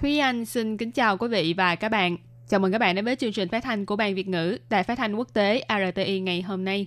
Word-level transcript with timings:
Thúy 0.00 0.18
Anh 0.18 0.44
xin 0.44 0.76
kính 0.76 0.92
chào 0.92 1.16
quý 1.16 1.28
vị 1.28 1.54
và 1.56 1.74
các 1.74 1.88
bạn. 1.88 2.16
Chào 2.48 2.60
mừng 2.60 2.72
các 2.72 2.78
bạn 2.78 2.94
đến 2.94 3.04
với 3.04 3.16
chương 3.16 3.32
trình 3.32 3.48
phát 3.48 3.64
thanh 3.64 3.86
của 3.86 3.96
Ban 3.96 4.14
Việt 4.14 4.28
ngữ 4.28 4.58
Đài 4.70 4.82
Phát 4.82 4.98
thanh 4.98 5.14
Quốc 5.14 5.28
tế 5.32 5.62
RTI 5.68 6.20
ngày 6.20 6.42
hôm 6.42 6.64
nay. 6.64 6.86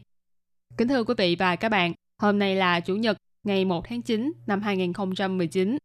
Kính 0.78 0.88
thưa 0.88 1.04
quý 1.04 1.14
vị 1.18 1.36
và 1.40 1.56
các 1.56 1.70
bạn, 1.70 1.94
hôm 2.22 2.40
nay 2.40 2.56
là 2.56 2.80
Chủ 2.80 2.96
nhật 2.96 3.18
ngày 3.44 3.66
1 3.66 3.86
tháng 3.90 4.02
9 4.02 4.32
năm 4.48 4.62
2019, 4.62 5.78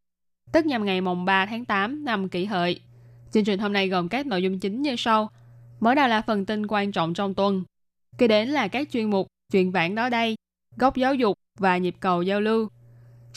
tức 0.52 0.66
nhằm 0.66 0.84
ngày 0.84 1.00
mùng 1.00 1.24
3 1.24 1.46
tháng 1.46 1.64
8 1.64 2.04
năm 2.04 2.28
kỷ 2.28 2.44
hợi. 2.44 2.80
Chương 3.32 3.44
trình 3.44 3.58
hôm 3.58 3.72
nay 3.72 3.88
gồm 3.88 4.08
các 4.08 4.26
nội 4.26 4.42
dung 4.42 4.58
chính 4.58 4.82
như 4.82 4.94
sau. 4.98 5.30
Mở 5.80 5.94
đầu 5.94 6.08
là 6.08 6.22
phần 6.22 6.46
tin 6.46 6.66
quan 6.66 6.92
trọng 6.92 7.14
trong 7.14 7.34
tuần. 7.34 7.64
Kế 8.18 8.28
đến 8.28 8.48
là 8.48 8.68
các 8.68 8.88
chuyên 8.90 9.10
mục 9.10 9.26
Chuyện 9.52 9.70
vãng 9.70 9.94
đó 9.94 10.08
đây, 10.08 10.34
Góc 10.76 10.96
giáo 10.96 11.14
dục 11.14 11.38
và 11.58 11.78
Nhịp 11.78 11.94
cầu 12.00 12.22
giao 12.22 12.40
lưu. 12.40 12.68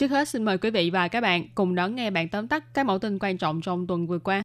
Trước 0.01 0.11
hết 0.11 0.27
xin 0.27 0.43
mời 0.43 0.57
quý 0.57 0.69
vị 0.69 0.89
và 0.89 1.07
các 1.07 1.21
bạn 1.21 1.43
cùng 1.55 1.75
đón 1.75 1.95
nghe 1.95 2.09
bản 2.09 2.29
tóm 2.29 2.47
tắt 2.47 2.63
các 2.73 2.85
mẫu 2.85 2.99
tin 2.99 3.19
quan 3.19 3.37
trọng 3.37 3.61
trong 3.61 3.87
tuần 3.87 4.07
vừa 4.07 4.19
qua. 4.19 4.41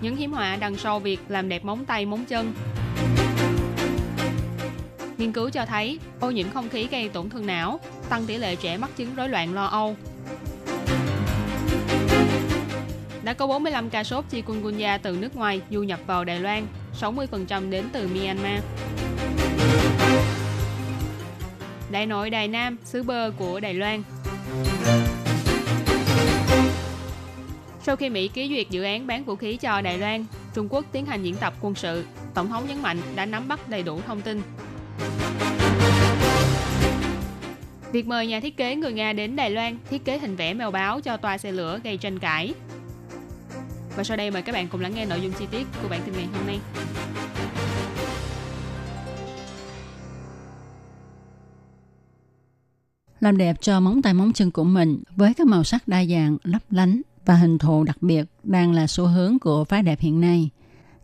Những 0.00 0.16
hiểm 0.16 0.32
họa 0.32 0.56
đằng 0.56 0.76
sau 0.76 1.00
việc 1.00 1.20
làm 1.28 1.48
đẹp 1.48 1.64
móng 1.64 1.84
tay 1.84 2.06
móng 2.06 2.24
chân. 2.24 2.52
Nghiên 5.18 5.32
cứu 5.32 5.50
cho 5.50 5.66
thấy 5.66 5.98
ô 6.20 6.30
nhiễm 6.30 6.50
không 6.50 6.68
khí 6.68 6.88
gây 6.90 7.08
tổn 7.08 7.30
thương 7.30 7.46
não, 7.46 7.80
tăng 8.08 8.26
tỷ 8.26 8.36
lệ 8.36 8.56
trẻ 8.56 8.76
mắc 8.76 8.90
chứng 8.96 9.14
rối 9.14 9.28
loạn 9.28 9.54
lo 9.54 9.64
âu. 9.66 9.96
Đã 13.24 13.34
có 13.34 13.46
45 13.46 13.90
ca 13.90 14.04
sốt 14.04 14.24
chikungunya 14.30 14.98
từ 14.98 15.18
nước 15.20 15.36
ngoài 15.36 15.60
du 15.70 15.82
nhập 15.82 16.00
vào 16.06 16.24
Đài 16.24 16.40
Loan, 16.40 16.66
60% 17.00 17.70
đến 17.70 17.84
từ 17.92 18.08
Myanmar. 18.08 18.62
Đại 21.90 22.06
nội 22.06 22.30
Đài 22.30 22.48
Nam, 22.48 22.76
xứ 22.84 23.02
bơ 23.02 23.30
của 23.30 23.60
Đài 23.60 23.74
Loan. 23.74 24.02
Sau 27.82 27.96
khi 27.96 28.08
Mỹ 28.10 28.28
ký 28.28 28.48
duyệt 28.48 28.70
dự 28.70 28.82
án 28.82 29.06
bán 29.06 29.24
vũ 29.24 29.36
khí 29.36 29.56
cho 29.56 29.80
Đài 29.80 29.98
Loan, 29.98 30.24
Trung 30.54 30.68
Quốc 30.70 30.84
tiến 30.92 31.06
hành 31.06 31.22
diễn 31.22 31.36
tập 31.36 31.54
quân 31.60 31.74
sự. 31.74 32.04
Tổng 32.34 32.48
thống 32.48 32.68
nhấn 32.68 32.82
mạnh 32.82 32.98
đã 33.14 33.26
nắm 33.26 33.48
bắt 33.48 33.68
đầy 33.68 33.82
đủ 33.82 34.00
thông 34.06 34.20
tin. 34.20 34.42
Việc 37.92 38.06
mời 38.06 38.26
nhà 38.26 38.40
thiết 38.40 38.56
kế 38.56 38.74
người 38.76 38.92
Nga 38.92 39.12
đến 39.12 39.36
Đài 39.36 39.50
Loan 39.50 39.78
thiết 39.90 40.04
kế 40.04 40.18
hình 40.18 40.36
vẽ 40.36 40.54
mèo 40.54 40.70
báo 40.70 41.00
cho 41.00 41.16
toa 41.16 41.38
xe 41.38 41.52
lửa 41.52 41.80
gây 41.84 41.96
tranh 41.96 42.18
cãi. 42.18 42.54
Và 43.96 44.04
sau 44.04 44.16
đây 44.16 44.30
mời 44.30 44.42
các 44.42 44.52
bạn 44.52 44.68
cùng 44.68 44.80
lắng 44.80 44.94
nghe 44.94 45.04
nội 45.04 45.20
dung 45.20 45.32
chi 45.32 45.46
tiết 45.50 45.66
của 45.82 45.88
bản 45.88 46.00
tin 46.04 46.14
ngày 46.14 46.26
hôm 46.32 46.46
nay. 46.46 46.58
Làm 53.20 53.36
đẹp 53.36 53.56
cho 53.60 53.80
móng 53.80 54.02
tay 54.02 54.14
móng 54.14 54.32
chân 54.32 54.50
của 54.50 54.64
mình 54.64 55.02
với 55.16 55.34
các 55.34 55.46
màu 55.46 55.64
sắc 55.64 55.88
đa 55.88 56.04
dạng, 56.04 56.36
lấp 56.44 56.62
lánh 56.70 57.02
và 57.24 57.34
hình 57.34 57.58
thù 57.58 57.84
đặc 57.84 58.02
biệt 58.02 58.24
đang 58.42 58.72
là 58.72 58.86
xu 58.86 59.06
hướng 59.06 59.38
của 59.38 59.64
phái 59.64 59.82
đẹp 59.82 60.00
hiện 60.00 60.20
nay. 60.20 60.50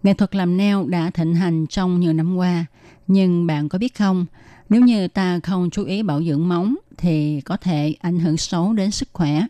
Nghệ 0.03 0.15
thuật 0.15 0.35
làm 0.35 0.57
neo 0.57 0.87
đã 0.87 1.11
thịnh 1.11 1.35
hành 1.35 1.67
trong 1.67 2.01
nhiều 2.01 2.13
năm 2.13 2.37
qua, 2.37 2.67
nhưng 3.07 3.47
bạn 3.47 3.69
có 3.69 3.79
biết 3.79 3.99
không, 3.99 4.27
nếu 4.69 4.81
như 4.81 5.09
ta 5.09 5.41
không 5.43 5.71
chú 5.71 5.85
ý 5.85 6.03
bảo 6.03 6.23
dưỡng 6.23 6.49
móng 6.49 6.75
thì 6.99 7.41
có 7.41 7.57
thể 7.57 7.95
ảnh 8.01 8.19
hưởng 8.19 8.37
xấu 8.37 8.73
đến 8.73 8.91
sức 8.91 9.09
khỏe. 9.13 9.47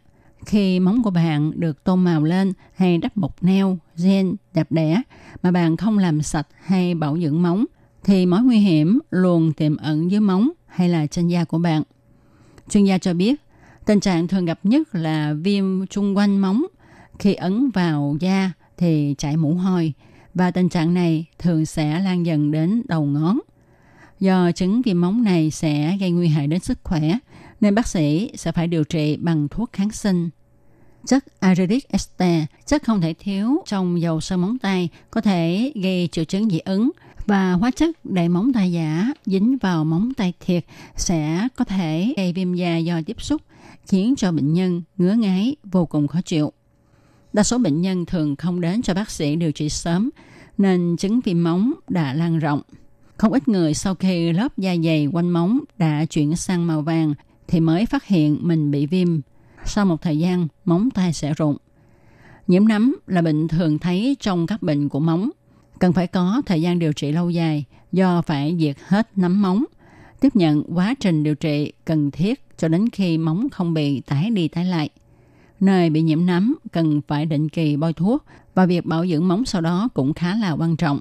Khi 0.47 0.81
móng 0.81 1.03
của 1.03 1.11
bạn 1.11 1.53
được 1.55 1.85
tô 1.85 1.97
màu 1.97 2.23
lên 2.23 2.53
hay 2.75 2.99
đắp 2.99 3.17
bột 3.17 3.31
neo, 3.41 3.79
gen 3.97 4.35
đẹp 4.55 4.73
đẽ 4.73 5.03
mà 5.43 5.51
bạn 5.51 5.77
không 5.77 5.99
làm 5.99 6.23
sạch 6.23 6.47
hay 6.65 6.95
bảo 6.95 7.19
dưỡng 7.19 7.43
móng 7.43 7.65
thì 8.05 8.27
mối 8.27 8.41
nguy 8.43 8.59
hiểm 8.59 8.99
luôn 9.11 9.53
tiềm 9.53 9.77
ẩn 9.77 10.11
dưới 10.11 10.21
móng 10.21 10.51
hay 10.67 10.89
là 10.89 11.07
trên 11.07 11.29
da 11.29 11.45
của 11.45 11.59
bạn. 11.59 11.83
Chuyên 12.73 12.85
gia 12.85 12.99
cho 12.99 13.15
biết, 13.15 13.41
tình 13.87 14.01
trạng 14.01 14.29
thường 14.29 14.45
gặp 14.45 14.59
nhất 14.63 14.95
là 14.95 15.35
viêm 15.43 15.87
chung 15.87 16.17
quanh 16.17 16.39
móng. 16.39 16.67
Khi 17.19 17.35
ấn 17.35 17.71
vào 17.71 18.17
da 18.21 18.53
thì 18.77 19.15
chảy 19.19 19.37
mũ 19.37 19.55
hôi 19.55 19.93
và 20.35 20.51
tình 20.51 20.69
trạng 20.69 20.95
này 20.95 21.25
thường 21.39 21.67
sẽ 21.67 22.01
lan 22.01 22.27
dần 22.27 22.51
đến 22.51 22.83
đầu 22.89 23.05
ngón. 23.05 23.39
Do 24.21 24.53
chứng 24.53 24.83
viêm 24.83 25.01
móng 25.01 25.25
này 25.25 25.51
sẽ 25.51 25.97
gây 26.01 26.11
nguy 26.11 26.29
hại 26.29 26.47
đến 26.47 26.61
sức 26.61 26.79
khỏe, 26.83 27.19
nên 27.61 27.75
bác 27.75 27.87
sĩ 27.87 28.31
sẽ 28.35 28.53
phải 28.53 28.67
điều 28.67 28.85
trị 28.85 29.17
bằng 29.17 29.49
thuốc 29.49 29.73
kháng 29.73 29.91
sinh. 29.91 30.31
Chất 31.07 31.25
iridic 31.41 31.89
ester, 31.89 32.45
chất 32.67 32.83
không 32.85 33.01
thể 33.01 33.15
thiếu 33.15 33.63
trong 33.67 34.01
dầu 34.01 34.21
sơn 34.21 34.41
móng 34.41 34.59
tay, 34.59 34.89
có 35.11 35.21
thể 35.21 35.73
gây 35.75 36.09
triệu 36.13 36.25
chứng 36.25 36.51
dị 36.51 36.59
ứng, 36.59 36.91
và 37.27 37.53
hóa 37.53 37.71
chất 37.71 37.97
để 38.05 38.29
móng 38.29 38.53
tay 38.53 38.73
giả 38.73 39.13
dính 39.27 39.59
vào 39.59 39.85
móng 39.85 40.13
tay 40.17 40.33
thiệt 40.41 40.65
sẽ 40.97 41.49
có 41.57 41.65
thể 41.65 42.15
gây 42.17 42.33
viêm 42.33 42.55
da 42.55 42.77
do 42.77 43.01
tiếp 43.07 43.23
xúc, 43.23 43.43
khiến 43.87 44.15
cho 44.17 44.33
bệnh 44.33 44.53
nhân 44.53 44.83
ngứa 44.97 45.13
ngáy 45.15 45.57
vô 45.65 45.87
cùng 45.87 46.09
khó 46.09 46.21
chịu. 46.25 46.53
Đa 47.33 47.43
số 47.43 47.59
bệnh 47.59 47.81
nhân 47.81 48.07
thường 48.07 48.37
không 48.37 48.61
đến 48.61 48.83
cho 48.83 48.95
bác 48.95 49.11
sĩ 49.11 49.37
điều 49.37 49.53
trị 49.53 49.69
sớm, 49.69 50.11
nên 50.59 50.97
chứng 50.99 51.21
viêm 51.21 51.45
móng 51.45 51.73
đã 51.89 52.15
lan 52.15 52.39
rộng. 52.39 52.63
Không 53.17 53.33
ít 53.33 53.49
người 53.49 53.75
sau 53.75 53.95
khi 53.95 54.33
lớp 54.33 54.59
da 54.59 54.77
dày 54.85 55.07
quanh 55.07 55.31
móng 55.31 55.61
đã 55.79 56.05
chuyển 56.05 56.37
sang 56.37 56.67
màu 56.67 56.83
vàng 56.83 57.15
thì 57.49 57.61
mới 57.61 57.87
phát 57.87 58.05
hiện 58.05 58.39
mình 58.41 58.71
bị 58.71 58.87
viêm. 58.87 59.21
Sau 59.65 59.85
một 59.85 60.03
thời 60.03 60.19
gian, 60.19 60.49
móng 60.65 60.91
tay 60.91 61.13
sẽ 61.13 61.35
rụng. 61.35 61.57
Nhiễm 62.47 62.69
nấm 62.69 62.97
là 63.07 63.23
bệnh 63.23 63.49
thường 63.49 63.79
thấy 63.79 64.17
trong 64.21 64.47
các 64.47 64.63
bệnh 64.63 64.89
của 64.89 65.01
móng– 65.01 65.31
cần 65.83 65.93
phải 65.93 66.07
có 66.07 66.43
thời 66.47 66.63
gian 66.63 66.79
điều 66.79 66.93
trị 66.93 67.13
lâu 67.13 67.31
dài 67.31 67.65
do 67.93 68.23
phải 68.23 68.57
diệt 68.61 68.77
hết 68.87 69.09
nấm 69.17 69.43
móng, 69.43 69.65
tiếp 70.21 70.37
nhận 70.37 70.63
quá 70.75 70.95
trình 71.01 71.23
điều 71.23 71.35
trị 71.35 71.73
cần 71.85 72.11
thiết 72.11 72.59
cho 72.59 72.69
đến 72.69 72.89
khi 72.89 73.19
móng 73.19 73.49
không 73.53 73.75
bị 73.75 74.01
tái 74.01 74.31
đi 74.31 74.49
tái 74.49 74.65
lại. 74.65 74.89
Nơi 75.61 75.91
bị 75.91 76.03
nhiễm 76.03 76.27
nấm 76.27 76.55
cần 76.73 77.01
phải 77.09 77.27
định 77.27 77.49
kỳ 77.49 77.77
bôi 77.77 77.93
thuốc 77.93 78.25
và 78.55 78.67
việc 78.67 78.87
bảo 78.87 79.07
dưỡng 79.07 79.29
móng 79.29 79.45
sau 79.45 79.61
đó 79.61 79.89
cũng 79.95 80.15
khá 80.15 80.35
là 80.37 80.53
quan 80.53 80.77
trọng. 80.77 81.01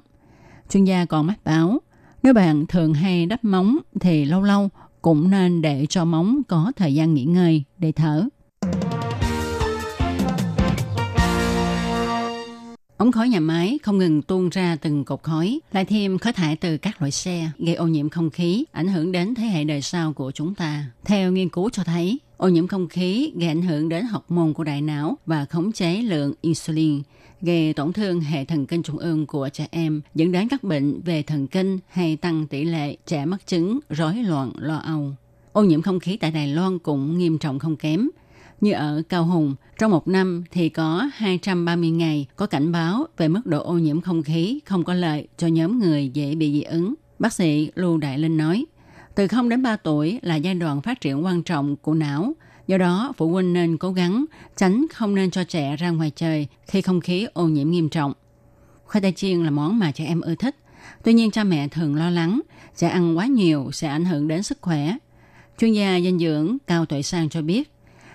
Chuyên 0.70 0.84
gia 0.84 1.04
còn 1.04 1.26
mách 1.26 1.44
báo, 1.44 1.78
nếu 2.22 2.34
bạn 2.34 2.66
thường 2.66 2.94
hay 2.94 3.26
đắp 3.26 3.44
móng 3.44 3.78
thì 4.00 4.24
lâu 4.24 4.42
lâu 4.42 4.68
cũng 5.02 5.30
nên 5.30 5.62
để 5.62 5.86
cho 5.88 6.04
móng 6.04 6.42
có 6.48 6.72
thời 6.76 6.94
gian 6.94 7.14
nghỉ 7.14 7.24
ngơi 7.24 7.64
để 7.78 7.92
thở. 7.92 8.28
Ống 13.02 13.12
khói 13.12 13.28
nhà 13.28 13.40
máy 13.40 13.78
không 13.82 13.98
ngừng 13.98 14.22
tuôn 14.22 14.48
ra 14.48 14.76
từng 14.76 15.04
cột 15.04 15.22
khói, 15.22 15.60
lại 15.72 15.84
thêm 15.84 16.18
khói 16.18 16.32
thải 16.32 16.56
từ 16.56 16.76
các 16.76 17.00
loại 17.02 17.10
xe, 17.10 17.50
gây 17.58 17.74
ô 17.74 17.86
nhiễm 17.86 18.08
không 18.08 18.30
khí, 18.30 18.64
ảnh 18.72 18.88
hưởng 18.88 19.12
đến 19.12 19.34
thế 19.34 19.44
hệ 19.44 19.64
đời 19.64 19.82
sau 19.82 20.12
của 20.12 20.30
chúng 20.30 20.54
ta. 20.54 20.84
Theo 21.04 21.32
nghiên 21.32 21.48
cứu 21.48 21.70
cho 21.70 21.84
thấy, 21.84 22.18
ô 22.36 22.48
nhiễm 22.48 22.66
không 22.66 22.88
khí 22.88 23.32
gây 23.34 23.48
ảnh 23.48 23.62
hưởng 23.62 23.88
đến 23.88 24.04
học 24.04 24.30
môn 24.30 24.52
của 24.52 24.64
đại 24.64 24.82
não 24.82 25.16
và 25.26 25.44
khống 25.44 25.72
chế 25.72 26.02
lượng 26.02 26.34
insulin, 26.40 27.02
gây 27.40 27.72
tổn 27.72 27.92
thương 27.92 28.20
hệ 28.20 28.44
thần 28.44 28.66
kinh 28.66 28.82
trung 28.82 28.98
ương 28.98 29.26
của 29.26 29.48
trẻ 29.48 29.66
em, 29.70 30.00
dẫn 30.14 30.32
đến 30.32 30.48
các 30.48 30.64
bệnh 30.64 31.00
về 31.00 31.22
thần 31.22 31.46
kinh 31.46 31.78
hay 31.88 32.16
tăng 32.16 32.46
tỷ 32.46 32.64
lệ 32.64 32.96
trẻ 33.06 33.24
mắc 33.24 33.46
chứng 33.46 33.78
rối 33.90 34.14
loạn 34.14 34.52
lo 34.56 34.76
âu. 34.76 35.12
Ô 35.52 35.62
nhiễm 35.62 35.82
không 35.82 36.00
khí 36.00 36.16
tại 36.16 36.30
Đài 36.30 36.48
Loan 36.48 36.78
cũng 36.78 37.18
nghiêm 37.18 37.38
trọng 37.38 37.58
không 37.58 37.76
kém, 37.76 38.08
như 38.62 38.72
ở 38.72 39.02
Cao 39.08 39.24
Hùng, 39.24 39.54
trong 39.78 39.90
một 39.90 40.08
năm 40.08 40.44
thì 40.50 40.68
có 40.68 41.10
230 41.14 41.90
ngày 41.90 42.26
có 42.36 42.46
cảnh 42.46 42.72
báo 42.72 43.06
về 43.16 43.28
mức 43.28 43.46
độ 43.46 43.62
ô 43.62 43.74
nhiễm 43.74 44.00
không 44.00 44.22
khí 44.22 44.60
không 44.64 44.84
có 44.84 44.94
lợi 44.94 45.28
cho 45.36 45.46
nhóm 45.46 45.78
người 45.78 46.10
dễ 46.14 46.34
bị 46.34 46.52
dị 46.52 46.62
ứng. 46.62 46.94
Bác 47.18 47.32
sĩ 47.32 47.70
Lưu 47.74 47.98
Đại 47.98 48.18
Linh 48.18 48.36
nói, 48.36 48.64
từ 49.14 49.28
0 49.28 49.48
đến 49.48 49.62
3 49.62 49.76
tuổi 49.76 50.18
là 50.22 50.36
giai 50.36 50.54
đoạn 50.54 50.82
phát 50.82 51.00
triển 51.00 51.24
quan 51.24 51.42
trọng 51.42 51.76
của 51.76 51.94
não. 51.94 52.32
Do 52.66 52.78
đó, 52.78 53.12
phụ 53.16 53.28
huynh 53.28 53.52
nên 53.52 53.78
cố 53.78 53.92
gắng 53.92 54.24
tránh 54.56 54.86
không 54.94 55.14
nên 55.14 55.30
cho 55.30 55.44
trẻ 55.44 55.76
ra 55.76 55.90
ngoài 55.90 56.12
trời 56.16 56.46
khi 56.66 56.82
không 56.82 57.00
khí 57.00 57.26
ô 57.32 57.48
nhiễm 57.48 57.70
nghiêm 57.70 57.88
trọng. 57.88 58.12
Khoai 58.84 59.02
tây 59.02 59.12
chiên 59.12 59.44
là 59.44 59.50
món 59.50 59.78
mà 59.78 59.92
trẻ 59.92 60.04
em 60.04 60.20
ưa 60.20 60.34
thích. 60.34 60.56
Tuy 61.04 61.12
nhiên, 61.12 61.30
cha 61.30 61.44
mẹ 61.44 61.68
thường 61.68 61.94
lo 61.94 62.10
lắng 62.10 62.40
trẻ 62.76 62.88
ăn 62.88 63.18
quá 63.18 63.26
nhiều 63.26 63.70
sẽ 63.72 63.88
ảnh 63.88 64.04
hưởng 64.04 64.28
đến 64.28 64.42
sức 64.42 64.58
khỏe. 64.60 64.96
Chuyên 65.58 65.72
gia 65.72 66.00
dinh 66.00 66.18
dưỡng 66.18 66.56
Cao 66.66 66.86
Tuệ 66.86 67.02
Sang 67.02 67.28
cho 67.28 67.42
biết, 67.42 67.71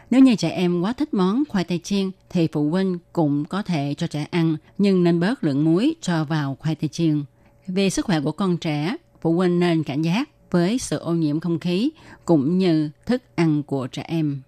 nếu 0.10 0.22
như 0.22 0.36
trẻ 0.36 0.50
em 0.50 0.82
quá 0.82 0.94
thích 0.94 1.14
món 1.14 1.44
khoai 1.50 1.64
tây 1.64 1.80
chiên 1.84 2.12
thì 2.30 2.48
phụ 2.52 2.70
huynh 2.70 2.98
cũng 3.14 3.46
có 3.46 3.62
thể 3.62 3.94
cho 3.98 4.08
trẻ 4.08 4.28
ăn 4.32 4.58
nhưng 4.78 5.04
nên 5.04 5.20
bớt 5.20 5.44
lượng 5.44 5.66
muối 5.66 5.96
cho 6.02 6.26
vào 6.26 6.58
khoai 6.60 6.76
tây 6.76 6.88
chiên. 6.88 7.24
Về 7.68 7.90
sức 7.90 8.06
khỏe 8.06 8.20
của 8.20 8.32
con 8.32 8.58
trẻ, 8.58 8.96
phụ 9.22 9.34
huynh 9.34 9.60
nên 9.60 9.84
cảnh 9.84 10.02
giác 10.02 10.30
với 10.52 10.78
sự 10.78 10.98
ô 10.98 11.14
nhiễm 11.14 11.40
không 11.40 11.60
khí 11.60 11.90
cũng 12.26 12.58
như 12.58 12.90
thức 13.06 13.24
ăn 13.36 13.64
của 13.64 13.88
trẻ 13.88 14.04
em. 14.08 14.42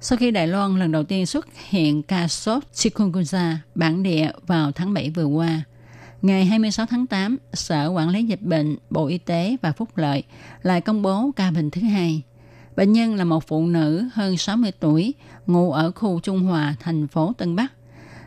Sau 0.00 0.18
khi 0.18 0.30
Đài 0.30 0.48
Loan 0.48 0.78
lần 0.78 0.92
đầu 0.92 1.04
tiên 1.04 1.26
xuất 1.26 1.46
hiện 1.68 2.02
ca 2.02 2.28
sốt 2.28 2.62
chikungunya 2.72 3.58
bản 3.74 4.02
địa 4.02 4.30
vào 4.46 4.72
tháng 4.72 4.94
7 4.94 5.10
vừa 5.10 5.24
qua, 5.24 5.62
ngày 6.22 6.44
26 6.44 6.86
tháng 6.86 7.06
8, 7.06 7.36
Sở 7.52 7.88
Quản 7.88 8.08
lý 8.08 8.24
Dịch 8.24 8.42
bệnh, 8.42 8.76
Bộ 8.90 9.06
Y 9.06 9.18
tế 9.18 9.56
và 9.62 9.72
Phúc 9.72 9.88
Lợi 9.96 10.22
lại 10.62 10.80
công 10.80 11.02
bố 11.02 11.30
ca 11.36 11.50
bệnh 11.50 11.70
thứ 11.70 11.80
hai. 11.80 12.22
Bệnh 12.76 12.92
nhân 12.92 13.14
là 13.14 13.24
một 13.24 13.46
phụ 13.46 13.66
nữ 13.66 14.08
hơn 14.12 14.36
60 14.36 14.72
tuổi, 14.80 15.14
ngụ 15.46 15.72
ở 15.72 15.90
khu 15.90 16.20
Trung 16.20 16.42
Hòa, 16.42 16.74
thành 16.80 17.08
phố 17.08 17.32
Tân 17.38 17.56
Bắc. 17.56 17.72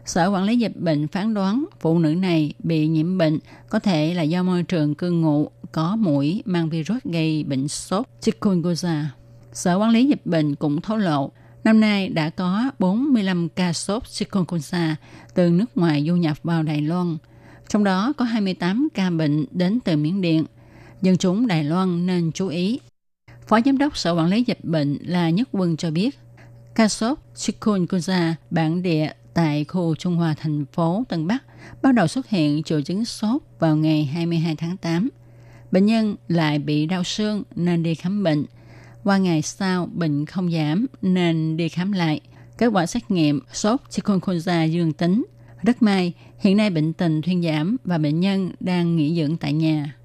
Sở 0.06 0.32
Quản 0.32 0.44
lý 0.44 0.58
Dịch 0.58 0.76
bệnh 0.76 1.08
phán 1.08 1.34
đoán 1.34 1.66
phụ 1.80 2.00
nữ 2.00 2.10
này 2.16 2.54
bị 2.60 2.88
nhiễm 2.88 3.18
bệnh 3.18 3.40
có 3.70 3.80
thể 3.80 4.14
là 4.14 4.24
do 4.24 4.44
môi 4.44 4.64
trường 4.64 4.96
cư 4.96 5.12
ngụ 5.12 5.50
có 5.72 5.96
mũi 5.96 6.44
mang 6.46 6.70
virus 6.70 7.04
gây 7.04 7.44
bệnh 7.44 7.68
sốt 7.68 8.06
chikungunya. 8.22 9.10
Sở 9.54 9.76
Quản 9.76 9.90
lý 9.90 10.06
Dịch 10.06 10.26
bệnh 10.26 10.56
cũng 10.56 10.82
thấu 10.82 10.98
lộ 10.98 11.32
Năm 11.64 11.80
nay 11.80 12.10
đã 12.10 12.30
có 12.30 12.72
45 12.80 13.50
ca 13.50 13.74
sốt 13.74 14.04
chikungunya 14.10 14.96
từ 15.34 15.50
nước 15.50 15.78
ngoài 15.78 16.06
du 16.08 16.16
nhập 16.16 16.38
vào 16.44 16.64
Đài 16.64 16.82
Loan. 16.82 17.18
Trong 17.72 17.84
đó 17.84 18.14
có 18.18 18.26
28 18.26 18.88
ca 18.94 19.10
bệnh 19.10 19.46
đến 19.52 19.80
từ 19.80 19.98
Miến 19.98 20.22
Điện. 20.22 20.46
Dân 21.02 21.18
chúng 21.18 21.48
Đài 21.48 21.64
Loan 21.64 22.06
nên 22.06 22.32
chú 22.32 22.48
ý. 22.48 22.80
Phó 23.48 23.60
Giám 23.66 23.78
đốc 23.78 23.98
Sở 23.98 24.12
Quản 24.16 24.28
lý 24.28 24.44
Dịch 24.44 24.64
bệnh 24.64 24.98
là 25.02 25.30
Nhất 25.30 25.50
Quân 25.52 25.78
cho 25.78 25.92
biết, 25.92 26.20
ca 26.76 26.88
sốt 26.88 27.18
chikungunya 27.36 28.36
bản 28.50 28.82
địa 28.82 29.12
tại 29.34 29.66
khu 29.66 29.96
Trung 29.96 30.16
Hòa 30.16 30.36
thành 30.38 30.66
phố 30.66 31.04
Tân 31.10 31.28
Bắc 31.28 31.44
bắt 31.82 31.92
đầu 31.92 32.08
xuất 32.08 32.30
hiện 32.30 32.64
triệu 32.64 32.82
chứng 32.82 33.06
sốt 33.06 33.42
vào 33.60 33.76
ngày 33.76 34.06
22 34.06 34.56
tháng 34.56 34.78
8. 34.78 35.10
Bệnh 35.72 35.86
nhân 35.86 36.16
lại 36.28 36.60
bị 36.60 36.86
đau 36.86 37.04
xương 37.04 37.44
nên 37.56 37.84
đi 37.84 37.96
khám 37.96 38.24
bệnh– 38.24 38.46
qua 39.04 39.18
ngày 39.18 39.42
sau 39.42 39.90
bệnh 39.94 40.26
không 40.26 40.52
giảm 40.52 40.86
nên 41.02 41.58
đi 41.58 41.70
khám 41.70 41.92
lại. 41.92 42.22
Kết 42.58 42.68
quả 42.68 42.86
xét 42.86 43.12
nghiệm 43.12 43.40
sốt 43.54 43.80
chikungunya 43.90 44.64
dương 44.64 44.94
tính. 44.94 45.26
Rất 45.64 45.82
may, 45.82 46.14
hiện 46.40 46.58
nay 46.58 46.70
bệnh 46.70 46.94
tình 46.94 47.22
thuyên 47.22 47.44
giảm 47.44 47.78
và 47.84 47.98
bệnh 47.98 48.20
nhân 48.20 48.52
đang 48.60 48.96
nghỉ 48.96 49.16
dưỡng 49.16 49.38
tại 49.38 49.54
nhà. 49.54 49.96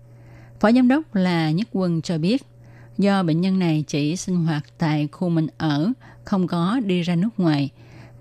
Phó 0.60 0.72
giám 0.72 0.88
đốc 0.88 1.14
là 1.14 1.50
Nhất 1.50 1.68
Quân 1.72 2.02
cho 2.02 2.18
biết, 2.18 2.42
do 2.98 3.22
bệnh 3.22 3.40
nhân 3.40 3.58
này 3.58 3.84
chỉ 3.86 4.16
sinh 4.16 4.36
hoạt 4.36 4.64
tại 4.78 5.08
khu 5.12 5.28
mình 5.28 5.46
ở, 5.58 5.92
không 6.24 6.46
có 6.46 6.80
đi 6.84 7.02
ra 7.02 7.14
nước 7.14 7.28
ngoài, 7.36 7.70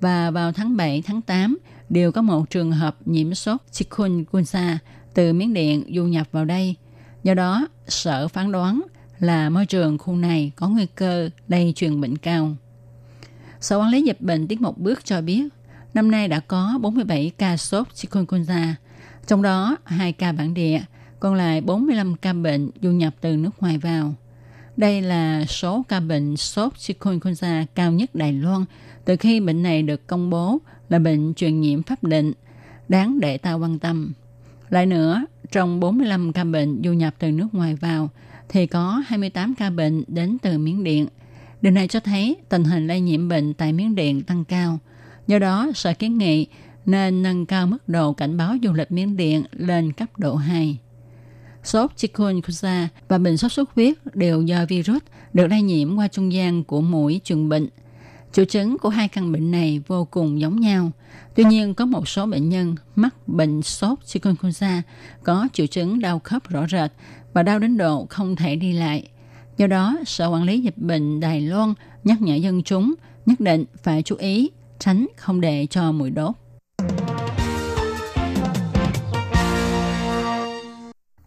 và 0.01 0.31
vào 0.31 0.51
tháng 0.51 0.77
7, 0.77 1.01
tháng 1.01 1.21
8 1.21 1.57
đều 1.89 2.11
có 2.11 2.21
một 2.21 2.49
trường 2.49 2.71
hợp 2.71 2.97
nhiễm 3.05 3.33
sốt 3.33 3.61
chikungunya 3.71 4.77
từ 5.13 5.33
Miến 5.33 5.53
Điện 5.53 5.83
du 5.95 6.05
nhập 6.05 6.27
vào 6.31 6.45
đây. 6.45 6.75
Do 7.23 7.33
đó, 7.33 7.67
sở 7.87 8.27
phán 8.27 8.51
đoán 8.51 8.81
là 9.19 9.49
môi 9.49 9.65
trường 9.65 9.97
khu 9.97 10.15
này 10.15 10.51
có 10.55 10.69
nguy 10.69 10.85
cơ 10.95 11.29
lây 11.47 11.73
truyền 11.75 12.01
bệnh 12.01 12.17
cao. 12.17 12.55
Sở 13.59 13.79
quản 13.79 13.89
lý 13.89 14.01
dịch 14.01 14.21
bệnh 14.21 14.47
tiến 14.47 14.61
một 14.61 14.77
bước 14.77 15.05
cho 15.05 15.21
biết, 15.21 15.43
năm 15.95 16.11
nay 16.11 16.27
đã 16.27 16.39
có 16.39 16.77
47 16.81 17.31
ca 17.37 17.57
sốt 17.57 17.87
chikungunya, 17.93 18.75
trong 19.27 19.41
đó 19.41 19.77
2 19.83 20.13
ca 20.13 20.31
bản 20.31 20.53
địa, 20.53 20.81
còn 21.19 21.35
lại 21.35 21.61
45 21.61 22.15
ca 22.15 22.33
bệnh 22.33 22.71
du 22.81 22.91
nhập 22.91 23.15
từ 23.21 23.37
nước 23.37 23.49
ngoài 23.59 23.77
vào. 23.77 24.13
Đây 24.77 25.01
là 25.01 25.45
số 25.45 25.85
ca 25.89 25.99
bệnh 25.99 26.37
sốt 26.37 26.77
chikungunya 26.77 27.65
cao 27.75 27.91
nhất 27.91 28.15
Đài 28.15 28.33
Loan 28.33 28.65
từ 29.05 29.15
khi 29.15 29.39
bệnh 29.39 29.63
này 29.63 29.83
được 29.83 30.07
công 30.07 30.29
bố 30.29 30.57
là 30.89 30.99
bệnh 30.99 31.33
truyền 31.33 31.61
nhiễm 31.61 31.83
pháp 31.83 32.03
định, 32.03 32.33
đáng 32.89 33.19
để 33.19 33.37
ta 33.37 33.53
quan 33.53 33.79
tâm. 33.79 34.13
Lại 34.69 34.85
nữa, 34.85 35.25
trong 35.51 35.79
45 35.79 36.33
ca 36.33 36.43
bệnh 36.43 36.81
du 36.83 36.93
nhập 36.93 37.15
từ 37.19 37.31
nước 37.31 37.47
ngoài 37.51 37.75
vào, 37.75 38.09
thì 38.49 38.67
có 38.67 39.03
28 39.07 39.55
ca 39.55 39.69
bệnh 39.69 40.03
đến 40.07 40.37
từ 40.41 40.57
Miến 40.57 40.83
Điện. 40.83 41.07
Điều 41.61 41.71
này 41.71 41.87
cho 41.87 41.99
thấy 41.99 42.35
tình 42.49 42.63
hình 42.63 42.87
lây 42.87 43.01
nhiễm 43.01 43.29
bệnh 43.29 43.53
tại 43.53 43.73
Miến 43.73 43.95
Điện 43.95 44.23
tăng 44.23 44.45
cao. 44.45 44.79
Do 45.27 45.39
đó, 45.39 45.67
Sở 45.75 45.93
kiến 45.93 46.17
nghị 46.17 46.47
nên 46.85 47.23
nâng 47.23 47.45
cao 47.45 47.67
mức 47.67 47.89
độ 47.89 48.13
cảnh 48.13 48.37
báo 48.37 48.55
du 48.63 48.73
lịch 48.73 48.91
Miến 48.91 49.17
Điện 49.17 49.43
lên 49.51 49.91
cấp 49.91 50.19
độ 50.19 50.35
2. 50.35 50.77
Sốt 51.63 51.91
chikungunya 51.95 52.89
và 53.07 53.17
bệnh 53.17 53.37
sốt 53.37 53.51
xuất 53.51 53.69
huyết 53.75 54.15
đều 54.15 54.41
do 54.41 54.65
virus 54.69 55.01
được 55.33 55.47
lây 55.47 55.61
nhiễm 55.61 55.95
qua 55.95 56.07
trung 56.07 56.33
gian 56.33 56.63
của 56.63 56.81
mũi 56.81 57.21
truyền 57.23 57.49
bệnh. 57.49 57.67
Triệu 58.31 58.45
chứng 58.45 58.77
của 58.77 58.89
hai 58.89 59.07
căn 59.07 59.31
bệnh 59.31 59.51
này 59.51 59.81
vô 59.87 60.07
cùng 60.11 60.39
giống 60.39 60.59
nhau. 60.59 60.91
Tuy 61.35 61.43
nhiên, 61.43 61.73
có 61.73 61.85
một 61.85 62.07
số 62.07 62.25
bệnh 62.25 62.49
nhân 62.49 62.75
mắc 62.95 63.27
bệnh 63.27 63.61
sốt 63.61 63.99
chikungunya 64.05 64.81
có 65.23 65.47
triệu 65.53 65.67
chứng 65.67 65.99
đau 65.99 66.19
khớp 66.19 66.49
rõ 66.49 66.67
rệt 66.67 66.91
và 67.33 67.43
đau 67.43 67.59
đến 67.59 67.77
độ 67.77 68.07
không 68.09 68.35
thể 68.35 68.55
đi 68.55 68.73
lại. 68.73 69.07
Do 69.57 69.67
đó, 69.67 69.97
Sở 70.05 70.27
Quản 70.27 70.43
lý 70.43 70.59
Dịch 70.61 70.77
bệnh 70.77 71.19
Đài 71.19 71.41
Loan 71.41 71.73
nhắc 72.03 72.21
nhở 72.21 72.35
dân 72.35 72.63
chúng 72.63 72.93
nhất 73.25 73.39
định 73.39 73.65
phải 73.83 74.03
chú 74.03 74.15
ý 74.15 74.49
tránh 74.79 75.07
không 75.17 75.41
để 75.41 75.67
cho 75.69 75.91
mũi 75.91 76.09
đốt. 76.09 76.35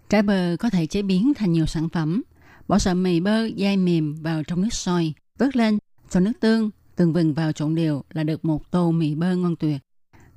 Trái 0.08 0.22
bơ 0.22 0.56
có 0.56 0.70
thể 0.70 0.86
chế 0.86 1.02
biến 1.02 1.32
thành 1.34 1.52
nhiều 1.52 1.66
sản 1.66 1.88
phẩm. 1.88 2.22
Bỏ 2.68 2.78
sợi 2.78 2.94
mì 2.94 3.20
bơ 3.20 3.48
dai 3.58 3.76
mềm 3.76 4.14
vào 4.22 4.42
trong 4.42 4.62
nước 4.62 4.74
sôi, 4.74 5.14
vớt 5.38 5.56
lên, 5.56 5.78
cho 6.10 6.20
nước 6.20 6.32
tương, 6.40 6.70
từng 6.96 7.12
vừng 7.12 7.34
vào 7.34 7.52
trộn 7.52 7.74
đều 7.74 8.02
là 8.12 8.24
được 8.24 8.44
một 8.44 8.70
tô 8.70 8.90
mì 8.90 9.14
bơ 9.14 9.36
ngon 9.36 9.56
tuyệt. 9.56 9.80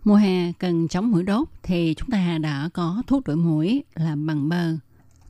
Mùa 0.03 0.15
hè 0.15 0.51
cần 0.51 0.87
chống 0.87 1.11
mũi 1.11 1.23
đốt 1.23 1.47
thì 1.63 1.93
chúng 1.97 2.09
ta 2.09 2.37
đã 2.37 2.69
có 2.73 3.03
thuốc 3.07 3.27
đuổi 3.27 3.35
mũi 3.35 3.83
làm 3.95 4.25
bằng 4.25 4.49
bơ. 4.49 4.73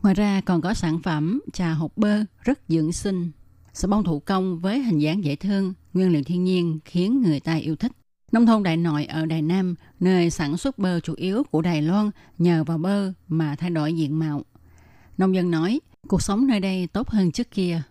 Ngoài 0.01 0.15
ra 0.15 0.41
còn 0.45 0.61
có 0.61 0.73
sản 0.73 0.99
phẩm 1.03 1.41
trà 1.53 1.73
hộp 1.73 1.97
bơ 1.97 2.23
rất 2.43 2.59
dưỡng 2.67 2.91
sinh. 2.91 3.31
Sà 3.73 3.87
bông 3.87 4.03
thủ 4.03 4.19
công 4.19 4.59
với 4.59 4.79
hình 4.79 4.99
dáng 4.99 5.23
dễ 5.23 5.35
thương, 5.35 5.73
nguyên 5.93 6.11
liệu 6.11 6.23
thiên 6.23 6.43
nhiên 6.43 6.79
khiến 6.85 7.21
người 7.21 7.39
ta 7.39 7.55
yêu 7.55 7.75
thích. 7.75 7.91
Nông 8.31 8.45
thôn 8.45 8.63
Đại 8.63 8.77
Nội 8.77 9.05
ở 9.05 9.25
Đài 9.25 9.41
Nam, 9.41 9.75
nơi 9.99 10.29
sản 10.29 10.57
xuất 10.57 10.77
bơ 10.79 10.99
chủ 10.99 11.13
yếu 11.13 11.43
của 11.51 11.61
Đài 11.61 11.81
Loan 11.81 12.11
nhờ 12.37 12.63
vào 12.63 12.77
bơ 12.77 13.13
mà 13.27 13.55
thay 13.55 13.69
đổi 13.69 13.93
diện 13.93 14.19
mạo. 14.19 14.45
Nông 15.17 15.35
dân 15.35 15.51
nói, 15.51 15.79
cuộc 16.07 16.21
sống 16.21 16.47
nơi 16.47 16.59
đây 16.59 16.87
tốt 16.87 17.09
hơn 17.09 17.31
trước 17.31 17.51
kia. 17.51 17.81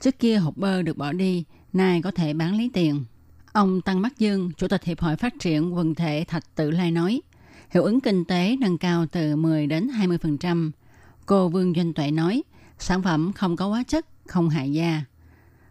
Trước 0.00 0.18
kia 0.18 0.36
hộp 0.36 0.56
bơ 0.56 0.82
được 0.82 0.96
bỏ 0.96 1.12
đi, 1.12 1.44
nay 1.72 2.02
có 2.02 2.10
thể 2.10 2.34
bán 2.34 2.56
lấy 2.56 2.70
tiền. 2.72 3.04
Ông 3.52 3.80
Tăng 3.80 4.02
Bắc 4.02 4.18
Dương, 4.18 4.50
Chủ 4.56 4.68
tịch 4.68 4.84
Hiệp 4.84 5.00
hội 5.00 5.16
Phát 5.16 5.34
triển 5.40 5.74
quần 5.74 5.94
thể 5.94 6.24
Thạch 6.28 6.54
Tự 6.54 6.70
Lai 6.70 6.90
nói, 6.90 7.20
hiệu 7.70 7.82
ứng 7.82 8.00
kinh 8.00 8.24
tế 8.24 8.56
nâng 8.60 8.78
cao 8.78 9.06
từ 9.06 9.36
10 9.36 9.66
đến 9.66 9.88
20%. 9.88 10.70
Cô 11.26 11.48
Vương 11.48 11.74
Doanh 11.74 11.94
Tuệ 11.94 12.10
nói, 12.10 12.42
sản 12.78 13.02
phẩm 13.02 13.32
không 13.32 13.56
có 13.56 13.66
hóa 13.68 13.82
chất, 13.82 14.06
không 14.26 14.48
hại 14.48 14.72
da. 14.72 15.04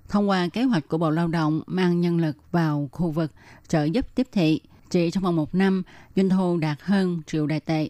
Thông 0.09 0.29
qua 0.29 0.47
kế 0.47 0.63
hoạch 0.63 0.87
của 0.87 0.97
Bộ 0.97 1.09
Lao 1.09 1.27
động 1.27 1.61
mang 1.67 2.01
nhân 2.01 2.17
lực 2.17 2.37
vào 2.51 2.89
khu 2.91 3.11
vực 3.11 3.31
trợ 3.67 3.83
giúp 3.83 4.15
tiếp 4.15 4.27
thị, 4.31 4.61
chỉ 4.89 5.11
trong 5.11 5.23
vòng 5.23 5.35
một 5.35 5.55
năm, 5.55 5.83
doanh 6.15 6.29
thu 6.29 6.57
đạt 6.57 6.77
hơn 6.81 7.21
triệu 7.27 7.47
đại 7.47 7.59
tệ. 7.59 7.89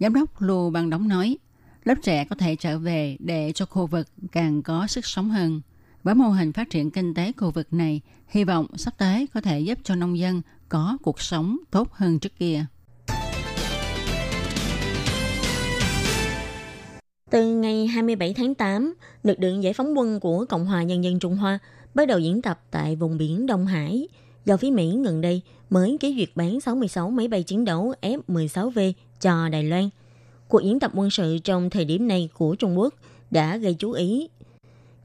Giám 0.00 0.14
đốc 0.14 0.42
Lưu 0.42 0.70
Ban 0.70 0.90
Đóng 0.90 1.08
nói, 1.08 1.38
lớp 1.84 1.94
trẻ 2.02 2.24
có 2.24 2.36
thể 2.36 2.56
trở 2.56 2.78
về 2.78 3.16
để 3.20 3.52
cho 3.54 3.66
khu 3.66 3.86
vực 3.86 4.06
càng 4.32 4.62
có 4.62 4.86
sức 4.86 5.06
sống 5.06 5.30
hơn. 5.30 5.60
Với 6.02 6.14
mô 6.14 6.28
hình 6.28 6.52
phát 6.52 6.70
triển 6.70 6.90
kinh 6.90 7.14
tế 7.14 7.32
khu 7.36 7.50
vực 7.50 7.72
này, 7.72 8.00
hy 8.28 8.44
vọng 8.44 8.66
sắp 8.76 8.94
tới 8.98 9.26
có 9.34 9.40
thể 9.40 9.60
giúp 9.60 9.78
cho 9.84 9.94
nông 9.94 10.18
dân 10.18 10.42
có 10.68 10.98
cuộc 11.02 11.20
sống 11.20 11.56
tốt 11.70 11.92
hơn 11.92 12.18
trước 12.18 12.36
kia. 12.38 12.66
Từ 17.30 17.54
ngày 17.54 17.86
27 17.86 18.34
tháng 18.34 18.54
8, 18.54 18.94
lực 19.22 19.40
lượng 19.40 19.62
giải 19.62 19.72
phóng 19.72 19.98
quân 19.98 20.20
của 20.20 20.44
Cộng 20.48 20.66
hòa 20.66 20.82
Nhân 20.82 21.04
dân 21.04 21.18
Trung 21.18 21.36
Hoa 21.36 21.58
bắt 21.94 22.08
đầu 22.08 22.18
diễn 22.18 22.42
tập 22.42 22.60
tại 22.70 22.96
vùng 22.96 23.18
biển 23.18 23.46
Đông 23.46 23.66
Hải. 23.66 24.08
Do 24.44 24.56
phía 24.56 24.70
Mỹ 24.70 24.98
gần 25.04 25.20
đây 25.20 25.42
mới 25.70 25.96
ký 26.00 26.14
duyệt 26.16 26.28
bán 26.34 26.60
66 26.60 27.10
máy 27.10 27.28
bay 27.28 27.42
chiến 27.42 27.64
đấu 27.64 27.94
F-16V 28.02 28.92
cho 29.20 29.48
Đài 29.48 29.64
Loan. 29.64 29.88
Cuộc 30.48 30.62
diễn 30.62 30.80
tập 30.80 30.90
quân 30.94 31.10
sự 31.10 31.38
trong 31.38 31.70
thời 31.70 31.84
điểm 31.84 32.08
này 32.08 32.28
của 32.34 32.54
Trung 32.54 32.78
Quốc 32.78 32.94
đã 33.30 33.56
gây 33.56 33.74
chú 33.78 33.92
ý. 33.92 34.28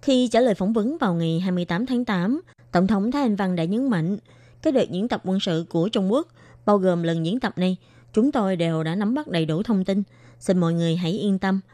Khi 0.01 0.27
trả 0.27 0.39
lời 0.39 0.55
phỏng 0.55 0.73
vấn 0.73 0.97
vào 0.97 1.13
ngày 1.13 1.39
28 1.39 1.85
tháng 1.85 2.05
8, 2.05 2.41
Tổng 2.71 2.87
thống 2.87 3.11
Thái 3.11 3.21
Anh 3.21 3.35
Văn 3.35 3.55
đã 3.55 3.63
nhấn 3.63 3.89
mạnh 3.89 4.17
cái 4.61 4.73
đợt 4.73 4.91
diễn 4.91 5.07
tập 5.07 5.21
quân 5.25 5.39
sự 5.39 5.65
của 5.69 5.89
Trung 5.89 6.11
Quốc, 6.11 6.27
bao 6.65 6.77
gồm 6.77 7.03
lần 7.03 7.25
diễn 7.25 7.39
tập 7.39 7.57
này, 7.57 7.77
chúng 8.13 8.31
tôi 8.31 8.55
đều 8.55 8.83
đã 8.83 8.95
nắm 8.95 9.13
bắt 9.13 9.27
đầy 9.27 9.45
đủ 9.45 9.63
thông 9.63 9.85
tin. 9.85 10.03
Xin 10.39 10.57
mọi 10.57 10.73
người 10.73 10.95
hãy 10.95 11.11
yên 11.11 11.39
tâm– 11.39 11.59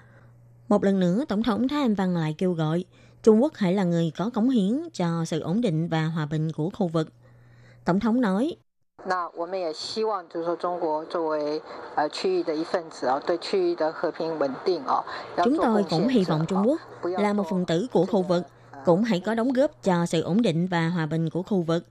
một 0.72 0.84
lần 0.84 1.00
nữa, 1.00 1.24
Tổng 1.28 1.44
thống 1.44 1.68
Thái 1.68 1.82
Anh 1.82 1.96
Văn 1.96 2.18
lại 2.18 2.36
kêu 2.38 2.54
gọi 2.54 2.86
Trung 3.24 3.42
Quốc 3.42 3.54
hãy 3.56 3.74
là 3.74 3.84
người 3.84 4.12
có 4.18 4.30
cống 4.34 4.50
hiến 4.50 4.90
cho 4.94 5.25
sự 5.25 5.40
ổn 5.40 5.62
định 5.62 5.88
và 5.88 6.06
hòa 6.06 6.25
bình 6.25 6.51
của 6.51 6.70
khu 6.70 6.88
vực. 6.88 7.08
Tổng 7.86 8.00
thống 8.00 8.22
nói, 8.22 8.56
Chúng 15.44 15.58
tôi 15.58 15.86
cũng 15.90 16.08
hy 16.08 16.24
vọng 16.24 16.46
Trung 16.48 16.63
Quốc 16.68 16.82
là 17.04 17.34
một 17.34 17.44
phần 17.50 17.66
tử 17.66 17.88
của 17.92 18.06
khu 18.06 18.22
vực, 18.22 18.44
cũng 18.86 19.04
hãy 19.04 19.20
có 19.20 19.36
đóng 19.36 19.54
góp 19.54 19.84
cho 19.84 20.06
sự 20.06 20.22
ổn 20.22 20.42
định 20.42 20.68
và 20.68 20.90
hòa 20.90 21.06
bình 21.06 21.30
của 21.30 21.44
khu 21.44 21.62
vực. 21.62 21.86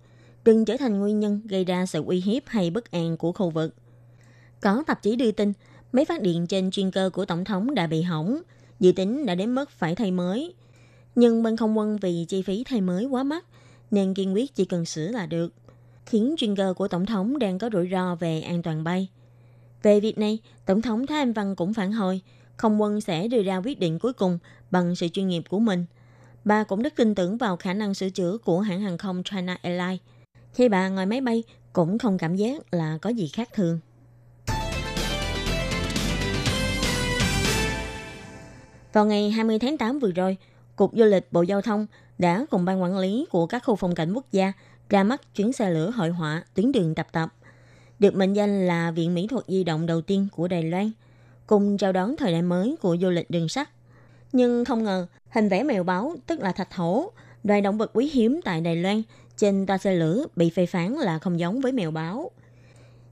Đừng 0.45 0.65
trở 0.65 0.77
thành 0.77 0.99
nguyên 0.99 1.21
nhân 1.21 1.41
gây 1.45 1.65
ra 1.65 1.87
sự 1.87 2.05
uy 2.05 2.21
hiếp 2.21 2.43
hay 2.47 2.71
bất 2.71 2.91
an 2.91 3.17
của 3.17 3.33
khu 3.33 3.51
vực. 3.51 3.75
Có 4.61 4.83
tạp 4.87 5.03
chí 5.03 5.17
đưa 5.17 5.31
tin, 5.31 5.53
máy 5.93 6.05
phát 6.05 6.23
điện 6.23 6.47
trên 6.47 6.71
chuyên 6.71 6.91
cơ 6.91 7.11
của 7.13 7.25
Tổng 7.25 7.45
thống 7.45 7.75
đã 7.75 7.87
bị 7.87 8.03
hỏng, 8.03 8.43
dự 8.81 8.93
tính 8.93 9.27
đã 9.27 9.35
đến 9.35 9.55
mức 9.55 9.71
phải 9.71 9.95
thay 9.95 10.11
mới. 10.11 10.55
Nhưng 11.15 11.43
bên 11.43 11.57
không 11.57 11.79
quân 11.79 11.97
vì 11.97 12.25
chi 12.29 12.43
phí 12.43 12.65
thay 12.65 12.81
mới 12.81 13.05
quá 13.05 13.23
mắc, 13.23 13.45
nên 13.91 14.15
kiên 14.15 14.35
quyết 14.35 14.55
chỉ 14.55 14.65
cần 14.65 14.85
sửa 14.85 15.09
là 15.09 15.27
được, 15.27 15.53
khiến 16.07 16.35
chuyên 16.39 16.57
cơ 16.57 16.75
của 16.77 16.89
Tổng 16.89 17.07
thống 17.07 17.39
đang 17.39 17.59
có 17.59 17.71
rủi 17.73 17.89
ro 17.93 18.15
về 18.15 18.41
an 18.41 18.63
toàn 18.63 18.85
bay. 18.85 19.09
Về 19.83 20.01
việc 20.01 20.19
này, 20.19 20.39
Tổng 20.67 20.83
thống 20.83 21.07
Thái 21.07 21.19
Anh 21.19 21.33
Văn 21.33 21.57
cũng 21.57 21.75
phản 21.75 21.93
hồi, 21.93 22.21
không 22.57 22.83
quân 22.83 23.01
sẽ 23.01 23.29
đưa 23.29 23.43
ra 23.43 23.57
quyết 23.57 23.81
định 23.81 23.99
cuối 23.99 24.13
cùng 24.13 24.39
bằng 24.71 24.97
sự 24.97 25.09
chuyên 25.09 25.29
nghiệp 25.29 25.43
của 25.49 25.59
mình. 25.59 25.87
Bà 26.45 26.65
cũng 26.65 26.83
rất 26.83 26.97
tin 26.97 27.15
tưởng 27.15 27.37
vào 27.37 27.57
khả 27.57 27.75
năng 27.75 27.95
sửa 27.95 28.11
chữa 28.11 28.39
của 28.45 28.61
hãng 28.61 28.81
hàng 28.81 28.99
không 28.99 29.23
China 29.23 29.59
Airlines. 29.63 30.01
Khi 30.53 30.69
bà 30.69 30.89
ngồi 30.89 31.07
máy 31.07 31.21
bay, 31.21 31.43
cũng 31.73 31.99
không 31.99 32.19
cảm 32.19 32.37
giác 32.37 32.75
là 32.75 32.99
có 33.03 33.11
gì 33.11 33.29
khác 33.29 33.49
thường. 33.55 33.81
Vào 38.93 39.07
ngày 39.07 39.31
20 39.31 39.59
tháng 39.59 39.79
8 39.79 39.99
vừa 39.99 40.11
rồi, 40.11 40.37
Cục 40.77 40.93
Du 40.95 41.05
lịch 41.05 41.33
Bộ 41.33 41.43
Giao 41.43 41.63
thông 41.63 41.87
đã 42.19 42.47
cùng 42.51 42.65
ban 42.65 42.83
quản 42.83 42.99
lý 42.99 43.27
của 43.31 43.47
các 43.47 43.65
khu 43.65 43.77
phong 43.77 43.95
cảnh 43.95 44.13
quốc 44.13 44.25
gia 44.33 44.53
ra 44.89 45.05
mắt 45.05 45.35
chuyến 45.35 45.53
xe 45.53 45.71
lửa 45.71 45.91
hội 45.91 46.11
họa 46.11 46.45
tuyến 46.55 46.73
đường 46.73 46.95
tập 46.95 47.09
tập, 47.13 47.35
được 47.99 48.15
mệnh 48.15 48.33
danh 48.33 48.67
là 48.67 48.91
Viện 48.91 49.15
Mỹ 49.15 49.27
thuật 49.27 49.45
di 49.49 49.65
động 49.65 49.87
đầu 49.87 50.01
tiên 50.01 50.29
của 50.33 50.49
Đài 50.49 50.63
Loan, 50.63 50.91
cùng 51.47 51.79
chào 51.79 51.93
đón 51.93 52.17
thời 52.17 52.33
đại 52.33 52.43
mới 52.43 52.77
của 52.81 52.97
du 53.01 53.11
lịch 53.11 53.31
đường 53.31 53.49
sắt. 53.49 53.69
Nhưng 54.33 54.65
không 54.65 54.85
ngờ, 54.85 55.07
hình 55.31 55.49
vẽ 55.49 55.63
mèo 55.63 55.85
báo, 55.85 56.17
tức 56.27 56.41
là 56.41 56.53
thạch 56.53 56.75
hổ, 56.75 57.13
loài 57.45 57.61
động 57.61 57.79
vật 57.79 57.91
quý 57.95 58.11
hiếm 58.13 58.41
tại 58.45 58.61
Đài 58.61 58.77
Loan, 58.77 59.03
trên 59.37 59.67
toa 59.67 59.79
xe 59.79 59.95
lửa 59.95 60.27
bị 60.37 60.51
phê 60.51 60.67
phán 60.67 60.93
là 60.93 61.19
không 61.19 61.39
giống 61.41 61.61
với 61.61 61.73
mèo 61.73 61.91
báo. 61.91 62.31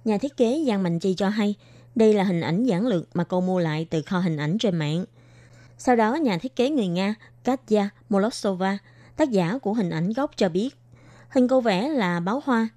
Nhà 0.04 0.18
thiết 0.18 0.36
kế 0.36 0.64
Giang 0.66 0.82
Mạnh 0.82 0.98
Chi 0.98 1.14
cho 1.14 1.28
hay, 1.28 1.54
đây 1.94 2.14
là 2.14 2.24
hình 2.24 2.40
ảnh 2.40 2.64
giản 2.64 2.86
lược 2.86 3.16
mà 3.16 3.24
cô 3.24 3.40
mua 3.40 3.58
lại 3.58 3.86
từ 3.90 4.02
kho 4.02 4.18
hình 4.18 4.36
ảnh 4.36 4.58
trên 4.58 4.76
mạng. 4.76 5.04
Sau 5.78 5.96
đó, 5.96 6.14
nhà 6.14 6.38
thiết 6.38 6.56
kế 6.56 6.70
người 6.70 6.86
Nga 6.86 7.14
Katya 7.44 7.88
Molosova, 8.08 8.78
tác 9.16 9.30
giả 9.30 9.58
của 9.58 9.72
hình 9.72 9.90
ảnh 9.90 10.12
gốc 10.12 10.30
cho 10.36 10.48
biết, 10.48 10.76
hình 11.28 11.48
cô 11.48 11.60
vẽ 11.60 11.88
là 11.88 12.20
báo 12.20 12.42
hoa. 12.44 12.68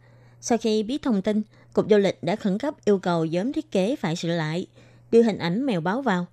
Sau 0.41 0.57
khi 0.57 0.83
biết 0.83 1.01
thông 1.01 1.21
tin, 1.21 1.41
Cục 1.73 1.85
Du 1.89 1.97
lịch 1.97 2.23
đã 2.23 2.35
khẩn 2.35 2.57
cấp 2.57 2.73
yêu 2.85 2.99
cầu 2.99 3.25
nhóm 3.25 3.53
thiết 3.53 3.71
kế 3.71 3.95
phải 3.95 4.15
sửa 4.15 4.29
lại, 4.29 4.67
đưa 5.11 5.23
hình 5.23 5.37
ảnh 5.37 5.65
mèo 5.65 5.81
báo 5.81 6.01
vào. 6.01 6.25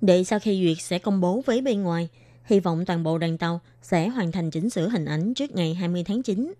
Để 0.00 0.24
sau 0.24 0.38
khi 0.38 0.64
duyệt 0.64 0.84
sẽ 0.84 0.98
công 0.98 1.20
bố 1.20 1.42
với 1.46 1.60
bên 1.60 1.82
ngoài, 1.82 2.08
hy 2.44 2.60
vọng 2.60 2.84
toàn 2.86 3.02
bộ 3.02 3.18
đoàn 3.18 3.38
tàu 3.38 3.60
sẽ 3.82 4.08
hoàn 4.08 4.32
thành 4.32 4.50
chỉnh 4.50 4.70
sửa 4.70 4.88
hình 4.88 5.04
ảnh 5.04 5.34
trước 5.34 5.54
ngày 5.54 5.74
20 5.74 6.04
tháng 6.04 6.22
9. 6.22 6.52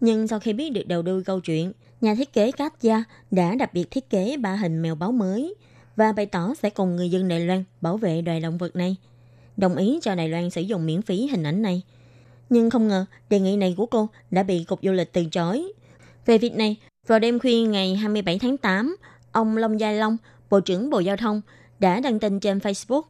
Nhưng 0.00 0.28
sau 0.28 0.40
khi 0.40 0.52
biết 0.52 0.70
được 0.70 0.86
đầu 0.86 1.02
đuôi 1.02 1.24
câu 1.24 1.40
chuyện, 1.40 1.72
nhà 2.00 2.14
thiết 2.14 2.32
kế 2.32 2.52
Katya 2.52 3.04
đã 3.30 3.54
đặc 3.54 3.74
biệt 3.74 3.90
thiết 3.90 4.10
kế 4.10 4.36
ba 4.36 4.54
hình 4.54 4.82
mèo 4.82 4.94
báo 4.94 5.12
mới 5.12 5.54
và 5.96 6.12
bày 6.12 6.26
tỏ 6.26 6.54
sẽ 6.62 6.70
cùng 6.70 6.96
người 6.96 7.10
dân 7.10 7.28
Đài 7.28 7.40
Loan 7.40 7.64
bảo 7.80 7.96
vệ 7.96 8.22
loài 8.22 8.40
động 8.40 8.58
vật 8.58 8.76
này. 8.76 8.96
Đồng 9.56 9.76
ý 9.76 9.98
cho 10.02 10.14
Đài 10.14 10.28
Loan 10.28 10.50
sử 10.50 10.60
dụng 10.60 10.86
miễn 10.86 11.02
phí 11.02 11.26
hình 11.26 11.42
ảnh 11.42 11.62
này. 11.62 11.82
Nhưng 12.50 12.70
không 12.70 12.88
ngờ 12.88 13.06
đề 13.30 13.40
nghị 13.40 13.56
này 13.56 13.74
của 13.76 13.86
cô 13.86 14.08
đã 14.30 14.42
bị 14.42 14.64
Cục 14.64 14.80
Du 14.82 14.92
lịch 14.92 15.12
từ 15.12 15.24
chối. 15.24 15.72
Về 16.26 16.38
việc 16.38 16.56
này, 16.56 16.76
vào 17.06 17.18
đêm 17.18 17.38
khuya 17.38 17.60
ngày 17.60 17.94
27 17.94 18.38
tháng 18.38 18.56
8, 18.56 18.96
ông 19.32 19.56
Long 19.56 19.80
Gia 19.80 19.92
Long, 19.92 20.16
Bộ 20.50 20.60
trưởng 20.60 20.90
Bộ 20.90 21.00
Giao 21.00 21.16
thông, 21.16 21.40
đã 21.78 22.00
đăng 22.00 22.20
tin 22.20 22.40
trên 22.40 22.58
Facebook 22.58 23.02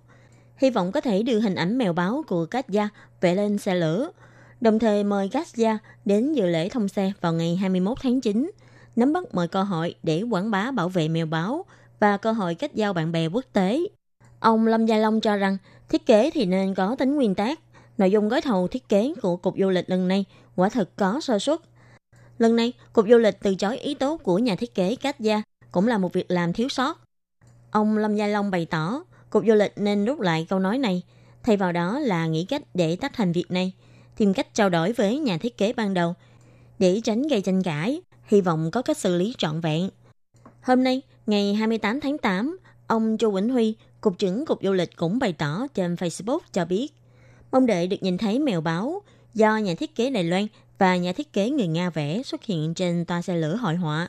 hy 0.57 0.71
vọng 0.71 0.93
có 0.93 1.01
thể 1.01 1.23
đưa 1.23 1.41
hình 1.41 1.55
ảnh 1.55 1.79
mèo 1.79 1.93
báo 1.93 2.25
của 2.27 2.47
Katja 2.51 2.89
vẽ 3.21 3.35
lên 3.35 3.59
xe 3.59 3.75
lửa, 3.75 4.11
đồng 4.61 4.79
thời 4.79 5.05
mời 5.05 5.29
Katja 5.29 5.79
đến 6.05 6.33
dự 6.33 6.47
lễ 6.47 6.69
thông 6.69 6.89
xe 6.89 7.13
vào 7.21 7.33
ngày 7.33 7.57
21 7.57 7.99
tháng 8.03 8.21
9, 8.21 8.51
nắm 8.97 9.13
bắt 9.13 9.35
mọi 9.35 9.49
cơ 9.49 9.63
hội 9.63 9.95
để 10.03 10.23
quảng 10.23 10.51
bá 10.51 10.71
bảo 10.71 10.89
vệ 10.89 11.09
mèo 11.09 11.27
báo 11.27 11.65
và 12.05 12.17
cơ 12.17 12.33
hội 12.33 12.55
kết 12.55 12.75
giao 12.75 12.93
bạn 12.93 13.13
bè 13.13 13.27
quốc 13.27 13.45
tế. 13.53 13.81
Ông 14.41 14.67
Lâm 14.67 14.87
Gia 14.87 14.97
Long 14.97 15.21
cho 15.21 15.37
rằng 15.37 15.57
thiết 15.89 16.07
kế 16.07 16.31
thì 16.31 16.47
nên 16.47 16.75
có 16.75 16.97
tính 16.99 17.17
nguyên 17.17 17.35
tắc. 17.35 17.61
Nội 17.99 18.11
dung 18.11 18.29
gói 18.29 18.41
thầu 18.41 18.69
thiết 18.69 18.89
kế 18.89 19.13
của 19.23 19.37
Cục 19.37 19.55
Du 19.59 19.71
lịch 19.71 19.91
lần 19.91 20.09
này 20.09 20.25
quả 20.57 20.69
thực 20.69 20.97
có 20.97 21.21
sơ 21.21 21.39
suất. 21.39 21.61
Lần 22.39 22.57
này, 22.57 22.73
Cục 22.93 23.07
Du 23.09 23.19
lịch 23.19 23.39
từ 23.43 23.55
chối 23.55 23.79
ý 23.79 23.95
tốt 23.95 24.21
của 24.23 24.39
nhà 24.39 24.57
thiết 24.57 24.75
kế 24.75 24.97
Cát 24.97 25.21
Gia 25.21 25.43
cũng 25.73 25.87
là 25.87 25.99
một 25.99 26.13
việc 26.13 26.31
làm 26.31 26.53
thiếu 26.53 26.69
sót. 26.69 27.01
Ông 27.71 27.99
Lâm 27.99 28.17
Gia 28.17 28.27
Long 28.27 28.51
bày 28.51 28.67
tỏ, 28.67 29.03
Cục 29.31 29.45
Du 29.47 29.55
lịch 29.55 29.73
nên 29.77 30.05
rút 30.05 30.21
lại 30.21 30.47
câu 30.49 30.59
nói 30.59 30.79
này, 30.79 31.03
thay 31.43 31.57
vào 31.57 31.73
đó 31.73 31.99
là 31.99 32.27
nghĩ 32.27 32.45
cách 32.45 32.63
để 32.75 32.97
tách 32.97 33.13
thành 33.15 33.33
việc 33.33 33.51
này, 33.51 33.73
tìm 34.17 34.35
cách 34.35 34.55
trao 34.55 34.71
đổi 34.71 34.93
với 34.93 35.19
nhà 35.19 35.39
thiết 35.39 35.59
kế 35.59 35.73
ban 35.73 35.95
đầu, 35.95 36.15
để 36.79 37.01
tránh 37.05 37.23
gây 37.23 37.41
tranh 37.41 37.63
cãi, 37.63 38.03
hy 38.27 38.41
vọng 38.41 38.71
có 38.71 38.83
cách 38.83 38.99
xử 38.99 39.17
lý 39.17 39.35
trọn 39.39 39.61
vẹn. 39.61 39.91
Hôm 40.65 40.85
nay, 40.85 41.03
ngày 41.27 41.55
28 41.55 42.01
tháng 42.01 42.19
8, 42.19 42.59
ông 42.87 43.17
châu 43.19 43.31
Vĩnh 43.31 43.49
Huy, 43.49 43.75
Cục 44.01 44.19
trưởng 44.19 44.47
Cục 44.47 44.59
Du 44.63 44.73
lịch 44.73 44.97
cũng 44.97 45.19
bày 45.19 45.33
tỏ 45.33 45.67
trên 45.75 45.95
Facebook 45.95 46.39
cho 46.53 46.65
biết, 46.65 46.93
mong 47.53 47.67
đợi 47.67 47.87
được 47.87 47.97
nhìn 48.01 48.19
thấy 48.19 48.39
mèo 48.39 48.61
báo 48.61 49.03
do 49.35 49.57
nhà 49.57 49.75
thiết 49.75 49.95
kế 49.95 50.11
Đài 50.11 50.25
Loan 50.25 50.47
và 50.79 50.97
nhà 50.97 51.13
thiết 51.13 51.33
kế 51.33 51.51
người 51.51 51.67
Nga 51.67 51.91
vẽ 51.91 52.23
xuất 52.23 52.45
hiện 52.45 52.75
trên 52.75 53.05
toa 53.05 53.23
xe 53.23 53.37
lửa 53.37 53.57
hội 53.57 53.75
họa. 53.75 54.09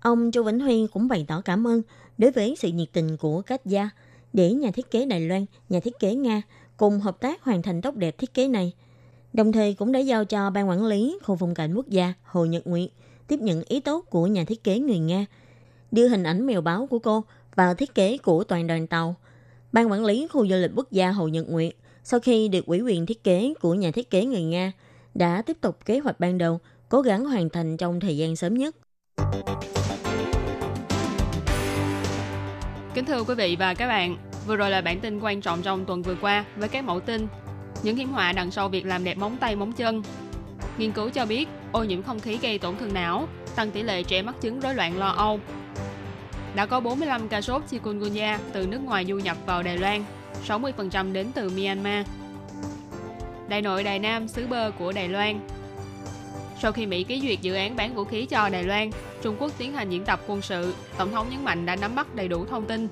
Ông 0.00 0.30
châu 0.30 0.44
Vĩnh 0.44 0.60
Huy 0.60 0.86
cũng 0.92 1.08
bày 1.08 1.24
tỏ 1.28 1.40
cảm 1.40 1.66
ơn 1.66 1.82
đối 2.18 2.30
với 2.30 2.54
sự 2.58 2.68
nhiệt 2.68 2.88
tình 2.92 3.16
của 3.16 3.42
các 3.42 3.66
gia 3.66 3.90
để 4.32 4.52
nhà 4.52 4.70
thiết 4.70 4.90
kế 4.90 5.06
Đài 5.06 5.20
Loan, 5.20 5.46
nhà 5.68 5.80
thiết 5.80 5.98
kế 5.98 6.14
Nga 6.14 6.42
cùng 6.76 7.00
hợp 7.00 7.20
tác 7.20 7.42
hoàn 7.42 7.62
thành 7.62 7.82
tốt 7.82 7.94
đẹp 7.94 8.18
thiết 8.18 8.34
kế 8.34 8.48
này. 8.48 8.72
Đồng 9.32 9.52
thời 9.52 9.74
cũng 9.74 9.92
đã 9.92 10.00
giao 10.00 10.24
cho 10.24 10.50
Ban 10.50 10.68
Quản 10.68 10.84
lý 10.84 11.18
Khu 11.22 11.36
phong 11.36 11.54
cảnh 11.54 11.74
quốc 11.74 11.88
gia 11.88 12.12
Hồ 12.22 12.44
Nhật 12.44 12.66
Nguyệt 12.66 12.90
tiếp 13.28 13.40
nhận 13.40 13.62
ý 13.68 13.80
tốt 13.80 14.04
của 14.10 14.26
nhà 14.26 14.44
thiết 14.44 14.64
kế 14.64 14.78
người 14.78 14.98
Nga, 14.98 15.26
đưa 15.92 16.08
hình 16.08 16.22
ảnh 16.22 16.46
mèo 16.46 16.60
báo 16.60 16.86
của 16.90 16.98
cô 16.98 17.24
vào 17.54 17.74
thiết 17.74 17.94
kế 17.94 18.18
của 18.18 18.44
toàn 18.44 18.66
đoàn 18.66 18.86
tàu. 18.86 19.14
Ban 19.72 19.90
Quản 19.90 20.04
lý 20.04 20.26
Khu 20.32 20.46
du 20.48 20.56
lịch 20.56 20.70
quốc 20.76 20.92
gia 20.92 21.10
Hồ 21.10 21.28
Nhật 21.28 21.48
Nguyệt 21.48 21.72
sau 22.04 22.20
khi 22.20 22.48
được 22.48 22.66
ủy 22.66 22.80
quyền 22.80 23.06
thiết 23.06 23.24
kế 23.24 23.54
của 23.60 23.74
nhà 23.74 23.90
thiết 23.90 24.10
kế 24.10 24.24
người 24.24 24.42
Nga 24.42 24.72
đã 25.14 25.42
tiếp 25.42 25.56
tục 25.60 25.78
kế 25.84 25.98
hoạch 25.98 26.20
ban 26.20 26.38
đầu, 26.38 26.60
cố 26.88 27.00
gắng 27.00 27.24
hoàn 27.24 27.48
thành 27.48 27.76
trong 27.76 28.00
thời 28.00 28.16
gian 28.16 28.36
sớm 28.36 28.54
nhất. 28.54 28.76
Kính 32.94 33.04
thưa 33.04 33.24
quý 33.24 33.34
vị 33.34 33.56
và 33.58 33.74
các 33.74 33.88
bạn, 33.88 34.16
vừa 34.46 34.56
rồi 34.56 34.70
là 34.70 34.80
bản 34.80 35.00
tin 35.00 35.20
quan 35.20 35.40
trọng 35.40 35.62
trong 35.62 35.84
tuần 35.84 36.02
vừa 36.02 36.16
qua 36.20 36.44
với 36.56 36.68
các 36.68 36.84
mẫu 36.84 37.00
tin. 37.00 37.26
Những 37.82 37.96
hiểm 37.96 38.12
họa 38.12 38.32
đằng 38.32 38.50
sau 38.50 38.68
việc 38.68 38.86
làm 38.86 39.04
đẹp 39.04 39.18
móng 39.18 39.36
tay 39.40 39.56
móng 39.56 39.72
chân. 39.72 40.02
Nghiên 40.78 40.92
cứu 40.92 41.10
cho 41.10 41.26
biết 41.26 41.48
ô 41.72 41.84
nhiễm 41.84 42.02
không 42.02 42.20
khí 42.20 42.38
gây 42.42 42.58
tổn 42.58 42.76
thương 42.76 42.94
não, 42.94 43.28
tăng 43.56 43.70
tỷ 43.70 43.82
lệ 43.82 44.02
trẻ 44.02 44.22
mắc 44.22 44.34
chứng 44.40 44.60
rối 44.60 44.74
loạn 44.74 44.98
lo 44.98 45.08
âu. 45.08 45.40
Đã 46.54 46.66
có 46.66 46.80
45 46.80 47.28
ca 47.28 47.40
sốt 47.40 47.62
chikungunya 47.68 48.38
từ 48.52 48.66
nước 48.66 48.80
ngoài 48.84 49.04
du 49.04 49.16
nhập 49.16 49.36
vào 49.46 49.62
Đài 49.62 49.78
Loan, 49.78 50.04
60% 50.48 51.12
đến 51.12 51.26
từ 51.34 51.50
Myanmar. 51.50 52.06
Đại 53.48 53.62
nội 53.62 53.84
Đài 53.84 53.98
Nam 53.98 54.28
xứ 54.28 54.46
bơ 54.46 54.70
của 54.70 54.92
Đài 54.92 55.08
Loan 55.08 55.40
sau 56.64 56.72
khi 56.72 56.86
Mỹ 56.86 57.04
ký 57.04 57.20
duyệt 57.20 57.40
dự 57.40 57.54
án 57.54 57.76
bán 57.76 57.94
vũ 57.94 58.04
khí 58.04 58.26
cho 58.26 58.48
Đài 58.48 58.64
Loan, 58.64 58.90
Trung 59.22 59.36
Quốc 59.38 59.52
tiến 59.58 59.72
hành 59.72 59.90
diễn 59.90 60.04
tập 60.04 60.20
quân 60.26 60.42
sự, 60.42 60.74
Tổng 60.98 61.12
thống 61.12 61.30
nhấn 61.30 61.44
mạnh 61.44 61.66
đã 61.66 61.76
nắm 61.76 61.94
bắt 61.94 62.14
đầy 62.14 62.28
đủ 62.28 62.46
thông 62.46 62.66
tin. 62.66 62.88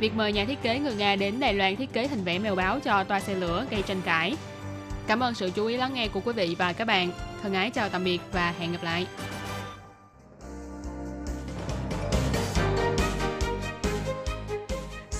Việc 0.00 0.14
mời 0.14 0.32
nhà 0.32 0.44
thiết 0.44 0.62
kế 0.62 0.78
người 0.78 0.94
Nga 0.94 1.16
đến 1.16 1.40
Đài 1.40 1.54
Loan 1.54 1.76
thiết 1.76 1.92
kế 1.92 2.06
hình 2.06 2.24
vẽ 2.24 2.38
mèo 2.38 2.54
báo 2.54 2.80
cho 2.80 3.04
toa 3.04 3.20
xe 3.20 3.34
lửa 3.34 3.66
gây 3.70 3.82
tranh 3.82 4.00
cãi. 4.04 4.36
Cảm 5.06 5.20
ơn 5.20 5.34
sự 5.34 5.50
chú 5.50 5.66
ý 5.66 5.76
lắng 5.76 5.94
nghe 5.94 6.08
của 6.08 6.20
quý 6.24 6.32
vị 6.32 6.56
và 6.58 6.72
các 6.72 6.84
bạn. 6.84 7.10
Thân 7.42 7.54
ái 7.54 7.70
chào 7.70 7.88
tạm 7.88 8.04
biệt 8.04 8.20
và 8.32 8.54
hẹn 8.58 8.72
gặp 8.72 8.82
lại. 8.82 9.06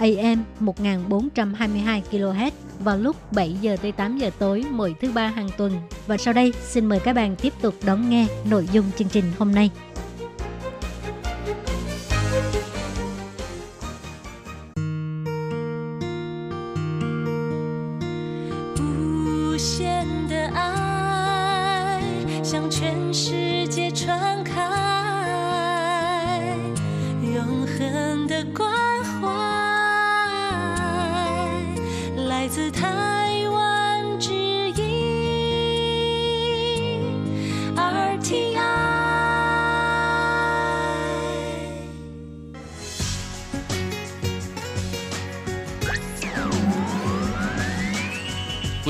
AM 0.00 0.44
1422 0.60 2.02
kHz 2.10 2.50
vào 2.78 2.96
lúc 2.96 3.32
7 3.32 3.56
giờ 3.60 3.76
tới 3.82 3.92
8 3.92 4.18
giờ 4.18 4.30
tối 4.38 4.64
mỗi 4.70 4.94
thứ 5.00 5.10
ba 5.14 5.26
hàng 5.26 5.48
tuần. 5.56 5.72
Và 6.06 6.16
sau 6.16 6.34
đây, 6.34 6.52
xin 6.62 6.86
mời 6.86 7.00
các 7.00 7.12
bạn 7.12 7.36
tiếp 7.36 7.52
tục 7.62 7.74
đón 7.84 8.10
nghe 8.10 8.26
nội 8.50 8.68
dung 8.72 8.84
chương 8.98 9.08
trình 9.08 9.24
hôm 9.38 9.52
nay. 9.52 9.70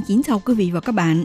Xin 0.00 0.06
kính 0.06 0.22
chào 0.22 0.42
quý 0.44 0.54
vị 0.54 0.70
và 0.70 0.80
các 0.80 0.92
bạn. 0.92 1.24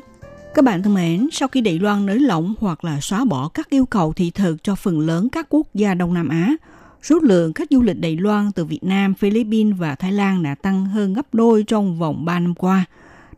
Các 0.54 0.66
bạn 0.66 0.84
thân 0.84 0.94
mến, 0.94 1.28
sau 1.32 1.48
khi 1.48 1.62
Đài 1.62 1.80
Loan 1.80 2.06
nới 2.06 2.20
lỏng 2.20 2.54
hoặc 2.60 2.86
là 2.86 3.02
xóa 3.02 3.26
bỏ 3.26 3.50
các 3.54 3.70
yêu 3.70 3.86
cầu 3.86 4.14
thị 4.14 4.32
thực 4.32 4.64
cho 4.64 4.76
phần 4.76 5.00
lớn 5.00 5.30
các 5.30 5.48
quốc 5.50 5.68
gia 5.74 5.94
Đông 5.94 6.14
Nam 6.14 6.30
Á, 6.30 6.56
số 7.02 7.20
lượng 7.22 7.54
khách 7.54 7.68
du 7.72 7.82
lịch 7.82 8.00
Đài 8.00 8.16
Loan 8.16 8.52
từ 8.52 8.66
Việt 8.66 8.84
Nam, 8.84 9.14
Philippines 9.14 9.76
và 9.80 9.96
Thái 9.96 10.12
Lan 10.12 10.44
đã 10.44 10.56
tăng 10.56 10.86
hơn 10.86 11.14
gấp 11.14 11.34
đôi 11.34 11.64
trong 11.64 12.00
vòng 12.00 12.26
3 12.26 12.40
năm 12.40 12.56
qua. 12.56 12.86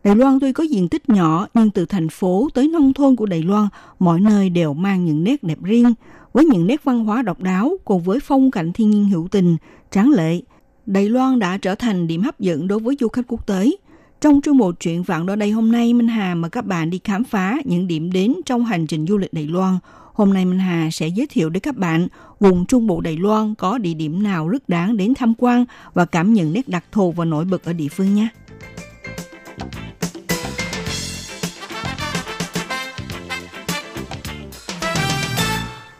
Đài 0.04 0.16
Loan 0.16 0.40
tuy 0.40 0.52
có 0.52 0.64
diện 0.64 0.88
tích 0.88 1.08
nhỏ 1.08 1.46
nhưng 1.54 1.70
từ 1.70 1.86
thành 1.86 2.08
phố 2.08 2.48
tới 2.54 2.68
nông 2.68 2.92
thôn 2.92 3.16
của 3.16 3.26
Đài 3.26 3.42
Loan, 3.42 3.68
mọi 3.98 4.20
nơi 4.20 4.50
đều 4.50 4.74
mang 4.74 5.04
những 5.04 5.24
nét 5.24 5.42
đẹp 5.42 5.58
riêng, 5.62 5.94
với 6.32 6.44
những 6.44 6.66
nét 6.66 6.84
văn 6.84 7.04
hóa 7.04 7.22
độc 7.22 7.40
đáo 7.40 7.76
cùng 7.84 8.02
với 8.02 8.20
phong 8.20 8.50
cảnh 8.50 8.72
thiên 8.72 8.90
nhiên 8.90 9.08
hữu 9.08 9.28
tình, 9.30 9.56
tráng 9.90 10.10
lệ. 10.10 10.40
Đài 10.86 11.08
Loan 11.08 11.38
đã 11.38 11.56
trở 11.56 11.74
thành 11.74 12.06
điểm 12.06 12.22
hấp 12.22 12.40
dẫn 12.40 12.68
đối 12.68 12.78
với 12.78 12.96
du 13.00 13.08
khách 13.08 13.26
quốc 13.28 13.46
tế– 13.46 13.70
trong 14.20 14.40
chương 14.40 14.56
mục 14.56 14.74
chuyện 14.80 15.02
vạn 15.02 15.26
đó 15.26 15.36
đây 15.36 15.50
hôm 15.50 15.72
nay, 15.72 15.94
Minh 15.94 16.08
Hà 16.08 16.34
mời 16.34 16.50
các 16.50 16.66
bạn 16.66 16.90
đi 16.90 17.00
khám 17.04 17.24
phá 17.24 17.56
những 17.64 17.86
điểm 17.86 18.12
đến 18.12 18.34
trong 18.46 18.64
hành 18.64 18.86
trình 18.86 19.06
du 19.06 19.18
lịch 19.18 19.32
Đài 19.32 19.46
Loan. 19.46 19.78
Hôm 20.12 20.34
nay 20.34 20.44
Minh 20.44 20.58
Hà 20.58 20.88
sẽ 20.92 21.08
giới 21.08 21.26
thiệu 21.26 21.50
đến 21.50 21.60
các 21.60 21.76
bạn 21.76 22.08
vùng 22.40 22.66
Trung 22.66 22.86
Bộ 22.86 23.00
Đài 23.00 23.16
Loan 23.16 23.54
có 23.54 23.78
địa 23.78 23.94
điểm 23.94 24.22
nào 24.22 24.48
rất 24.48 24.68
đáng 24.68 24.96
đến 24.96 25.14
tham 25.14 25.34
quan 25.38 25.64
và 25.94 26.04
cảm 26.04 26.32
nhận 26.32 26.52
nét 26.52 26.68
đặc 26.68 26.84
thù 26.92 27.12
và 27.12 27.24
nổi 27.24 27.44
bật 27.44 27.64
ở 27.64 27.72
địa 27.72 27.88
phương 27.88 28.14
nhé. 28.14 28.28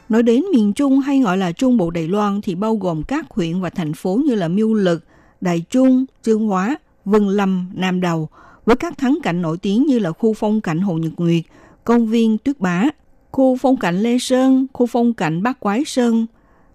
Nói 0.08 0.22
đến 0.22 0.44
miền 0.52 0.72
Trung 0.72 1.00
hay 1.00 1.20
gọi 1.20 1.38
là 1.38 1.52
Trung 1.52 1.76
Bộ 1.76 1.90
Đài 1.90 2.08
Loan 2.08 2.40
thì 2.40 2.54
bao 2.54 2.76
gồm 2.76 3.02
các 3.02 3.30
huyện 3.30 3.60
và 3.60 3.70
thành 3.70 3.94
phố 3.94 4.20
như 4.26 4.35
là 4.35 4.48
Miêu 4.48 4.74
Lực, 4.74 5.04
Đài 5.40 5.64
Trung, 5.70 6.04
Trương 6.22 6.46
Hóa, 6.46 6.76
Vân 7.09 7.29
Lâm, 7.29 7.66
Nam 7.75 8.01
Đầu 8.01 8.29
với 8.64 8.77
các 8.77 8.99
thắng 8.99 9.18
cảnh 9.23 9.42
nổi 9.42 9.59
tiếng 9.59 9.87
như 9.87 9.99
là 9.99 10.12
khu 10.12 10.35
phong 10.35 10.61
cảnh 10.61 10.81
Hồ 10.81 10.94
Nhật 10.99 11.12
Nguyệt, 11.16 11.44
công 11.85 12.07
viên 12.07 12.38
Tuyết 12.38 12.61
Bá, 12.61 12.85
khu 13.33 13.57
phong 13.57 13.77
cảnh 13.77 14.03
Lê 14.03 14.18
Sơn, 14.18 14.66
khu 14.73 14.87
phong 14.87 15.14
cảnh 15.14 15.42
Bát 15.42 15.61
Quái 15.61 15.85
Sơn. 15.85 16.27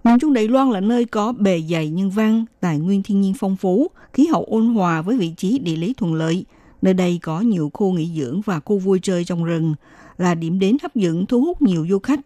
Miền 0.03 0.19
Trung 0.19 0.33
Đài 0.33 0.47
Loan 0.47 0.71
là 0.71 0.79
nơi 0.79 1.05
có 1.05 1.31
bề 1.31 1.61
dày 1.69 1.89
nhân 1.89 2.09
văn, 2.09 2.45
tài 2.59 2.79
nguyên 2.79 3.03
thiên 3.03 3.21
nhiên 3.21 3.33
phong 3.39 3.55
phú, 3.55 3.87
khí 4.13 4.25
hậu 4.25 4.43
ôn 4.43 4.65
hòa 4.65 5.01
với 5.01 5.17
vị 5.17 5.33
trí 5.37 5.59
địa 5.59 5.75
lý 5.75 5.93
thuận 5.93 6.13
lợi. 6.13 6.45
Nơi 6.81 6.93
đây 6.93 7.19
có 7.23 7.41
nhiều 7.41 7.71
khu 7.73 7.91
nghỉ 7.91 8.11
dưỡng 8.19 8.41
và 8.41 8.59
khu 8.59 8.77
vui 8.77 8.99
chơi 9.03 9.25
trong 9.25 9.43
rừng, 9.43 9.75
là 10.17 10.35
điểm 10.35 10.59
đến 10.59 10.77
hấp 10.81 10.95
dẫn 10.95 11.25
thu 11.25 11.41
hút 11.41 11.61
nhiều 11.61 11.87
du 11.89 11.99
khách. 11.99 12.19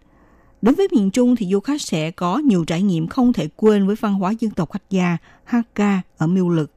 Đến 0.62 0.76
với 0.76 0.88
miền 0.91 1.12
Trung 1.12 1.36
thì 1.36 1.48
du 1.52 1.60
khách 1.60 1.82
sẽ 1.82 2.12
có 2.12 2.38
nhiều 2.38 2.65
trải 2.65 2.82
nghiệm 2.82 3.08
không 3.08 3.34
thể 3.34 3.48
quên 3.56 3.88
với 3.88 3.96
văn 4.00 4.13
hóa 4.13 4.34
dân 4.39 4.52
tộc 4.52 4.72
khách 4.72 4.89
gia 4.89 5.17
Hakka 5.43 6.02
ở 6.17 6.28
Miêu 6.28 6.50
Lực 6.50 6.72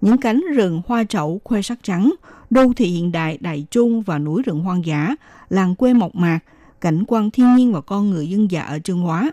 những 0.00 0.18
cánh 0.18 0.44
rừng 0.54 0.82
hoa 0.86 1.04
trậu 1.04 1.40
khoe 1.44 1.62
sắc 1.62 1.78
trắng, 1.82 2.14
đô 2.50 2.72
thị 2.76 2.86
hiện 2.86 3.12
đại 3.12 3.38
đại 3.40 3.66
trung 3.70 4.02
và 4.02 4.18
núi 4.18 4.42
rừng 4.42 4.60
hoang 4.60 4.84
dã, 4.84 5.14
làng 5.48 5.74
quê 5.74 5.94
mộc 5.94 6.14
mạc, 6.14 6.38
cảnh 6.80 7.04
quan 7.08 7.30
thiên 7.30 7.56
nhiên 7.56 7.72
và 7.72 7.80
con 7.80 8.10
người 8.10 8.28
dân 8.28 8.50
dạ 8.50 8.62
ở 8.62 8.78
Trương 8.78 9.00
Hóa, 9.00 9.32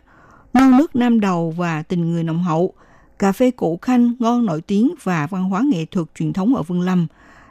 non 0.53 0.77
nước 0.77 0.95
Nam 0.95 1.19
Đầu 1.19 1.53
và 1.57 1.83
tình 1.83 2.11
người 2.11 2.23
nồng 2.23 2.43
hậu, 2.43 2.73
cà 3.19 3.31
phê 3.31 3.51
cổ 3.51 3.79
khanh 3.81 4.13
ngon 4.19 4.45
nổi 4.45 4.61
tiếng 4.61 4.93
và 5.03 5.27
văn 5.27 5.43
hóa 5.43 5.61
nghệ 5.71 5.85
thuật 5.85 6.07
truyền 6.15 6.33
thống 6.33 6.55
ở 6.55 6.63
Vương 6.63 6.81
Lâm. 6.81 7.07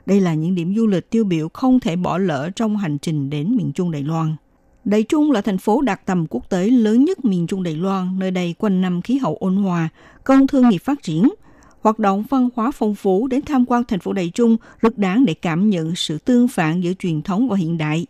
Đây 0.07 0.21
là 0.21 0.35
những 0.35 0.55
điểm 0.55 0.75
du 0.77 0.87
lịch 0.87 1.11
tiêu 1.11 1.25
biểu 1.25 1.49
không 1.49 1.81
thể 1.81 1.97
bỏ 1.97 2.19
lỡ 2.19 2.51
trong 2.57 2.77
hành 2.77 2.99
trình 2.99 3.31
đến 3.31 3.57
miền 3.57 3.73
Trung 3.73 3.91
Đài 3.91 4.03
Loan. 4.03 4.37
Đài 4.85 5.03
Trung 5.03 5.31
là 5.31 5.41
thành 5.41 5.59
phố 5.59 5.81
đạt 5.81 6.07
tầm 6.07 6.27
quốc 6.31 6.51
tế 6.51 6.71
lớn 6.71 7.05
nhất 7.05 7.25
miền 7.25 7.47
Trung 7.47 7.63
Đài 7.63 7.77
Loan, 7.77 8.19
nơi 8.19 8.31
đây 8.31 8.55
quanh 8.59 8.81
năm 8.81 9.03
khí 9.03 9.19
hậu 9.19 9.37
ôn 9.41 9.57
hòa, 9.57 9.89
công 10.25 10.47
thương 10.47 10.69
nghiệp 10.69 10.79
phát 10.79 11.03
triển– 11.03 11.29
hoạt 11.83 11.99
động 11.99 12.25
văn 12.31 12.49
hóa 12.57 12.71
phong 12.71 12.95
phú 12.95 13.27
đến 13.27 13.43
tham 13.47 13.65
quan 13.67 13.85
thành 13.85 14.01
phố 14.01 14.13
Đài 14.13 14.31
Trung 14.35 14.57
rất 14.81 14.99
đáng 14.99 15.25
để 15.25 15.35
cảm 15.35 15.71
nhận 15.71 15.95
sự 15.97 16.19
tương 16.19 16.49
phản 16.49 16.81
giữa 16.81 16.93
truyền 16.99 17.23
thống 17.23 17.49
và 17.49 17.57
hiện 17.57 17.79
đại. 17.79 18.07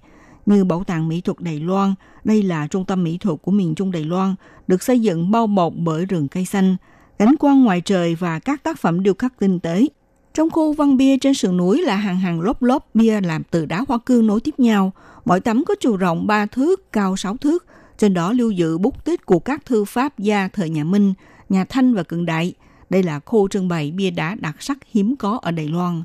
Như 0.46 0.64
Bảo 0.64 0.84
tàng 0.84 1.08
Mỹ 1.08 1.20
thuật 1.20 1.40
Đài 1.40 1.60
Loan, 1.60 1.94
đây 2.24 2.42
là 2.42 2.66
trung 2.66 2.84
tâm 2.84 3.04
mỹ 3.04 3.18
thuật 3.18 3.38
của 3.42 3.50
miền 3.50 3.74
Trung 3.74 3.92
Đài 3.92 4.04
Loan, 4.04 4.34
được 4.66 4.82
xây 4.82 5.00
dựng 5.00 5.30
bao 5.30 5.46
bọc 5.46 5.72
bởi 5.76 6.04
rừng 6.04 6.28
cây 6.28 6.44
xanh, 6.44 6.76
cảnh 7.18 7.34
quan 7.38 7.64
ngoài 7.64 7.80
trời 7.80 8.14
và 8.14 8.38
các 8.38 8.62
tác 8.62 8.78
phẩm 8.78 9.02
điêu 9.02 9.14
khắc 9.14 9.38
tinh 9.38 9.60
tế. 9.60 9.86
Trong 10.34 10.50
khu 10.50 10.72
văn 10.72 10.96
bia 10.96 11.18
trên 11.18 11.34
sườn 11.34 11.56
núi 11.56 11.82
là 11.82 11.96
hàng 11.96 12.20
hàng 12.20 12.40
lốp 12.40 12.62
lốp 12.62 12.94
bia 12.94 13.20
làm 13.20 13.42
từ 13.50 13.66
đá 13.66 13.84
hoa 13.88 13.98
cương 13.98 14.26
nối 14.26 14.40
tiếp 14.40 14.54
nhau. 14.58 14.92
Mỗi 15.24 15.40
tấm 15.40 15.64
có 15.64 15.74
chiều 15.80 15.96
rộng 15.96 16.26
3 16.26 16.46
thước, 16.46 16.92
cao 16.92 17.16
6 17.16 17.36
thước. 17.36 17.66
Trên 17.98 18.14
đó 18.14 18.32
lưu 18.32 18.50
giữ 18.50 18.78
bút 18.78 19.04
tích 19.04 19.26
của 19.26 19.38
các 19.38 19.66
thư 19.66 19.84
pháp 19.84 20.18
gia 20.18 20.48
thời 20.48 20.70
nhà 20.70 20.84
Minh, 20.84 21.14
nhà 21.48 21.64
Thanh 21.64 21.94
và 21.94 22.02
cận 22.02 22.26
đại– 22.26 22.54
đây 22.92 23.02
là 23.02 23.20
khu 23.20 23.48
trưng 23.48 23.68
bày 23.68 23.90
bia 23.90 24.10
đá 24.10 24.34
đặc 24.34 24.62
sắc 24.62 24.78
hiếm 24.90 25.16
có 25.16 25.38
ở 25.42 25.50
Đài 25.50 25.68
Loan. 25.68 26.02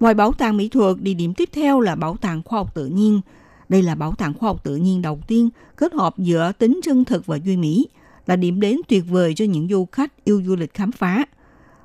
Ngoài 0.00 0.14
bảo 0.14 0.32
tàng 0.32 0.56
mỹ 0.56 0.68
thuật, 0.68 0.96
địa 1.00 1.14
điểm 1.14 1.34
tiếp 1.34 1.48
theo 1.52 1.80
là 1.80 1.94
bảo 1.94 2.16
tàng 2.20 2.42
khoa 2.42 2.58
học 2.58 2.74
tự 2.74 2.86
nhiên. 2.86 3.20
Đây 3.68 3.82
là 3.82 3.94
bảo 3.94 4.14
tàng 4.14 4.34
khoa 4.34 4.48
học 4.48 4.64
tự 4.64 4.76
nhiên 4.76 5.02
đầu 5.02 5.18
tiên 5.26 5.48
kết 5.76 5.92
hợp 5.92 6.18
giữa 6.18 6.52
tính 6.58 6.80
chân 6.82 7.04
thực 7.04 7.26
và 7.26 7.36
duy 7.36 7.56
mỹ, 7.56 7.88
là 8.26 8.36
điểm 8.36 8.60
đến 8.60 8.80
tuyệt 8.88 9.04
vời 9.08 9.34
cho 9.34 9.44
những 9.44 9.68
du 9.68 9.86
khách 9.92 10.24
yêu 10.24 10.42
du 10.46 10.56
lịch 10.56 10.74
khám 10.74 10.92
phá. 10.92 11.24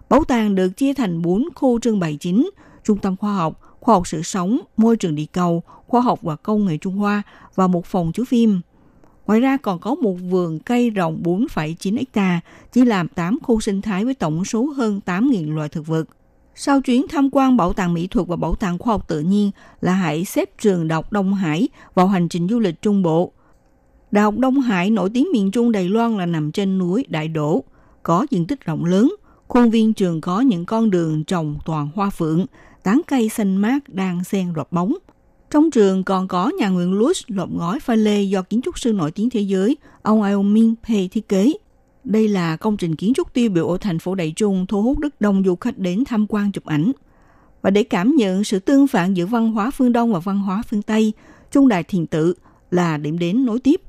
Bảo 0.09 0.23
tàng 0.23 0.55
được 0.55 0.69
chia 0.69 0.93
thành 0.93 1.21
4 1.21 1.43
khu 1.55 1.79
trưng 1.79 1.99
bày 1.99 2.17
chính, 2.19 2.49
trung 2.83 2.97
tâm 2.97 3.17
khoa 3.17 3.35
học, 3.35 3.77
khoa 3.79 3.95
học 3.95 4.07
sự 4.07 4.21
sống, 4.21 4.59
môi 4.77 4.97
trường 4.97 5.15
địa 5.15 5.25
cầu, 5.31 5.63
khoa 5.87 6.01
học 6.01 6.19
và 6.21 6.35
công 6.35 6.65
nghệ 6.65 6.77
Trung 6.77 6.95
Hoa 6.95 7.21
và 7.55 7.67
một 7.67 7.85
phòng 7.85 8.11
chiếu 8.11 8.25
phim. 8.25 8.61
Ngoài 9.31 9.41
ra 9.41 9.57
còn 9.57 9.79
có 9.79 9.95
một 9.95 10.13
vườn 10.13 10.59
cây 10.59 10.89
rộng 10.89 11.21
4,9 11.23 12.03
ha, 12.13 12.39
chỉ 12.71 12.85
làm 12.85 13.07
8 13.07 13.37
khu 13.43 13.59
sinh 13.59 13.81
thái 13.81 14.05
với 14.05 14.13
tổng 14.13 14.45
số 14.45 14.65
hơn 14.65 14.99
8.000 15.05 15.55
loài 15.55 15.69
thực 15.69 15.87
vật. 15.87 16.03
Sau 16.55 16.81
chuyến 16.81 17.05
tham 17.09 17.29
quan 17.31 17.57
Bảo 17.57 17.73
tàng 17.73 17.93
Mỹ 17.93 18.07
thuật 18.07 18.27
và 18.27 18.35
Bảo 18.35 18.55
tàng 18.55 18.77
Khoa 18.77 18.93
học 18.93 19.07
Tự 19.07 19.19
nhiên 19.19 19.51
là 19.81 19.93
hãy 19.93 20.25
xếp 20.25 20.49
trường 20.61 20.87
đọc 20.87 21.11
Đông 21.11 21.33
Hải 21.33 21.69
vào 21.93 22.07
hành 22.07 22.29
trình 22.29 22.47
du 22.47 22.59
lịch 22.59 22.81
Trung 22.81 23.01
Bộ. 23.01 23.31
Đại 24.11 24.23
học 24.23 24.37
Đông 24.37 24.59
Hải 24.61 24.89
nổi 24.89 25.09
tiếng 25.13 25.27
miền 25.33 25.51
Trung 25.51 25.71
Đài 25.71 25.89
Loan 25.89 26.17
là 26.17 26.25
nằm 26.25 26.51
trên 26.51 26.77
núi 26.77 27.05
Đại 27.09 27.27
Đỗ, 27.27 27.63
có 28.03 28.27
diện 28.29 28.47
tích 28.47 28.65
rộng 28.65 28.85
lớn. 28.85 29.15
Khuôn 29.47 29.69
viên 29.69 29.93
trường 29.93 30.21
có 30.21 30.41
những 30.41 30.65
con 30.65 30.89
đường 30.89 31.23
trồng 31.23 31.57
toàn 31.65 31.89
hoa 31.95 32.09
phượng, 32.09 32.45
tán 32.83 33.01
cây 33.07 33.29
xanh 33.29 33.55
mát 33.55 33.79
đang 33.87 34.23
xen 34.23 34.53
rọt 34.55 34.67
bóng– 34.71 34.97
trong 35.51 35.71
trường 35.71 36.03
còn 36.03 36.27
có 36.27 36.51
nhà 36.59 36.69
nguyện 36.69 36.99
Lutz 36.99 37.23
lợp 37.27 37.49
ngói 37.51 37.79
pha 37.79 37.95
lê 37.95 38.21
do 38.21 38.41
kiến 38.41 38.61
trúc 38.61 38.79
sư 38.79 38.93
nổi 38.93 39.11
tiếng 39.11 39.29
thế 39.29 39.39
giới, 39.39 39.77
ông 40.01 40.21
Aomin 40.21 40.75
Pei 40.87 41.07
thiết 41.07 41.29
kế. 41.29 41.53
Đây 42.03 42.27
là 42.27 42.55
công 42.55 42.77
trình 42.77 42.95
kiến 42.95 43.13
trúc 43.13 43.33
tiêu 43.33 43.49
biểu 43.49 43.67
ở 43.67 43.77
thành 43.81 43.99
phố 43.99 44.15
Đại 44.15 44.33
Trung 44.35 44.65
thu 44.67 44.81
hút 44.81 44.99
rất 44.99 45.21
đông 45.21 45.43
du 45.45 45.55
khách 45.55 45.77
đến 45.77 46.03
tham 46.05 46.25
quan 46.29 46.51
chụp 46.51 46.65
ảnh. 46.65 46.91
Và 47.61 47.69
để 47.69 47.83
cảm 47.83 48.15
nhận 48.15 48.43
sự 48.43 48.59
tương 48.59 48.87
phản 48.87 49.13
giữa 49.13 49.25
văn 49.25 49.51
hóa 49.51 49.71
phương 49.71 49.91
Đông 49.91 50.13
và 50.13 50.19
văn 50.19 50.39
hóa 50.39 50.63
phương 50.69 50.81
Tây, 50.81 51.13
Trung 51.51 51.67
Đài 51.67 51.83
Thiền 51.83 52.07
Tự 52.07 52.33
là 52.71 52.97
điểm 52.97 53.19
đến 53.19 53.45
nối 53.45 53.59
tiếp. 53.59 53.81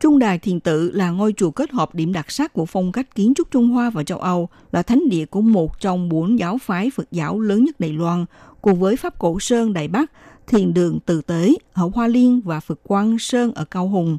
Trung 0.00 0.18
Đài 0.18 0.38
Thiền 0.38 0.60
Tự 0.60 0.90
là 0.90 1.10
ngôi 1.10 1.34
chùa 1.36 1.50
kết 1.50 1.70
hợp 1.70 1.94
điểm 1.94 2.12
đặc 2.12 2.30
sắc 2.30 2.52
của 2.52 2.66
phong 2.66 2.92
cách 2.92 3.14
kiến 3.14 3.32
trúc 3.36 3.50
Trung 3.50 3.68
Hoa 3.68 3.90
và 3.90 4.04
châu 4.04 4.18
Âu, 4.18 4.48
là 4.72 4.82
thánh 4.82 5.08
địa 5.08 5.26
của 5.26 5.40
một 5.40 5.80
trong 5.80 6.08
bốn 6.08 6.38
giáo 6.38 6.58
phái 6.58 6.90
Phật 6.90 7.12
giáo 7.12 7.40
lớn 7.40 7.64
nhất 7.64 7.80
Đài 7.80 7.92
Loan, 7.92 8.24
cùng 8.62 8.80
với 8.80 8.96
Pháp 8.96 9.18
Cổ 9.18 9.40
Sơn 9.40 9.72
Đại 9.72 9.88
Bắc 9.88 10.10
thiền 10.48 10.74
đường 10.74 10.98
Từ 11.06 11.22
Tế 11.22 11.54
ở 11.72 11.90
Hoa 11.94 12.06
Liên 12.06 12.40
và 12.44 12.60
Phật 12.60 12.80
Quang 12.82 13.18
Sơn 13.18 13.52
ở 13.54 13.64
Cao 13.64 13.88
Hùng. 13.88 14.18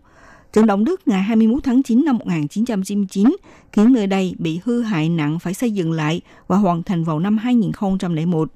Trận 0.54 0.66
động 0.66 0.86
đất 0.86 1.08
ngày 1.08 1.22
21 1.24 1.64
tháng 1.64 1.84
9 1.84 2.06
năm 2.06 2.18
1999 2.18 3.36
khiến 3.72 3.94
nơi 3.94 4.08
đây 4.08 4.36
bị 4.38 4.60
hư 4.64 4.82
hại 4.82 5.10
nặng 5.10 5.40
phải 5.40 5.54
xây 5.54 5.72
dựng 5.72 5.92
lại 5.92 6.22
và 6.48 6.58
hoàn 6.58 6.84
thành 6.84 7.04
vào 7.04 7.20
năm 7.20 7.38
2001. 7.38 8.50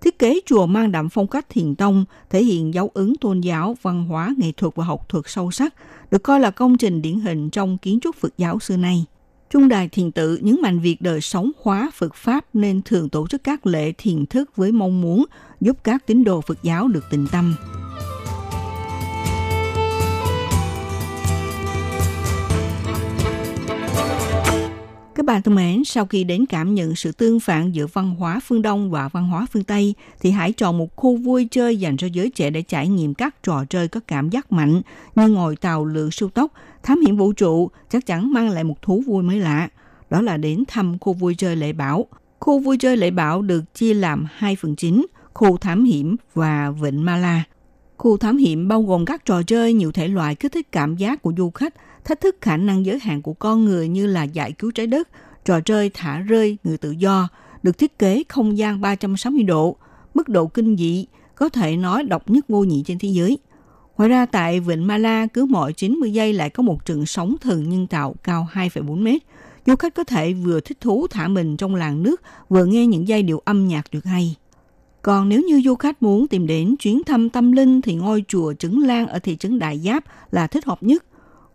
Thiết 0.00 0.18
kế 0.18 0.40
chùa 0.46 0.66
mang 0.66 0.92
đậm 0.92 1.08
phong 1.08 1.26
cách 1.26 1.46
thiền 1.48 1.74
tông, 1.74 2.04
thể 2.30 2.44
hiện 2.44 2.74
dấu 2.74 2.90
ấn 2.94 3.14
tôn 3.20 3.40
giáo, 3.40 3.76
văn 3.82 4.04
hóa, 4.04 4.34
nghệ 4.38 4.52
thuật 4.52 4.74
và 4.76 4.84
học 4.84 5.08
thuật 5.08 5.24
sâu 5.26 5.50
sắc, 5.50 5.74
được 6.10 6.22
coi 6.22 6.40
là 6.40 6.50
công 6.50 6.78
trình 6.78 7.02
điển 7.02 7.20
hình 7.20 7.50
trong 7.50 7.78
kiến 7.78 7.98
trúc 8.00 8.16
Phật 8.16 8.38
giáo 8.38 8.58
xưa 8.58 8.76
nay. 8.76 9.04
Trung 9.54 9.68
đài 9.68 9.88
thiền 9.88 10.12
tự 10.12 10.36
nhấn 10.36 10.56
mạnh 10.62 10.78
việc 10.78 11.00
đời 11.00 11.20
sống 11.20 11.50
hóa 11.62 11.90
Phật 11.94 12.14
Pháp 12.14 12.44
nên 12.54 12.82
thường 12.82 13.08
tổ 13.08 13.26
chức 13.26 13.44
các 13.44 13.66
lễ 13.66 13.92
thiền 13.98 14.26
thức 14.26 14.56
với 14.56 14.72
mong 14.72 15.00
muốn 15.00 15.24
giúp 15.60 15.76
các 15.84 16.06
tín 16.06 16.24
đồ 16.24 16.40
Phật 16.40 16.62
giáo 16.62 16.88
được 16.88 17.04
tịnh 17.10 17.26
tâm. 17.32 17.56
Các 25.14 25.26
bạn 25.26 25.42
thân 25.42 25.54
mến, 25.54 25.84
sau 25.84 26.06
khi 26.06 26.24
đến 26.24 26.46
cảm 26.46 26.74
nhận 26.74 26.96
sự 26.96 27.12
tương 27.12 27.40
phản 27.40 27.72
giữa 27.72 27.86
văn 27.86 28.14
hóa 28.14 28.40
phương 28.46 28.62
Đông 28.62 28.90
và 28.90 29.08
văn 29.08 29.28
hóa 29.28 29.46
phương 29.52 29.64
Tây, 29.64 29.94
thì 30.20 30.30
hãy 30.30 30.52
chọn 30.52 30.78
một 30.78 30.96
khu 30.96 31.16
vui 31.16 31.48
chơi 31.50 31.76
dành 31.76 31.96
cho 31.96 32.06
giới 32.06 32.30
trẻ 32.30 32.50
để 32.50 32.62
trải 32.62 32.88
nghiệm 32.88 33.14
các 33.14 33.42
trò 33.42 33.64
chơi 33.64 33.88
có 33.88 34.00
cảm 34.06 34.30
giác 34.30 34.52
mạnh 34.52 34.82
như 35.14 35.28
ngồi 35.28 35.56
tàu 35.56 35.84
lượn 35.84 36.10
siêu 36.10 36.28
tốc, 36.28 36.52
thám 36.84 37.00
hiểm 37.00 37.16
vũ 37.16 37.32
trụ, 37.32 37.70
chắc 37.90 38.06
chắn 38.06 38.32
mang 38.32 38.50
lại 38.50 38.64
một 38.64 38.82
thú 38.82 39.02
vui 39.06 39.22
mới 39.22 39.38
lạ. 39.38 39.68
Đó 40.10 40.22
là 40.22 40.36
đến 40.36 40.64
thăm 40.68 40.98
khu 40.98 41.12
vui 41.12 41.34
chơi 41.34 41.56
Lệ 41.56 41.72
Bảo. 41.72 42.06
Khu 42.40 42.58
vui 42.58 42.76
chơi 42.78 42.96
Lệ 42.96 43.10
Bảo 43.10 43.42
được 43.42 43.74
chia 43.74 43.94
làm 43.94 44.26
hai 44.30 44.56
phần 44.56 44.76
chính, 44.76 45.06
khu 45.34 45.56
thám 45.56 45.84
hiểm 45.84 46.16
và 46.34 46.70
Vịnh 46.70 47.04
Mala. 47.04 47.44
Khu 47.96 48.16
thám 48.16 48.36
hiểm 48.36 48.68
bao 48.68 48.82
gồm 48.82 49.04
các 49.04 49.24
trò 49.24 49.42
chơi 49.42 49.72
nhiều 49.72 49.92
thể 49.92 50.08
loại 50.08 50.34
kích 50.34 50.52
thích 50.52 50.72
cảm 50.72 50.96
giác 50.96 51.22
của 51.22 51.32
du 51.36 51.50
khách, 51.50 51.74
thách 52.04 52.20
thức 52.20 52.36
khả 52.40 52.56
năng 52.56 52.86
giới 52.86 52.98
hạn 52.98 53.22
của 53.22 53.32
con 53.32 53.64
người 53.64 53.88
như 53.88 54.06
là 54.06 54.22
giải 54.22 54.52
cứu 54.52 54.70
trái 54.70 54.86
đất, 54.86 55.08
trò 55.44 55.60
chơi 55.60 55.90
thả 55.94 56.20
rơi 56.20 56.58
người 56.64 56.78
tự 56.78 56.90
do, 56.90 57.28
được 57.62 57.78
thiết 57.78 57.98
kế 57.98 58.22
không 58.28 58.58
gian 58.58 58.80
360 58.80 59.42
độ, 59.42 59.76
mức 60.14 60.28
độ 60.28 60.46
kinh 60.46 60.76
dị, 60.76 61.06
có 61.34 61.48
thể 61.48 61.76
nói 61.76 62.02
độc 62.02 62.30
nhất 62.30 62.44
vô 62.48 62.64
nhị 62.64 62.82
trên 62.86 62.98
thế 62.98 63.08
giới. 63.08 63.38
Ngoài 63.98 64.10
ra 64.10 64.26
tại 64.26 64.60
Vịnh 64.60 64.86
Mala 64.86 65.26
cứ 65.26 65.44
mỗi 65.44 65.72
90 65.72 66.12
giây 66.12 66.32
lại 66.32 66.50
có 66.50 66.62
một 66.62 66.84
trận 66.84 67.06
sóng 67.06 67.36
thần 67.40 67.68
nhân 67.68 67.86
tạo 67.86 68.14
cao 68.24 68.48
2,4 68.52 69.02
mét. 69.02 69.22
Du 69.66 69.76
khách 69.76 69.94
có 69.94 70.04
thể 70.04 70.32
vừa 70.32 70.60
thích 70.60 70.80
thú 70.80 71.06
thả 71.10 71.28
mình 71.28 71.56
trong 71.56 71.74
làn 71.74 72.02
nước, 72.02 72.22
vừa 72.48 72.64
nghe 72.64 72.86
những 72.86 73.08
giai 73.08 73.22
điệu 73.22 73.42
âm 73.44 73.68
nhạc 73.68 73.90
tuyệt 73.90 74.04
hay. 74.04 74.36
Còn 75.02 75.28
nếu 75.28 75.42
như 75.42 75.62
du 75.64 75.74
khách 75.74 76.02
muốn 76.02 76.28
tìm 76.28 76.46
đến 76.46 76.76
chuyến 76.76 77.02
thăm 77.04 77.30
tâm 77.30 77.52
linh 77.52 77.80
thì 77.82 77.94
ngôi 77.94 78.24
chùa 78.28 78.52
Trứng 78.52 78.78
Lan 78.78 79.06
ở 79.06 79.18
thị 79.18 79.36
trấn 79.36 79.58
Đại 79.58 79.78
Giáp 79.78 80.04
là 80.32 80.46
thích 80.46 80.64
hợp 80.64 80.82
nhất. 80.82 81.04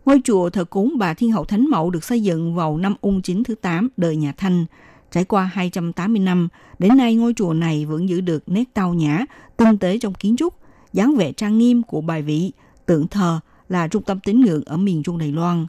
Ngôi 0.04 0.20
chùa 0.24 0.50
thờ 0.50 0.64
cúng 0.64 0.94
bà 0.98 1.14
Thiên 1.14 1.32
Hậu 1.32 1.44
Thánh 1.44 1.66
Mẫu 1.70 1.90
được 1.90 2.04
xây 2.04 2.22
dựng 2.22 2.54
vào 2.54 2.76
năm 2.76 2.94
ung 3.00 3.22
chính 3.22 3.44
thứ 3.44 3.54
8 3.54 3.88
đời 3.96 4.16
nhà 4.16 4.32
Thanh. 4.36 4.66
Trải 5.12 5.24
qua 5.24 5.50
280 5.52 6.18
năm, 6.18 6.48
đến 6.78 6.96
nay 6.96 7.14
ngôi 7.14 7.34
chùa 7.36 7.52
này 7.52 7.86
vẫn 7.86 8.08
giữ 8.08 8.20
được 8.20 8.42
nét 8.46 8.64
tao 8.74 8.94
nhã, 8.94 9.24
tinh 9.56 9.78
tế 9.78 9.98
trong 9.98 10.14
kiến 10.14 10.36
trúc, 10.36 10.54
dáng 10.92 11.16
vẻ 11.16 11.32
trang 11.32 11.58
nghiêm 11.58 11.82
của 11.82 12.00
bài 12.00 12.22
vị, 12.22 12.52
tượng 12.86 13.08
thờ 13.08 13.40
là 13.68 13.88
trung 13.88 14.02
tâm 14.02 14.20
tín 14.24 14.40
ngưỡng 14.40 14.62
ở 14.66 14.76
miền 14.76 15.02
Trung 15.02 15.18
Đài 15.18 15.32
Loan. 15.32 15.66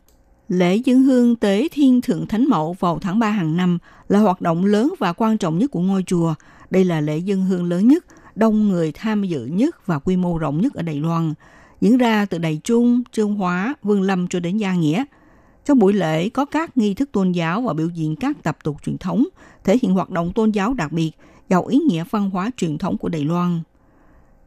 Lễ 0.49 0.75
dân 0.75 1.03
hương 1.03 1.35
tế 1.35 1.67
Thiên 1.71 2.01
Thượng 2.01 2.27
Thánh 2.27 2.45
Mẫu 2.49 2.75
vào 2.79 2.99
tháng 2.99 3.19
3 3.19 3.29
hàng 3.29 3.57
năm 3.57 3.77
là 4.09 4.19
hoạt 4.19 4.41
động 4.41 4.65
lớn 4.65 4.93
và 4.99 5.13
quan 5.13 5.37
trọng 5.37 5.57
nhất 5.57 5.71
của 5.71 5.79
ngôi 5.79 6.03
chùa. 6.07 6.33
Đây 6.69 6.85
là 6.85 7.01
lễ 7.01 7.17
dân 7.17 7.45
hương 7.45 7.63
lớn 7.63 7.87
nhất, 7.87 8.05
đông 8.35 8.69
người 8.69 8.91
tham 8.91 9.23
dự 9.23 9.45
nhất 9.45 9.87
và 9.87 9.99
quy 9.99 10.17
mô 10.17 10.37
rộng 10.37 10.61
nhất 10.61 10.73
ở 10.73 10.81
Đài 10.81 10.99
Loan 10.99 11.33
diễn 11.81 11.97
ra 11.97 12.25
từ 12.25 12.37
Đài 12.37 12.61
Trung, 12.63 13.03
Trương 13.11 13.35
Hóa, 13.35 13.75
Vương 13.83 14.01
Lâm 14.01 14.27
cho 14.27 14.39
đến 14.39 14.57
Gia 14.57 14.75
Nghĩa. 14.75 15.03
Trong 15.65 15.79
buổi 15.79 15.93
lễ 15.93 16.29
có 16.29 16.45
các 16.45 16.77
nghi 16.77 16.93
thức 16.93 17.09
tôn 17.11 17.31
giáo 17.31 17.61
và 17.61 17.73
biểu 17.73 17.89
diễn 17.89 18.15
các 18.15 18.43
tập 18.43 18.57
tục 18.63 18.77
truyền 18.85 18.97
thống, 18.97 19.27
thể 19.63 19.77
hiện 19.81 19.93
hoạt 19.93 20.09
động 20.09 20.31
tôn 20.33 20.51
giáo 20.51 20.73
đặc 20.73 20.91
biệt, 20.91 21.11
giàu 21.49 21.65
ý 21.65 21.79
nghĩa 21.79 22.03
văn 22.09 22.29
hóa 22.29 22.51
truyền 22.57 22.77
thống 22.77 22.97
của 22.97 23.09
Đài 23.09 23.25
Loan. 23.25 23.59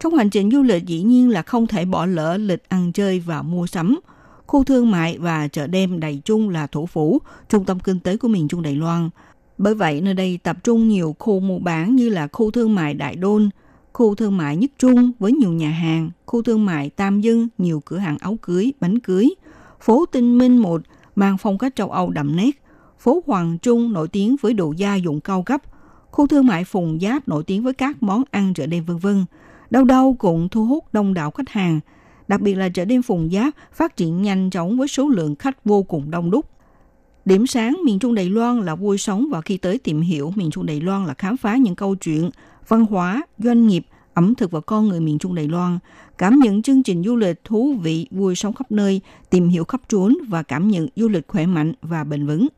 Trong 0.04 0.14
hành 0.14 0.30
trình 0.30 0.50
du 0.50 0.62
lịch 0.62 0.86
dĩ 0.86 1.02
nhiên 1.02 1.28
là 1.28 1.42
không 1.42 1.66
thể 1.66 1.84
bỏ 1.84 2.06
lỡ 2.06 2.36
lịch 2.36 2.68
ăn 2.68 2.92
chơi 2.92 3.20
và 3.20 3.42
mua 3.42 3.66
sắm. 3.66 4.00
Khu 4.46 4.64
thương 4.64 4.90
mại 4.90 5.18
và 5.18 5.48
chợ 5.48 5.66
đêm 5.66 6.00
Đài 6.00 6.22
Trung 6.24 6.48
là 6.48 6.66
thủ 6.66 6.86
phủ, 6.86 7.18
trung 7.48 7.64
tâm 7.64 7.80
kinh 7.80 8.00
tế 8.00 8.16
của 8.16 8.28
miền 8.28 8.48
Trung 8.48 8.62
Đài 8.62 8.74
Loan. 8.74 9.10
Bởi 9.58 9.74
vậy, 9.74 10.00
nơi 10.00 10.14
đây 10.14 10.38
tập 10.42 10.56
trung 10.64 10.88
nhiều 10.88 11.16
khu 11.18 11.40
mua 11.40 11.58
bán 11.58 11.96
như 11.96 12.08
là 12.08 12.28
khu 12.32 12.50
thương 12.50 12.74
mại 12.74 12.94
Đại 12.94 13.16
Đôn, 13.16 13.50
khu 13.92 14.14
thương 14.14 14.36
mại 14.36 14.56
Nhất 14.56 14.70
Trung 14.78 15.12
với 15.18 15.32
nhiều 15.32 15.52
nhà 15.52 15.70
hàng, 15.70 16.10
khu 16.26 16.42
thương 16.42 16.64
mại 16.64 16.90
Tam 16.90 17.20
Dân 17.20 17.48
nhiều 17.58 17.82
cửa 17.84 17.98
hàng 17.98 18.18
áo 18.18 18.38
cưới, 18.42 18.72
bánh 18.80 19.00
cưới, 19.00 19.34
phố 19.80 20.06
Tinh 20.06 20.38
Minh 20.38 20.58
một 20.58 20.82
mang 21.16 21.38
phong 21.38 21.58
cách 21.58 21.76
châu 21.76 21.90
Âu 21.90 22.10
đậm 22.10 22.36
nét, 22.36 22.62
phố 22.98 23.22
Hoàng 23.26 23.58
Trung 23.58 23.92
nổi 23.92 24.08
tiếng 24.08 24.36
với 24.40 24.52
đồ 24.52 24.72
gia 24.76 24.94
dụng 24.94 25.20
cao 25.20 25.42
cấp, 25.42 25.62
khu 26.10 26.26
thương 26.26 26.46
mại 26.46 26.64
Phùng 26.64 26.98
Giáp 27.02 27.28
nổi 27.28 27.44
tiếng 27.44 27.62
với 27.62 27.72
các 27.72 28.02
món 28.02 28.22
ăn 28.30 28.54
chợ 28.54 28.66
đêm 28.66 28.84
vân 28.84 28.96
vân. 28.96 29.24
Đâu 29.74 29.84
đâu 29.84 30.16
cũng 30.18 30.48
thu 30.48 30.64
hút 30.64 30.84
đông 30.92 31.14
đảo 31.14 31.30
khách 31.30 31.48
hàng, 31.48 31.80
đặc 32.28 32.40
biệt 32.40 32.54
là 32.54 32.68
chợ 32.68 32.84
đêm 32.84 33.02
Phùng 33.02 33.30
Giáp 33.32 33.54
phát 33.72 33.96
triển 33.96 34.22
nhanh 34.22 34.50
chóng 34.50 34.78
với 34.78 34.88
số 34.88 35.08
lượng 35.08 35.36
khách 35.36 35.64
vô 35.64 35.82
cùng 35.82 36.10
đông 36.10 36.30
đúc. 36.30 36.46
Điểm 37.24 37.46
sáng 37.46 37.80
miền 37.84 37.98
Trung 37.98 38.14
Đài 38.14 38.30
Loan 38.30 38.60
là 38.60 38.74
vui 38.74 38.98
sống 38.98 39.26
và 39.30 39.40
khi 39.40 39.56
tới 39.56 39.78
tìm 39.78 40.00
hiểu 40.00 40.32
miền 40.36 40.50
Trung 40.50 40.66
Đài 40.66 40.80
Loan 40.80 41.06
là 41.06 41.14
khám 41.14 41.36
phá 41.36 41.56
những 41.56 41.74
câu 41.74 41.94
chuyện 41.94 42.30
văn 42.68 42.84
hóa, 42.84 43.22
doanh 43.38 43.66
nghiệp, 43.66 43.86
ẩm 44.14 44.34
thực 44.34 44.50
và 44.50 44.60
con 44.60 44.88
người 44.88 45.00
miền 45.00 45.18
Trung 45.18 45.34
Đài 45.34 45.48
Loan, 45.48 45.78
cảm 46.18 46.38
nhận 46.38 46.62
chương 46.62 46.82
trình 46.82 47.02
du 47.04 47.16
lịch 47.16 47.44
thú 47.44 47.74
vị, 47.82 48.06
vui 48.10 48.34
sống 48.34 48.52
khắp 48.52 48.72
nơi, 48.72 49.00
tìm 49.30 49.48
hiểu 49.48 49.64
khắp 49.64 49.80
trốn 49.88 50.16
và 50.28 50.42
cảm 50.42 50.68
nhận 50.68 50.88
du 50.96 51.08
lịch 51.08 51.28
khỏe 51.28 51.46
mạnh 51.46 51.72
và 51.82 52.04
bền 52.04 52.26
vững. 52.26 52.48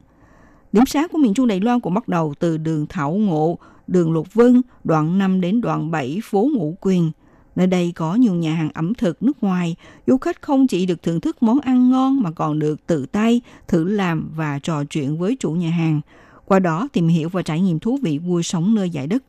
Điểm 0.72 0.86
sáng 0.86 1.06
của 1.12 1.18
miền 1.18 1.34
Trung 1.34 1.46
Đài 1.46 1.60
Loan 1.60 1.80
cũng 1.80 1.94
bắt 1.94 2.08
đầu 2.08 2.34
từ 2.38 2.56
đường 2.56 2.86
Thảo 2.88 3.12
Ngộ, 3.12 3.58
đường 3.86 4.12
Lục 4.12 4.34
Vân, 4.34 4.62
đoạn 4.84 5.18
5 5.18 5.40
đến 5.40 5.60
đoạn 5.60 5.90
7 5.90 6.20
phố 6.24 6.48
Ngũ 6.54 6.76
Quyền. 6.80 7.10
Nơi 7.56 7.66
đây 7.66 7.92
có 7.96 8.14
nhiều 8.14 8.34
nhà 8.34 8.54
hàng 8.54 8.70
ẩm 8.74 8.94
thực 8.94 9.22
nước 9.22 9.42
ngoài, 9.42 9.76
du 10.06 10.16
khách 10.16 10.42
không 10.42 10.66
chỉ 10.66 10.86
được 10.86 11.02
thưởng 11.02 11.20
thức 11.20 11.42
món 11.42 11.60
ăn 11.60 11.90
ngon 11.90 12.22
mà 12.22 12.30
còn 12.30 12.58
được 12.58 12.86
tự 12.86 13.06
tay 13.06 13.40
thử 13.68 13.84
làm 13.84 14.30
và 14.36 14.58
trò 14.58 14.84
chuyện 14.84 15.18
với 15.18 15.36
chủ 15.40 15.50
nhà 15.50 15.70
hàng. 15.70 16.00
Qua 16.44 16.58
đó 16.58 16.88
tìm 16.92 17.08
hiểu 17.08 17.28
và 17.28 17.42
trải 17.42 17.60
nghiệm 17.60 17.78
thú 17.78 17.98
vị 18.02 18.18
vui 18.18 18.42
sống 18.42 18.74
nơi 18.74 18.90
giải 18.90 19.06
đất. 19.06 19.22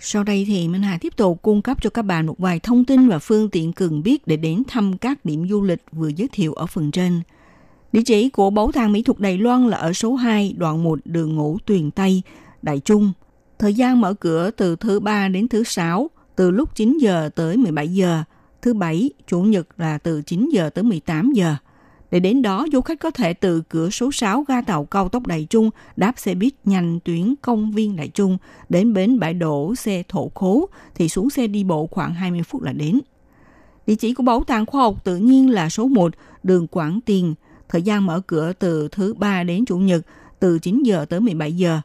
Sau 0.00 0.24
đây 0.24 0.44
thì 0.48 0.68
Minh 0.68 0.82
Hà 0.82 0.98
tiếp 1.00 1.16
tục 1.16 1.42
cung 1.42 1.62
cấp 1.62 1.82
cho 1.82 1.90
các 1.90 2.02
bạn 2.02 2.26
một 2.26 2.38
vài 2.38 2.60
thông 2.60 2.84
tin 2.84 3.08
và 3.08 3.18
phương 3.18 3.50
tiện 3.50 3.72
cần 3.72 4.02
biết 4.02 4.26
để 4.26 4.36
đến 4.36 4.62
thăm 4.68 4.98
các 4.98 5.24
điểm 5.24 5.48
du 5.48 5.62
lịch 5.62 5.82
vừa 5.92 6.08
giới 6.08 6.28
thiệu 6.32 6.52
ở 6.52 6.66
phần 6.66 6.90
trên. 6.90 7.20
Địa 7.92 8.02
chỉ 8.06 8.30
của 8.30 8.50
Bảo 8.50 8.72
tàng 8.72 8.92
Mỹ 8.92 9.02
thuật 9.02 9.20
Đài 9.20 9.38
Loan 9.38 9.68
là 9.68 9.76
ở 9.76 9.92
số 9.92 10.14
2, 10.14 10.54
đoạn 10.58 10.82
1 10.82 10.98
đường 11.04 11.34
Ngũ 11.34 11.58
Tuyền 11.66 11.90
Tây, 11.90 12.22
Đại 12.62 12.80
Trung. 12.80 13.12
Thời 13.62 13.74
gian 13.74 14.00
mở 14.00 14.14
cửa 14.14 14.50
từ 14.50 14.76
thứ 14.76 15.00
ba 15.00 15.28
đến 15.28 15.48
thứ 15.48 15.64
sáu, 15.64 16.10
từ 16.36 16.50
lúc 16.50 16.74
9 16.74 16.98
giờ 16.98 17.30
tới 17.34 17.56
17 17.56 17.88
giờ. 17.88 18.22
Thứ 18.62 18.74
bảy, 18.74 19.10
chủ 19.26 19.42
nhật 19.42 19.68
là 19.76 19.98
từ 19.98 20.22
9 20.22 20.48
giờ 20.52 20.70
tới 20.70 20.84
18 20.84 21.32
giờ. 21.32 21.56
Để 22.10 22.20
đến 22.20 22.42
đó, 22.42 22.66
du 22.72 22.80
khách 22.80 23.00
có 23.00 23.10
thể 23.10 23.34
từ 23.34 23.62
cửa 23.68 23.90
số 23.90 24.12
6 24.12 24.44
ga 24.48 24.62
tàu 24.62 24.84
cao 24.84 25.08
tốc 25.08 25.26
Đại 25.26 25.46
Trung 25.50 25.70
đáp 25.96 26.12
xe 26.16 26.34
buýt 26.34 26.54
nhanh 26.64 27.00
tuyến 27.04 27.34
công 27.42 27.72
viên 27.72 27.96
Đại 27.96 28.08
Trung 28.08 28.38
đến 28.68 28.92
bến 28.92 29.18
bãi 29.18 29.34
đổ 29.34 29.74
xe 29.74 30.02
thổ 30.08 30.30
khố 30.34 30.68
thì 30.94 31.08
xuống 31.08 31.30
xe 31.30 31.46
đi 31.46 31.64
bộ 31.64 31.86
khoảng 31.86 32.14
20 32.14 32.42
phút 32.42 32.62
là 32.62 32.72
đến. 32.72 33.00
Địa 33.86 33.94
chỉ 33.94 34.14
của 34.14 34.22
Bảo 34.22 34.44
tàng 34.44 34.66
Khoa 34.66 34.82
học 34.82 35.04
Tự 35.04 35.16
nhiên 35.16 35.50
là 35.50 35.68
số 35.68 35.86
1, 35.88 36.14
đường 36.42 36.66
Quảng 36.66 37.00
Tiền. 37.06 37.34
Thời 37.68 37.82
gian 37.82 38.06
mở 38.06 38.20
cửa 38.26 38.52
từ 38.52 38.88
thứ 38.92 39.14
ba 39.14 39.44
đến 39.44 39.64
Chủ 39.64 39.78
nhật, 39.78 40.06
từ 40.40 40.58
9 40.58 40.82
giờ 40.82 41.04
tới 41.04 41.20
17 41.20 41.52
giờ. 41.52 41.80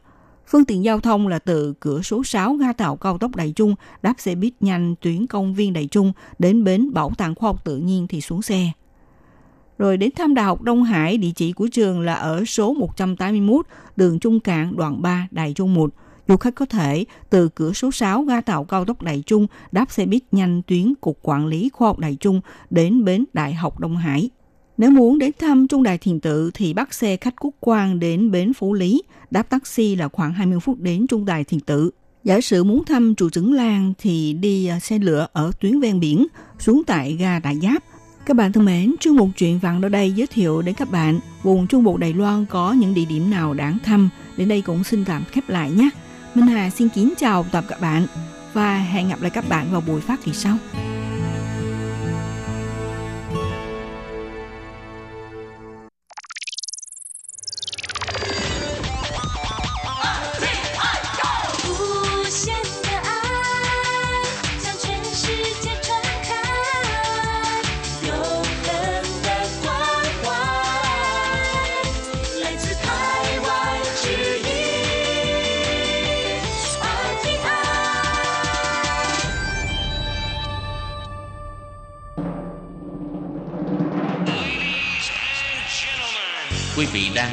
Phương 0.50 0.64
tiện 0.64 0.84
giao 0.84 1.00
thông 1.00 1.28
là 1.28 1.38
từ 1.38 1.74
cửa 1.80 2.02
số 2.02 2.24
6 2.24 2.54
ga 2.54 2.72
tàu 2.72 2.96
cao 2.96 3.18
tốc 3.18 3.36
Đại 3.36 3.52
Trung 3.56 3.74
đáp 4.02 4.14
xe 4.18 4.34
buýt 4.34 4.52
nhanh 4.60 4.94
tuyến 5.00 5.26
công 5.26 5.54
viên 5.54 5.72
Đại 5.72 5.86
Trung 5.86 6.12
đến 6.38 6.64
bến 6.64 6.92
Bảo 6.92 7.10
tàng 7.18 7.34
Khoa 7.34 7.48
học 7.48 7.64
Tự 7.64 7.76
nhiên 7.76 8.06
thì 8.08 8.20
xuống 8.20 8.42
xe. 8.42 8.70
Rồi 9.78 9.96
đến 9.96 10.10
thăm 10.16 10.34
Đại 10.34 10.44
học 10.44 10.62
Đông 10.62 10.82
Hải, 10.82 11.18
địa 11.18 11.30
chỉ 11.36 11.52
của 11.52 11.68
trường 11.72 12.00
là 12.00 12.14
ở 12.14 12.44
số 12.44 12.74
181, 12.74 13.66
đường 13.96 14.18
Trung 14.18 14.40
Cạn, 14.40 14.76
đoạn 14.76 15.02
3, 15.02 15.28
Đại 15.30 15.52
Trung 15.56 15.74
1. 15.74 15.90
Du 16.28 16.36
khách 16.36 16.54
có 16.54 16.66
thể 16.66 17.04
từ 17.30 17.48
cửa 17.48 17.72
số 17.72 17.90
6 17.90 18.22
ga 18.22 18.40
tàu 18.40 18.64
cao 18.64 18.84
tốc 18.84 19.02
Đại 19.02 19.22
Trung 19.26 19.46
đáp 19.72 19.90
xe 19.90 20.06
buýt 20.06 20.22
nhanh 20.32 20.62
tuyến 20.66 20.94
Cục 21.00 21.18
Quản 21.22 21.46
lý 21.46 21.70
Khoa 21.72 21.88
học 21.88 21.98
Đại 21.98 22.16
Trung 22.20 22.40
đến 22.70 23.04
bến 23.04 23.24
Đại 23.32 23.54
học 23.54 23.80
Đông 23.80 23.96
Hải. 23.96 24.30
Nếu 24.78 24.90
muốn 24.90 25.18
đến 25.18 25.32
thăm 25.38 25.68
Trung 25.68 25.82
Đài 25.82 25.98
Thiền 25.98 26.20
Tự 26.20 26.50
thì 26.54 26.74
bắt 26.74 26.94
xe 26.94 27.16
khách 27.16 27.34
quốc 27.40 27.54
quan 27.60 28.00
đến 28.00 28.30
bến 28.30 28.52
Phú 28.52 28.74
Lý, 28.74 29.02
đáp 29.30 29.42
taxi 29.42 29.96
là 29.96 30.08
khoảng 30.08 30.32
20 30.32 30.60
phút 30.60 30.78
đến 30.80 31.06
Trung 31.06 31.24
Đài 31.24 31.44
Thiền 31.44 31.60
Tự. 31.60 31.90
Giả 32.24 32.40
sử 32.40 32.64
muốn 32.64 32.84
thăm 32.84 33.14
chùa 33.14 33.30
Trứng 33.30 33.52
Lan 33.52 33.92
thì 33.98 34.32
đi 34.32 34.66
à, 34.66 34.80
xe 34.80 34.98
lửa 34.98 35.26
ở 35.32 35.52
tuyến 35.60 35.80
ven 35.80 36.00
biển 36.00 36.26
xuống 36.58 36.82
tại 36.86 37.16
ga 37.20 37.38
Đại 37.38 37.56
Giáp 37.62 37.82
các 38.28 38.36
bạn 38.36 38.52
thân 38.52 38.64
mến, 38.64 38.94
chương 39.00 39.16
mục 39.16 39.28
chuyện 39.36 39.58
vặn 39.58 39.82
ở 39.82 39.88
đây 39.88 40.12
giới 40.12 40.26
thiệu 40.26 40.62
đến 40.62 40.74
các 40.74 40.90
bạn 40.90 41.20
vùng 41.42 41.66
Trung 41.66 41.84
Bộ 41.84 41.96
Đài 41.96 42.12
Loan 42.12 42.46
có 42.46 42.72
những 42.72 42.94
địa 42.94 43.04
điểm 43.04 43.30
nào 43.30 43.54
đáng 43.54 43.78
thăm. 43.84 44.08
Đến 44.36 44.48
đây 44.48 44.62
cũng 44.62 44.84
xin 44.84 45.04
tạm 45.04 45.24
khép 45.32 45.48
lại 45.48 45.70
nhé. 45.70 45.90
Minh 46.34 46.46
Hà 46.46 46.70
xin 46.70 46.88
kính 46.88 47.14
chào 47.18 47.46
tạm 47.52 47.64
các 47.68 47.80
bạn 47.80 48.06
và 48.52 48.78
hẹn 48.78 49.08
gặp 49.08 49.22
lại 49.22 49.30
các 49.30 49.48
bạn 49.48 49.66
vào 49.72 49.80
buổi 49.80 50.00
phát 50.00 50.24
kỳ 50.24 50.32
sau. 50.32 50.56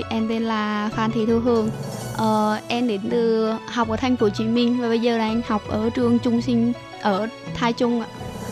Ơi, 0.00 0.10
em 0.10 0.28
tên 0.28 0.42
là 0.42 0.90
Phan 0.92 1.10
Thị 1.10 1.26
Thu 1.26 1.40
Hương. 1.40 1.70
Ờ, 2.16 2.60
em 2.68 2.88
đến 2.88 3.00
từ 3.10 3.52
học 3.66 3.88
ở 3.88 3.96
thành 3.96 4.16
phố 4.16 4.26
Hồ 4.26 4.30
Chí 4.30 4.44
Minh 4.44 4.80
và 4.80 4.88
bây 4.88 4.98
giờ 4.98 5.18
là 5.18 5.28
em 5.28 5.42
học 5.46 5.62
ở 5.68 5.90
trường 5.90 6.18
trung 6.18 6.42
sinh 6.42 6.72
ở 7.02 7.28
Thái 7.54 7.72
Trung 7.72 8.00
ạ. 8.00 8.06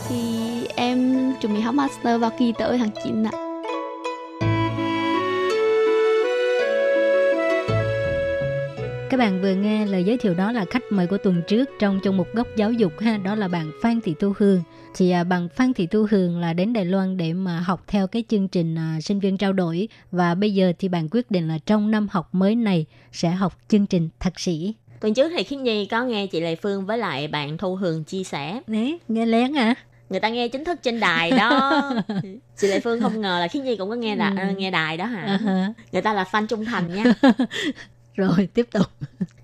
Thì 0.09 0.65
em 0.75 1.33
chuẩn 1.41 1.53
bị 1.53 1.61
học 1.61 1.75
master 1.75 2.21
vào 2.21 2.31
kỳ 2.39 2.53
tới 2.57 2.77
tháng 2.77 2.89
9 3.03 3.23
ạ. 3.23 3.48
Các 9.09 9.17
bạn 9.17 9.41
vừa 9.41 9.53
nghe 9.53 9.85
lời 9.85 10.03
giới 10.03 10.17
thiệu 10.17 10.33
đó 10.33 10.51
là 10.51 10.65
khách 10.69 10.83
mời 10.91 11.07
của 11.07 11.17
tuần 11.17 11.41
trước 11.47 11.69
trong 11.79 11.99
trong 12.03 12.17
một 12.17 12.27
góc 12.33 12.47
giáo 12.55 12.71
dục 12.71 12.93
ha, 12.99 13.17
đó 13.17 13.35
là 13.35 13.47
bạn 13.47 13.71
Phan 13.81 14.01
Thị 14.01 14.13
Tu 14.19 14.33
Hương. 14.37 14.63
Thì 14.95 15.09
à, 15.11 15.23
bạn 15.23 15.49
Phan 15.49 15.73
Thị 15.73 15.85
Tu 15.87 16.07
Hương 16.11 16.39
là 16.39 16.53
đến 16.53 16.73
Đài 16.73 16.85
Loan 16.85 17.17
để 17.17 17.33
mà 17.33 17.59
học 17.59 17.83
theo 17.87 18.07
cái 18.07 18.23
chương 18.29 18.47
trình 18.47 18.75
à, 18.75 18.97
sinh 19.01 19.19
viên 19.19 19.37
trao 19.37 19.53
đổi 19.53 19.87
và 20.11 20.35
bây 20.35 20.53
giờ 20.53 20.73
thì 20.79 20.87
bạn 20.87 21.07
quyết 21.11 21.31
định 21.31 21.47
là 21.47 21.57
trong 21.65 21.91
năm 21.91 22.07
học 22.11 22.29
mới 22.31 22.55
này 22.55 22.85
sẽ 23.11 23.29
học 23.29 23.57
chương 23.67 23.85
trình 23.85 24.09
thạc 24.19 24.39
sĩ. 24.39 24.73
Tuần 24.99 25.13
trước 25.13 25.31
thì 25.37 25.43
Khiết 25.43 25.59
Nhi 25.59 25.85
có 25.85 26.03
nghe 26.03 26.27
chị 26.27 26.39
Lệ 26.41 26.55
Phương 26.55 26.85
với 26.85 26.97
lại 26.97 27.27
bạn 27.27 27.57
Thu 27.57 27.75
Hường 27.75 28.03
chia 28.03 28.23
sẻ 28.23 28.61
Nè, 28.67 28.97
nghe 29.07 29.25
lén 29.25 29.53
à? 29.57 29.75
người 30.09 30.19
ta 30.19 30.29
nghe 30.29 30.47
chính 30.47 30.63
thức 30.65 30.79
trên 30.83 30.99
đài 30.99 31.31
đó 31.31 31.81
chị 32.57 32.67
Lệ 32.67 32.79
Phương 32.79 33.01
không 33.01 33.21
ngờ 33.21 33.37
là 33.39 33.47
Khiết 33.47 33.63
Nhi 33.63 33.75
cũng 33.75 33.89
có 33.89 33.95
nghe 33.95 34.15
đài, 34.15 34.31
Ừ. 34.49 34.55
nghe 34.57 34.71
đài 34.71 34.97
đó 34.97 35.05
hả 35.05 35.37
hả. 35.37 35.73
người 35.91 36.01
ta 36.01 36.13
là 36.13 36.23
fan 36.31 36.47
trung 36.47 36.65
thành 36.65 36.95
nha 36.95 37.03
Rồi 38.19 38.47
tiếp 38.53 38.67
tục. 38.71 38.85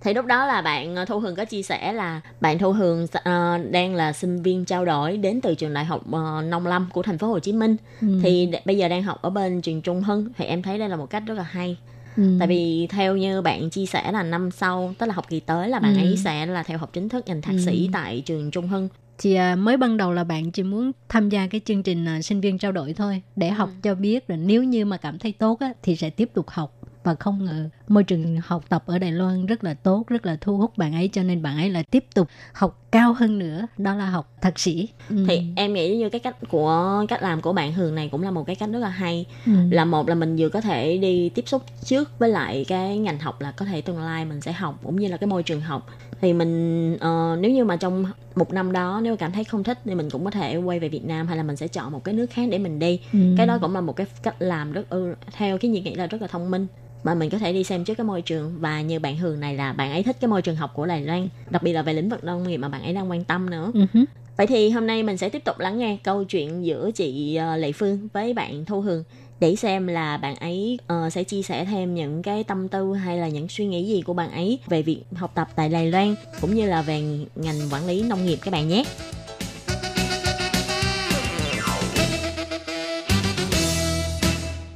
thì 0.01 0.13
lúc 0.13 0.25
đó 0.25 0.45
là 0.45 0.61
bạn 0.61 0.95
ờ, 0.95 1.05
Thu 1.05 1.19
Hường 1.19 1.35
có 1.35 1.45
chia 1.45 1.61
sẻ 1.63 1.93
là 1.93 2.21
bạn 2.41 2.59
Thu 2.59 2.71
Hường 2.71 3.07
ờ, 3.23 3.57
đang 3.71 3.95
là 3.95 4.13
sinh 4.13 4.41
viên 4.41 4.65
trao 4.65 4.85
đổi 4.85 5.17
đến 5.17 5.41
từ 5.41 5.55
trường 5.55 5.73
đại 5.73 5.85
học 5.85 6.01
ờ, 6.11 6.41
Nông 6.41 6.67
Lâm 6.67 6.87
của 6.93 7.01
thành 7.01 7.17
phố 7.17 7.27
Hồ 7.27 7.39
Chí 7.39 7.53
Minh 7.53 7.75
Ừ. 8.01 8.19
thì 8.23 8.47
đ- 8.47 8.59
bây 8.65 8.77
giờ 8.77 8.87
đang 8.87 9.03
học 9.03 9.21
ở 9.21 9.29
bên 9.29 9.61
trường 9.61 9.81
Trung 9.81 10.01
Hưng 10.01 10.27
thì 10.37 10.45
em 10.45 10.61
thấy 10.61 10.79
đây 10.79 10.89
là 10.89 10.95
một 10.95 11.09
cách 11.09 11.23
rất 11.25 11.33
là 11.33 11.43
hay 11.43 11.77
Ừ. 12.17 12.23
tại 12.39 12.47
vì 12.47 12.87
theo 12.89 13.17
như 13.17 13.41
bạn 13.41 13.69
chia 13.69 13.85
sẻ 13.85 14.11
là 14.11 14.23
năm 14.23 14.51
sau 14.51 14.93
tức 14.99 15.05
là 15.05 15.13
học 15.13 15.25
kỳ 15.29 15.39
tới 15.39 15.69
là 15.69 15.79
bạn 15.79 15.93
Ừ. 15.95 15.99
ấy 16.01 16.17
sẽ 16.17 16.45
là 16.45 16.63
theo 16.63 16.77
học 16.77 16.89
chính 16.93 17.09
thức 17.09 17.23
ngành 17.27 17.41
thạc 17.41 17.55
Ừ. 17.55 17.59
sĩ 17.65 17.89
tại 17.93 18.23
trường 18.25 18.51
Trung 18.51 18.67
Hưng 18.67 18.89
thì 19.17 19.37
mới 19.57 19.77
ban 19.77 19.97
đầu 19.97 20.13
là 20.13 20.23
bạn 20.23 20.51
chỉ 20.51 20.63
muốn 20.63 20.91
tham 21.09 21.29
gia 21.29 21.47
cái 21.47 21.61
chương 21.65 21.83
trình 21.83 22.21
sinh 22.21 22.41
viên 22.41 22.57
trao 22.57 22.71
đổi 22.71 22.93
thôi 22.93 23.21
để 23.35 23.49
học 23.49 23.69
Ừ. 23.69 23.75
cho 23.83 23.95
biết 23.95 24.27
rồi 24.27 24.37
nếu 24.37 24.63
như 24.63 24.85
mà 24.85 24.97
cảm 24.97 25.19
thấy 25.19 25.31
tốt 25.31 25.59
á, 25.59 25.73
thì 25.83 25.95
sẽ 25.95 26.09
tiếp 26.09 26.29
tục 26.33 26.49
học 26.49 26.73
và 27.03 27.15
không 27.15 27.45
ngờ 27.45 27.69
môi 27.87 28.03
trường 28.03 28.37
học 28.45 28.63
tập 28.69 28.83
ở 28.85 28.99
Đài 28.99 29.11
Loan 29.11 29.45
rất 29.45 29.63
là 29.63 29.73
tốt 29.73 30.03
rất 30.07 30.25
là 30.25 30.37
thu 30.41 30.57
hút 30.57 30.77
bạn 30.77 30.93
ấy 30.93 31.09
cho 31.13 31.23
nên 31.23 31.41
bạn 31.41 31.57
ấy 31.57 31.69
là 31.69 31.83
tiếp 31.91 32.05
tục 32.15 32.27
học 32.53 32.81
cao 32.91 33.13
hơn 33.13 33.39
nữa 33.39 33.67
đó 33.77 33.95
là 33.95 34.09
học 34.09 34.31
thạc 34.41 34.59
sĩ 34.59 34.89
ừ. 35.09 35.15
thì 35.27 35.41
em 35.55 35.73
nghĩ 35.73 35.97
như 35.97 36.09
cái 36.09 36.19
cách 36.19 36.35
của 36.49 37.05
cách 37.09 37.21
làm 37.23 37.41
của 37.41 37.53
bạn 37.53 37.73
Hường 37.73 37.95
này 37.95 38.09
cũng 38.11 38.23
là 38.23 38.31
một 38.31 38.43
cái 38.47 38.55
cách 38.55 38.69
rất 38.69 38.79
là 38.79 38.89
hay 38.89 39.25
ừ. 39.45 39.51
là 39.71 39.85
một 39.85 40.09
là 40.09 40.15
mình 40.15 40.35
vừa 40.39 40.49
có 40.49 40.61
thể 40.61 40.97
đi 40.97 41.29
tiếp 41.29 41.43
xúc 41.47 41.63
trước 41.83 42.19
với 42.19 42.29
lại 42.29 42.65
cái 42.67 42.97
ngành 42.97 43.19
học 43.19 43.41
là 43.41 43.51
có 43.51 43.65
thể 43.65 43.81
tương 43.81 43.99
lai 43.99 44.25
mình 44.25 44.41
sẽ 44.41 44.51
học 44.51 44.79
cũng 44.83 44.95
như 44.95 45.07
là 45.07 45.17
cái 45.17 45.27
môi 45.27 45.43
trường 45.43 45.61
học 45.61 45.87
thì 46.21 46.33
mình 46.33 46.97
ờ, 46.99 47.37
nếu 47.39 47.51
như 47.51 47.65
mà 47.65 47.75
trong 47.75 48.05
một 48.35 48.53
năm 48.53 48.71
đó 48.71 48.99
nếu 49.03 49.17
cảm 49.17 49.31
thấy 49.31 49.43
không 49.43 49.63
thích 49.63 49.79
thì 49.85 49.95
mình 49.95 50.09
cũng 50.09 50.25
có 50.25 50.31
thể 50.31 50.57
quay 50.57 50.79
về 50.79 50.89
Việt 50.89 51.05
Nam 51.05 51.27
hay 51.27 51.37
là 51.37 51.43
mình 51.43 51.55
sẽ 51.55 51.67
chọn 51.67 51.91
một 51.91 52.03
cái 52.03 52.13
nước 52.13 52.25
khác 52.29 52.47
để 52.51 52.57
mình 52.57 52.79
đi 52.79 52.99
Ừ. 53.13 53.19
cái 53.37 53.47
đó 53.47 53.57
cũng 53.61 53.73
là 53.73 53.81
một 53.81 53.95
cái 53.95 54.07
cách 54.23 54.35
làm 54.39 54.71
rất 54.71 54.89
ừ, 54.89 55.15
theo 55.31 55.57
cái 55.57 55.71
gì 55.71 55.81
nghĩ 55.81 55.95
là 55.95 56.07
rất 56.07 56.21
là 56.21 56.27
thông 56.27 56.51
minh 56.51 56.67
mà 57.05 57.13
mình 57.13 57.29
có 57.29 57.37
thể 57.37 57.53
đi 57.53 57.63
xem 57.63 57.83
trước 57.83 57.95
cái 57.95 58.05
môi 58.05 58.21
trường 58.21 58.55
và 58.59 58.81
như 58.81 58.99
bạn 58.99 59.17
Hường 59.17 59.39
này 59.39 59.55
là 59.55 59.73
bạn 59.73 59.91
ấy 59.91 60.03
thích 60.03 60.17
cái 60.19 60.27
môi 60.27 60.41
trường 60.41 60.55
học 60.55 60.71
của 60.73 60.85
Đài 60.85 61.01
Loan 61.01 61.27
đặc 61.49 61.63
biệt 61.63 61.73
là 61.73 61.81
về 61.81 61.93
lĩnh 61.93 62.09
vực 62.09 62.23
nông 62.23 62.47
nghiệp 62.47 62.57
mà 62.57 62.69
bạn 62.69 62.83
ấy 62.83 62.93
đang 62.93 63.11
quan 63.11 63.23
tâm 63.23 63.49
nữa 63.49 63.71
hứ. 63.93 64.05
Vậy 64.37 64.47
thì 64.47 64.69
hôm 64.69 64.87
nay 64.87 65.03
mình 65.03 65.17
sẽ 65.17 65.29
tiếp 65.29 65.43
tục 65.45 65.59
lắng 65.59 65.79
nghe 65.79 65.97
câu 66.03 66.23
chuyện 66.23 66.65
giữa 66.65 66.91
chị 66.91 67.35
ờ, 67.35 67.57
Lệ 67.57 67.71
Phương 67.71 68.07
với 68.13 68.33
bạn 68.33 68.65
Thu 68.65 68.81
Hường 68.81 69.03
để 69.39 69.55
xem 69.55 69.87
là 69.87 70.17
bạn 70.17 70.35
ấy 70.35 70.79
ờ, 70.87 71.09
sẽ 71.09 71.23
chia 71.23 71.41
sẻ 71.41 71.65
thêm 71.65 71.95
những 71.95 72.23
cái 72.23 72.43
tâm 72.43 72.67
tư 72.67 72.93
hay 72.93 73.17
là 73.17 73.27
những 73.27 73.47
suy 73.49 73.65
nghĩ 73.65 73.87
gì 73.87 74.01
của 74.01 74.13
bạn 74.13 74.31
ấy 74.31 74.59
về 74.67 74.81
việc 74.81 75.01
học 75.15 75.31
tập 75.35 75.47
tại 75.55 75.69
Đài 75.69 75.91
Loan 75.91 76.15
cũng 76.41 76.55
như 76.55 76.69
là 76.69 76.81
về 76.81 77.01
ngành 77.35 77.55
quản 77.71 77.87
lý 77.87 78.03
nông 78.03 78.25
nghiệp 78.25 78.39
các 78.41 78.51
bạn 78.51 78.67
nhé. 78.67 78.83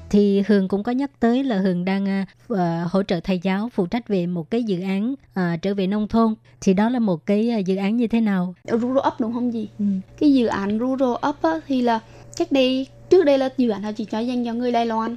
Thì 0.10 0.43
Hường 0.48 0.67
cũng 0.67 0.84
có 0.84 0.91
nhắc 0.91 1.12
tới 1.19 1.43
là 1.43 1.58
Hường 1.58 1.86
đang 1.86 2.26
ờ, 2.48 2.84
hỗ 2.91 3.04
trợ 3.04 3.19
thầy 3.19 3.39
giáo 3.43 3.69
phụ 3.74 3.86
trách 3.86 4.08
về 4.08 4.28
một 4.28 4.50
cái 4.52 4.63
dự 4.63 4.82
án 4.82 5.15
à, 5.34 5.58
trở 5.62 5.74
về 5.74 5.88
nông 5.88 6.08
thôn 6.08 6.36
thì 6.62 6.74
đó 6.74 6.89
là 6.89 7.00
một 7.00 7.26
cái 7.26 7.50
à, 7.50 7.58
dự 7.58 7.76
án 7.76 7.98
như 7.98 8.08
thế 8.08 8.22
nào 8.22 8.54
Rural 8.72 8.98
Up 9.08 9.13
đúng 9.19 9.34
không 9.34 9.54
gì? 9.54 9.69
Ừ. 9.80 9.86
Cái 10.19 10.34
dự 10.34 10.48
án 10.48 10.80
Rural 10.80 11.30
Up 11.30 11.41
á, 11.41 11.52
thì 11.67 11.82
là 11.82 12.00
cách 12.38 12.52
đây 12.52 12.88
trước 13.10 13.24
đây 13.26 13.38
là 13.38 13.50
dự 13.58 13.69
án 13.69 13.84
là 13.84 13.91
chỉ 13.91 14.06
cho 14.06 14.19
dành 14.19 14.45
cho 14.45 14.54
người 14.54 14.72
Đài 14.72 14.86
Loan 14.86 15.15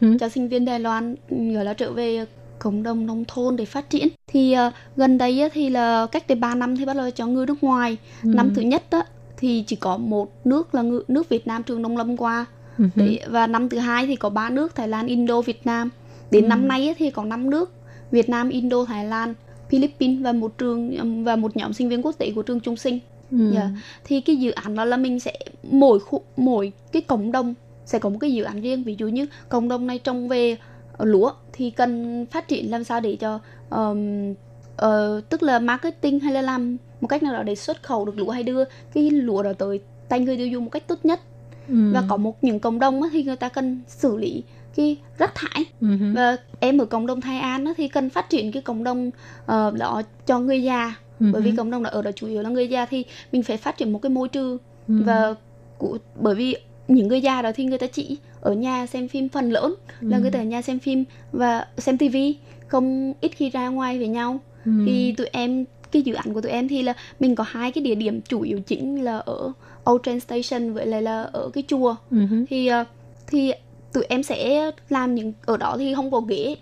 hứ. 0.00 0.16
cho 0.20 0.28
sinh 0.28 0.48
viên 0.48 0.64
Đài 0.64 0.80
Loan 0.80 1.14
ừ, 1.30 1.36
gọi 1.54 1.64
là 1.64 1.74
trở 1.74 1.92
về 1.92 2.24
cộng 2.58 2.82
đồng 2.82 3.06
nông 3.06 3.24
thôn 3.28 3.56
để 3.56 3.64
phát 3.64 3.90
triển 3.90 4.08
thì 4.26 4.52
ờ, 4.52 4.70
gần 4.96 5.18
đây 5.18 5.40
á, 5.40 5.48
thì 5.52 5.70
là 5.70 6.06
cách 6.12 6.28
đây 6.28 6.36
3 6.36 6.54
năm 6.54 6.76
thì 6.76 6.84
bắt 6.84 6.96
đầu 6.96 7.10
cho 7.10 7.26
người 7.26 7.46
nước 7.46 7.62
ngoài 7.64 7.96
Ừ. 8.22 8.28
năm 8.34 8.54
thứ 8.54 8.62
nhất 8.62 8.82
á, 8.90 9.02
thì 9.36 9.64
chỉ 9.66 9.76
có 9.76 9.96
một 9.96 10.46
nước 10.46 10.74
là 10.74 10.82
ngư, 10.82 11.02
nước 11.08 11.28
Việt 11.28 11.46
Nam 11.46 11.62
trường 11.62 11.82
nông 11.82 11.96
lâm 11.96 12.16
qua 12.16 12.46
Hứ. 12.78 12.86
để, 12.94 13.18
và 13.28 13.46
năm 13.46 13.68
thứ 13.68 13.78
hai 13.78 14.06
thì 14.06 14.16
có 14.16 14.28
ba 14.30 14.50
nước 14.50 14.74
Thái 14.74 14.88
Lan 14.88 15.06
Indo 15.06 15.40
Việt 15.40 15.66
Nam 15.66 15.90
đến 16.30 16.44
Ừ. 16.44 16.48
năm 16.48 16.68
nay 16.68 16.94
thì 16.98 17.10
có 17.10 17.24
5 17.24 17.50
nước 17.50 17.72
Việt 18.10 18.28
Nam 18.28 18.48
Indo 18.48 18.84
Thái 18.84 19.04
Lan 19.04 19.34
Philippines 19.70 20.22
và 20.24 20.32
một 20.32 20.58
trường 20.58 21.24
và 21.24 21.36
một 21.36 21.56
nhóm 21.56 21.72
sinh 21.72 21.88
viên 21.88 22.02
quốc 22.02 22.18
tế 22.18 22.32
của 22.34 22.42
trường 22.42 22.60
Trung 22.60 22.76
sinh 22.76 22.98
Ừ. 23.30 23.50
Dạ. 23.54 23.70
thì 24.04 24.20
cái 24.20 24.36
dự 24.36 24.50
án 24.50 24.74
đó 24.74 24.84
là 24.84 24.96
mình 24.96 25.20
sẽ 25.20 25.32
mỗi 25.70 25.98
khu 26.00 26.22
mỗi 26.36 26.72
cái 26.92 27.02
cộng 27.02 27.32
đồng 27.32 27.54
sẽ 27.86 27.98
có 27.98 28.08
một 28.08 28.18
cái 28.20 28.32
dự 28.32 28.42
án 28.44 28.60
riêng 28.60 28.84
ví 28.84 28.96
dụ 28.98 29.08
như 29.08 29.26
cộng 29.48 29.68
đồng 29.68 29.86
này 29.86 29.98
trồng 29.98 30.28
về 30.28 30.56
lúa 30.98 31.30
thì 31.52 31.70
cần 31.70 32.26
phát 32.30 32.48
triển 32.48 32.70
làm 32.70 32.84
sao 32.84 33.00
để 33.00 33.16
cho 33.16 33.40
ờm, 33.68 34.34
ờ, 34.76 35.20
tức 35.28 35.42
là 35.42 35.58
marketing 35.58 36.20
hay 36.20 36.32
là 36.32 36.42
làm 36.42 36.76
một 37.00 37.08
cách 37.08 37.22
nào 37.22 37.32
đó 37.32 37.42
để 37.42 37.54
xuất 37.54 37.82
khẩu 37.82 38.04
được 38.04 38.18
lúa 38.18 38.30
hay 38.30 38.42
đưa 38.42 38.64
cái 38.94 39.10
lúa 39.10 39.42
đó 39.42 39.52
tới 39.58 39.80
tay 40.08 40.20
người 40.20 40.36
tiêu 40.36 40.46
dùng 40.46 40.64
một 40.64 40.70
cách 40.70 40.88
tốt 40.88 40.98
nhất 41.02 41.20
Ừ. 41.68 41.74
và 41.92 42.02
có 42.08 42.16
một 42.16 42.44
những 42.44 42.60
cộng 42.60 42.78
đồng 42.78 43.00
thì 43.12 43.22
người 43.22 43.36
ta 43.36 43.48
cần 43.48 43.80
xử 43.86 44.16
lý 44.16 44.42
cái 44.76 44.96
rác 45.18 45.34
thải 45.34 45.64
Ừ 45.80 45.96
hứ. 45.96 46.12
và 46.14 46.36
em 46.60 46.78
ở 46.78 46.84
cộng 46.84 47.06
đồng 47.06 47.20
Thái 47.20 47.38
An 47.38 47.64
thì 47.76 47.88
cần 47.88 48.10
phát 48.10 48.30
triển 48.30 48.52
cái 48.52 48.62
cộng 48.62 48.84
đồng 48.84 49.10
ờ, 49.46 49.70
đó 49.78 50.02
cho 50.26 50.38
người 50.38 50.62
già 50.62 50.94
Ừ 51.20 51.26
bởi 51.32 51.42
vì 51.42 51.52
cộng 51.56 51.70
đồng 51.70 51.82
đó 51.82 51.90
ở 51.92 52.02
đó 52.02 52.10
chủ 52.12 52.26
yếu 52.26 52.42
là 52.42 52.48
người 52.48 52.68
già 52.68 52.86
thì 52.86 53.04
mình 53.32 53.42
phải 53.42 53.56
phát 53.56 53.76
triển 53.76 53.92
một 53.92 53.98
cái 54.02 54.10
môi 54.10 54.28
trường 54.28 54.58
Ừ. 54.88 54.94
và 55.06 55.34
của, 55.78 55.98
bởi 56.20 56.34
vì 56.34 56.56
những 56.88 57.08
người 57.08 57.20
già 57.20 57.42
đó 57.42 57.50
thì 57.54 57.64
người 57.64 57.78
ta 57.78 57.86
chỉ 57.86 58.16
ở 58.40 58.52
nhà 58.52 58.86
xem 58.86 59.08
phim 59.08 59.28
phần 59.28 59.50
lớn 59.50 59.74
là 60.00 60.16
Ừ. 60.16 60.20
người 60.22 60.30
ta 60.30 60.38
ở 60.38 60.42
nhà 60.44 60.62
xem 60.62 60.78
phim 60.78 61.04
và 61.32 61.66
xem 61.78 61.98
tivi 61.98 62.36
không 62.68 63.14
ít 63.20 63.28
khi 63.28 63.50
ra 63.50 63.68
ngoài 63.68 63.98
với 63.98 64.08
nhau 64.08 64.40
Ừ. 64.64 64.72
thì 64.86 65.12
tụi 65.12 65.26
em 65.32 65.64
cái 65.92 66.02
dự 66.02 66.14
án 66.14 66.34
của 66.34 66.40
tụi 66.40 66.52
em 66.52 66.68
thì 66.68 66.82
là 66.82 66.94
mình 67.20 67.34
có 67.34 67.44
hai 67.48 67.72
cái 67.72 67.84
địa 67.84 67.94
điểm 67.94 68.20
chủ 68.28 68.40
yếu 68.40 68.60
chính 68.60 69.04
là 69.04 69.18
ở 69.18 69.52
Old 69.90 70.02
Train 70.02 70.20
Station 70.20 70.72
với 70.72 70.86
lại 70.86 71.02
là 71.02 71.22
ở 71.22 71.50
cái 71.52 71.64
chùa 71.68 71.94
Ừ 72.10 72.26
hứ. 72.26 72.44
thì 72.48 72.66
ờ, 72.66 72.84
thì 73.26 73.52
tụi 73.92 74.04
em 74.08 74.22
sẽ 74.22 74.70
làm 74.88 75.14
những 75.14 75.32
ở 75.46 75.56
đó 75.56 75.76
thì 75.78 75.94
không 75.94 76.10
có 76.10 76.20
ghế 76.20 76.56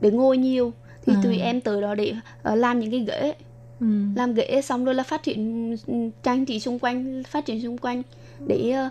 để 0.00 0.10
ngồi 0.10 0.38
nhiều 0.38 0.72
thì 1.06 1.12
À. 1.16 1.20
tụi 1.22 1.38
em 1.38 1.60
tới 1.60 1.82
đó 1.82 1.94
để 1.94 2.12
ờ, 2.42 2.54
làm 2.54 2.80
những 2.80 2.90
cái 2.90 3.00
ghế 3.00 3.34
Ừ. 3.80 3.86
làm 4.16 4.34
ghế 4.34 4.60
xong 4.64 4.84
rồi 4.84 4.94
là 4.94 5.02
phát 5.02 5.22
triển 5.22 5.76
ừm, 5.86 6.10
trang 6.22 6.44
trí 6.44 6.60
xung 6.60 6.78
quanh 6.78 7.22
phát 7.28 7.44
triển 7.46 7.62
xung 7.62 7.78
quanh 7.78 8.02
để 8.46 8.70
ờ, 8.70 8.88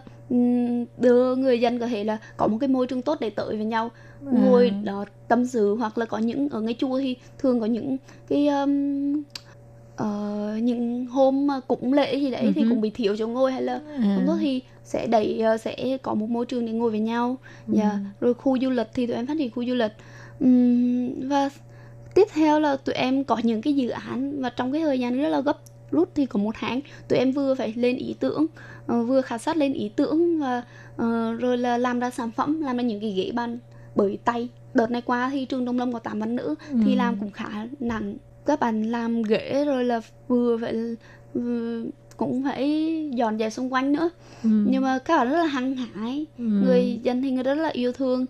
đưa 0.98 1.36
người 1.36 1.60
dân 1.62 1.80
có 1.80 1.88
thể 1.88 2.04
là 2.04 2.18
có 2.38 2.48
một 2.48 2.58
cái 2.62 2.68
môi 2.68 2.88
trường 2.88 3.02
tốt 3.02 3.18
để 3.20 3.30
tới 3.30 3.56
với 3.56 3.66
nhau 3.66 3.92
ngồi 4.22 4.70
đó 4.70 5.06
tâm 5.28 5.46
sự 5.46 5.76
hoặc 5.76 5.98
là 5.98 6.06
có 6.06 6.18
những 6.18 6.50
ở 6.50 6.62
ngay 6.62 6.76
chùa 6.80 7.00
thì 7.00 7.16
thường 7.38 7.60
có 7.60 7.66
những 7.66 7.98
cái 8.30 8.48
um, 8.48 9.24
ờ, 9.98 10.58
những 10.62 11.06
hôm 11.06 11.48
mà 11.48 11.60
cúng 11.60 11.94
lễ 11.94 12.16
gì 12.16 12.32
đấy 12.32 12.52
thì 12.56 12.62
Ừ 12.62 12.68
cũng 12.70 12.82
bị 12.82 12.90
thiếu 12.90 13.16
chỗ 13.18 13.28
ngồi 13.28 13.52
hay 13.52 13.62
là 13.62 13.74
À. 13.74 14.16
không 14.16 14.24
tốt 14.28 14.38
thì 14.40 14.62
sẽ 14.84 15.08
đẩy 15.08 15.40
ờ, 15.40 15.58
sẽ 15.58 15.98
có 16.02 16.14
một 16.14 16.30
môi 16.30 16.46
trường 16.46 16.66
để 16.66 16.72
ngồi 16.72 16.92
với 16.92 17.00
nhau. 17.00 17.38
Dạ 17.68 18.00
rồi 18.20 18.34
khu 18.34 18.58
du 18.62 18.70
lịch 18.70 18.88
thì 18.94 19.08
tụi 19.08 19.16
em 19.16 19.28
phát 19.28 19.38
triển 19.40 19.52
khu 19.52 19.66
du 19.66 19.74
lịch. 19.74 19.92
Ừm, 20.40 21.28
và 21.30 21.50
tiếp 22.16 22.28
theo 22.34 22.60
là 22.60 22.76
tụi 22.76 22.96
em 22.96 23.24
có 23.24 23.38
những 23.44 23.62
cái 23.62 23.76
dự 23.76 23.90
án 23.90 24.42
và 24.42 24.50
trong 24.50 24.72
cái 24.72 24.82
thời 24.82 25.00
gian 25.00 25.22
rất 25.22 25.30
là 25.30 25.42
gấp 25.42 25.58
rút 25.92 26.10
thì 26.16 26.26
có 26.26 26.40
một 26.40 26.56
tháng 26.60 26.80
tụi 27.08 27.20
em 27.20 27.32
vừa 27.32 27.56
phải 27.56 27.74
lên 27.76 27.98
ý 27.98 28.16
tưởng 28.20 28.46
uh, 28.94 29.08
vừa 29.08 29.22
khảo 29.22 29.38
sát 29.38 29.58
lên 29.58 29.74
ý 29.74 29.90
tưởng 29.96 30.40
và 30.40 30.64
uh, 30.96 31.40
rồi 31.40 31.58
là 31.58 31.78
làm 31.78 32.00
ra 32.00 32.10
sản 32.10 32.32
phẩm 32.32 32.62
làm 32.62 32.78
ra 32.78 32.84
những 32.84 33.02
cái 33.02 33.12
ghế 33.12 33.32
bàn 33.32 33.60
bởi 33.96 34.18
tay. 34.26 34.50
Đợt 34.74 34.92
này 34.92 35.02
qua 35.02 35.30
thì 35.30 35.46
trường 35.46 35.66
đông 35.66 35.80
lâm 35.80 35.94
có 35.94 36.00
8 36.00 36.20
bạn 36.20 36.36
nữ 36.36 36.56
ừ. 36.72 36.78
thì 36.86 36.96
làm 36.96 37.20
cũng 37.20 37.32
khá 37.32 37.68
nặng 37.80 38.16
các 38.48 38.60
bạn 38.60 38.84
làm 38.84 39.24
ghế 39.24 39.64
rồi 39.66 39.86
là 39.86 40.02
vừa 40.28 40.58
phải 40.58 40.76
vừa 41.34 41.84
cũng 42.18 42.44
phải 42.44 43.10
dọn 43.14 43.38
dẹp 43.40 43.54
xung 43.54 43.74
quanh 43.74 43.92
nữa 43.94 44.10
ừ. 44.44 44.50
nhưng 44.70 44.84
mà 44.84 45.00
các 45.00 45.18
bạn 45.18 45.30
rất 45.30 45.38
là 45.38 45.46
hăng 45.46 45.76
hái 45.76 46.26
ừ. 46.38 46.44
người 46.44 47.00
dân 47.04 47.22
thì 47.22 47.32
người 47.32 47.44
rất 47.44 47.56
là 47.56 47.70
yêu 47.70 47.92
thương 47.92 48.26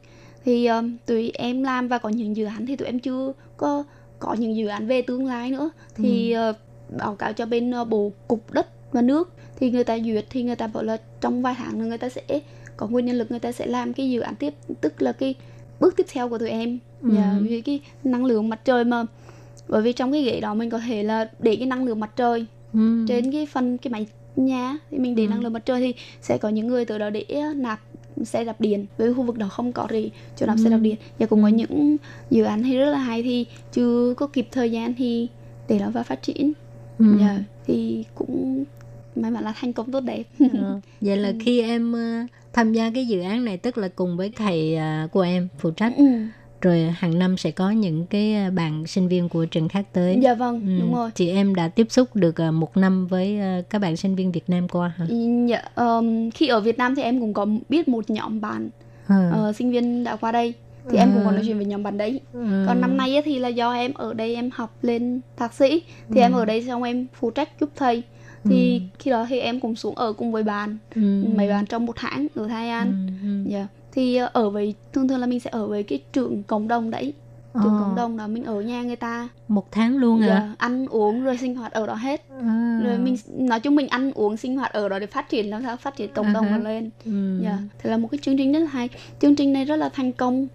thì 0.46 0.68
um, 0.68 0.98
tụi 1.06 1.32
em 1.34 1.64
làm 1.64 1.88
và 1.88 1.98
có 1.98 2.10
những 2.10 2.36
dự 2.36 2.46
án 2.46 2.66
thì 2.66 2.76
tụi 2.76 2.86
em 2.86 3.00
chưa 3.00 3.34
có 3.58 3.84
có 4.20 4.34
những 4.34 4.56
dự 4.56 4.68
án 4.68 4.88
về 4.88 5.02
tương 5.02 5.26
lai 5.26 5.52
nữa 5.52 5.70
thì 5.96 6.32
ừ. 6.34 6.50
uh, 6.50 6.56
báo 6.98 7.16
cáo 7.16 7.34
cho 7.34 7.46
bên 7.46 7.82
uh, 7.82 7.88
bộ 7.88 8.12
cục 8.28 8.54
đất 8.54 8.68
và 8.92 9.02
nước 9.02 9.34
thì 9.60 9.72
người 9.72 9.84
ta 9.84 9.98
duyệt 10.00 10.26
thì 10.30 10.44
người 10.44 10.56
ta 10.56 10.68
bảo 10.68 10.84
là 10.84 10.98
trong 11.22 11.42
vài 11.42 11.56
tháng 11.58 11.80
nữa 11.80 11.86
người 11.86 11.98
ta 11.98 12.10
sẽ 12.10 12.42
có 12.78 12.88
nguyên 12.88 13.06
nhân 13.06 13.16
lực 13.16 13.32
người 13.32 13.40
ta 13.40 13.52
sẽ 13.52 13.66
làm 13.66 13.94
cái 13.94 14.10
dự 14.10 14.20
án 14.20 14.36
tiếp 14.36 14.54
tức 14.82 15.02
là 15.02 15.12
cái 15.12 15.36
bước 15.80 15.96
tiếp 15.98 16.06
theo 16.10 16.30
của 16.30 16.38
tụi 16.38 16.50
em 16.50 16.80
ừ. 17.02 17.10
yeah, 17.16 17.34
dạ, 17.34 17.40
vì 17.42 17.62
cái 17.62 17.80
năng 18.04 18.26
lượng 18.26 18.50
mặt 18.50 18.60
trời 18.66 18.84
mà 18.84 19.06
bởi 19.70 19.82
vì 19.82 19.94
trong 19.94 20.12
cái 20.12 20.24
ghế 20.24 20.40
đó 20.40 20.54
mình 20.54 20.70
có 20.70 20.80
thể 20.80 21.04
là 21.04 21.30
để 21.40 21.56
cái 21.56 21.68
năng 21.68 21.86
lượng 21.86 22.00
mặt 22.00 22.12
trời 22.16 22.46
ừ. 22.74 23.06
trên 23.08 23.32
cái 23.32 23.46
phần 23.46 23.78
cái 23.78 23.92
máy 23.92 24.08
nhà 24.36 24.78
thì 24.92 24.98
mình 24.98 25.16
để 25.16 25.24
ừ. 25.24 25.30
năng 25.30 25.40
lượng 25.40 25.54
mặt 25.54 25.66
trời 25.66 25.80
thì 25.80 25.94
sẽ 26.22 26.38
có 26.38 26.50
những 26.50 26.68
người 26.68 26.86
từ 26.86 26.98
đó 26.98 27.10
để 27.10 27.26
nạp 27.56 27.80
xe 28.24 28.44
đạp 28.44 28.62
điện 28.62 28.86
với 28.98 29.14
khu 29.14 29.24
vực 29.24 29.38
đó 29.38 29.48
không 29.48 29.72
có 29.72 29.88
gì 29.92 30.12
chỗ 30.36 30.46
nạp 30.46 30.58
ừ. 30.58 30.64
xe 30.64 30.70
đạp 30.70 30.78
điện 30.78 30.96
và 31.20 31.26
cũng 31.26 31.44
có 31.44 31.48
những 31.48 31.98
dự 32.30 32.44
án 32.44 32.64
thì 32.64 32.78
rất 32.78 32.92
là 32.92 32.98
hay 32.98 33.24
thì 33.24 33.46
chưa 33.72 34.14
có 34.18 34.28
kịp 34.28 34.48
thời 34.52 34.72
gian 34.72 34.94
thì 34.98 35.28
để 35.68 35.80
nó 35.80 35.90
vào 35.90 36.04
phát 36.04 36.22
triển 36.22 36.54
ừ. 37.00 37.06
yeah, 37.06 37.20
dạ, 37.20 37.44
thì 37.66 38.06
cũng 38.16 38.64
may 39.16 39.32
mắn 39.32 39.44
là 39.44 39.54
thành 39.60 39.74
công 39.74 39.92
tốt 39.92 40.00
đẹp 40.00 40.24
ừ. 40.40 40.48
vậy 41.02 41.18
là 41.18 41.30
ừ. 41.30 41.36
khi 41.40 41.62
em 41.62 41.94
uh, 41.94 42.30
tham 42.54 42.74
gia 42.74 42.90
cái 42.90 43.08
dự 43.08 43.22
án 43.22 43.46
này 43.46 43.58
tức 43.58 43.78
là 43.78 43.88
cùng 43.88 44.18
với 44.18 44.32
thầy 44.36 44.78
uh, 45.06 45.12
của 45.12 45.22
em 45.22 45.48
phụ 45.60 45.72
trách 45.72 45.94
ừ 45.98 46.04
rồi 46.62 46.80
hàng 46.98 47.20
năm 47.20 47.38
sẽ 47.38 47.52
có 47.52 47.72
những 47.72 48.06
cái 48.06 48.34
à, 48.34 48.50
bạn 48.50 48.88
sinh 48.88 49.08
viên 49.08 49.30
của 49.30 49.46
trường 49.46 49.70
khác 49.70 49.86
tới 49.93 50.20
dạ 50.22 50.34
vâng 50.34 50.62
ừ. 50.62 50.80
đúng 50.80 50.96
rồi 50.96 51.12
chị 51.15 51.30
em 51.30 51.56
đã 51.56 51.67
tiếp 51.67 51.88
xúc 51.89 52.15
được 52.15 52.41
à, 52.41 52.52
một 52.52 52.78
năm 52.78 53.08
với 53.08 53.39
à, 53.39 53.62
các 53.70 53.80
bạn 53.80 53.98
sinh 53.98 54.15
viên 54.15 54.32
Việt 54.32 54.50
Nam 54.50 54.67
qua 54.67 54.93
hả 54.98 55.06
dạ 55.48 55.62
um, 55.76 56.30
khi 56.30 56.48
ở 56.48 56.60
Việt 56.60 56.78
Nam 56.78 56.96
thì 56.96 57.02
em 57.02 57.20
cũng 57.20 57.34
có 57.34 57.46
biết 57.70 57.88
một 57.88 58.10
nhóm 58.10 58.41
bạn 58.41 58.70
ừ. 59.08 59.15
uh, 59.50 59.56
sinh 59.56 59.72
viên 59.72 60.04
đã 60.04 60.15
qua 60.15 60.32
đây 60.32 60.54
thì 60.89 60.98
ừ. 60.98 61.02
em 61.02 61.12
cũng 61.13 61.24
còn 61.26 61.36
nói 61.36 61.43
chuyện 61.48 61.58
với 61.58 61.65
nhóm 61.65 61.84
bạn 61.84 61.98
đấy 61.98 62.20
ừ. 62.34 62.65
còn 62.67 62.82
năm 62.82 62.98
nay 62.98 63.22
thì 63.26 63.39
là 63.39 63.48
do 63.48 63.74
em 63.74 63.93
ở 63.93 64.13
đây 64.13 64.36
em 64.36 64.50
học 64.54 64.78
lên 64.82 65.22
thạc 65.38 65.54
sĩ 65.54 65.82
thì 66.10 66.20
ừ. 66.20 66.22
em 66.22 66.32
ở 66.34 66.46
đây 66.46 66.63
xong 66.63 66.84
em 66.84 67.08
phụ 67.13 67.32
trách 67.32 67.50
giúp 67.60 67.70
thầy 67.76 68.04
thì 68.43 68.74
ừ. 68.74 68.80
khi 69.00 69.12
đó 69.12 69.26
thì 69.30 69.39
em 69.39 69.60
cũng 69.60 69.76
xuống 69.76 69.96
ở 69.96 70.13
cùng 70.13 70.32
với 70.32 70.43
bạn 70.43 70.78
ừ. 70.96 71.24
mấy 71.36 71.50
bạn 71.50 71.65
trong 71.65 71.86
một 71.86 71.93
tháng 71.96 72.28
ở 72.36 72.48
Thái 72.48 72.70
An 72.70 73.08
ừ. 73.24 73.28
ừ. 73.28 73.52
yeah 73.56 73.67
thì 73.98 74.16
ờ, 74.16 74.30
ở 74.34 74.50
với 74.50 74.76
thường 74.94 75.08
thường 75.08 75.20
là 75.20 75.28
mình 75.28 75.40
sẽ 75.40 75.50
ở 75.54 75.68
với 75.68 75.84
cái 75.84 76.00
trường 76.14 76.44
cộng 76.44 76.68
đồng 76.68 76.92
đấy 76.92 77.14
trường 77.54 77.74
ờ. 77.74 77.82
cộng 77.82 77.96
đồng 77.96 78.18
đó 78.18 78.28
mình 78.28 78.44
ở 78.44 78.62
nhà 78.62 78.84
người 78.84 78.96
ta 78.96 79.30
một 79.48 79.72
tháng 79.72 79.98
luôn 79.98 80.22
à 80.22 80.56
ăn 80.58 80.88
uống 80.88 81.24
rồi 81.24 81.38
sinh 81.38 81.56
hoạt 81.56 81.72
ở 81.72 81.88
đó 81.88 81.94
hết 81.94 82.26
à. 82.42 82.82
rồi 82.84 82.98
mình 82.98 83.18
nói 83.38 83.60
chung 83.60 83.76
mình 83.76 83.88
ăn 83.88 84.12
uống 84.12 84.38
sinh 84.38 84.58
hoạt 84.58 84.74
ở 84.74 84.90
đó 84.90 85.00
để 85.00 85.06
phát 85.08 85.30
triển 85.30 85.50
làm 85.50 85.64
sao 85.64 85.78
phát 85.78 85.96
triển 85.96 86.14
cộng 86.14 86.34
đồng 86.34 86.46
uh-huh. 86.46 86.64
lên 86.64 86.90
ừ. 87.06 87.40
dạ 87.44 87.58
thế 87.80 87.90
là 87.90 87.98
một 87.98 88.08
cái 88.12 88.20
chương 88.22 88.38
trình 88.38 88.54
rất 88.54 88.60
là 88.60 88.68
hay 88.68 88.90
chương 89.22 89.36
trình 89.36 89.54
này 89.54 89.66
rất 89.66 89.76
là 89.76 89.90
thành 89.90 90.12
công 90.12 90.48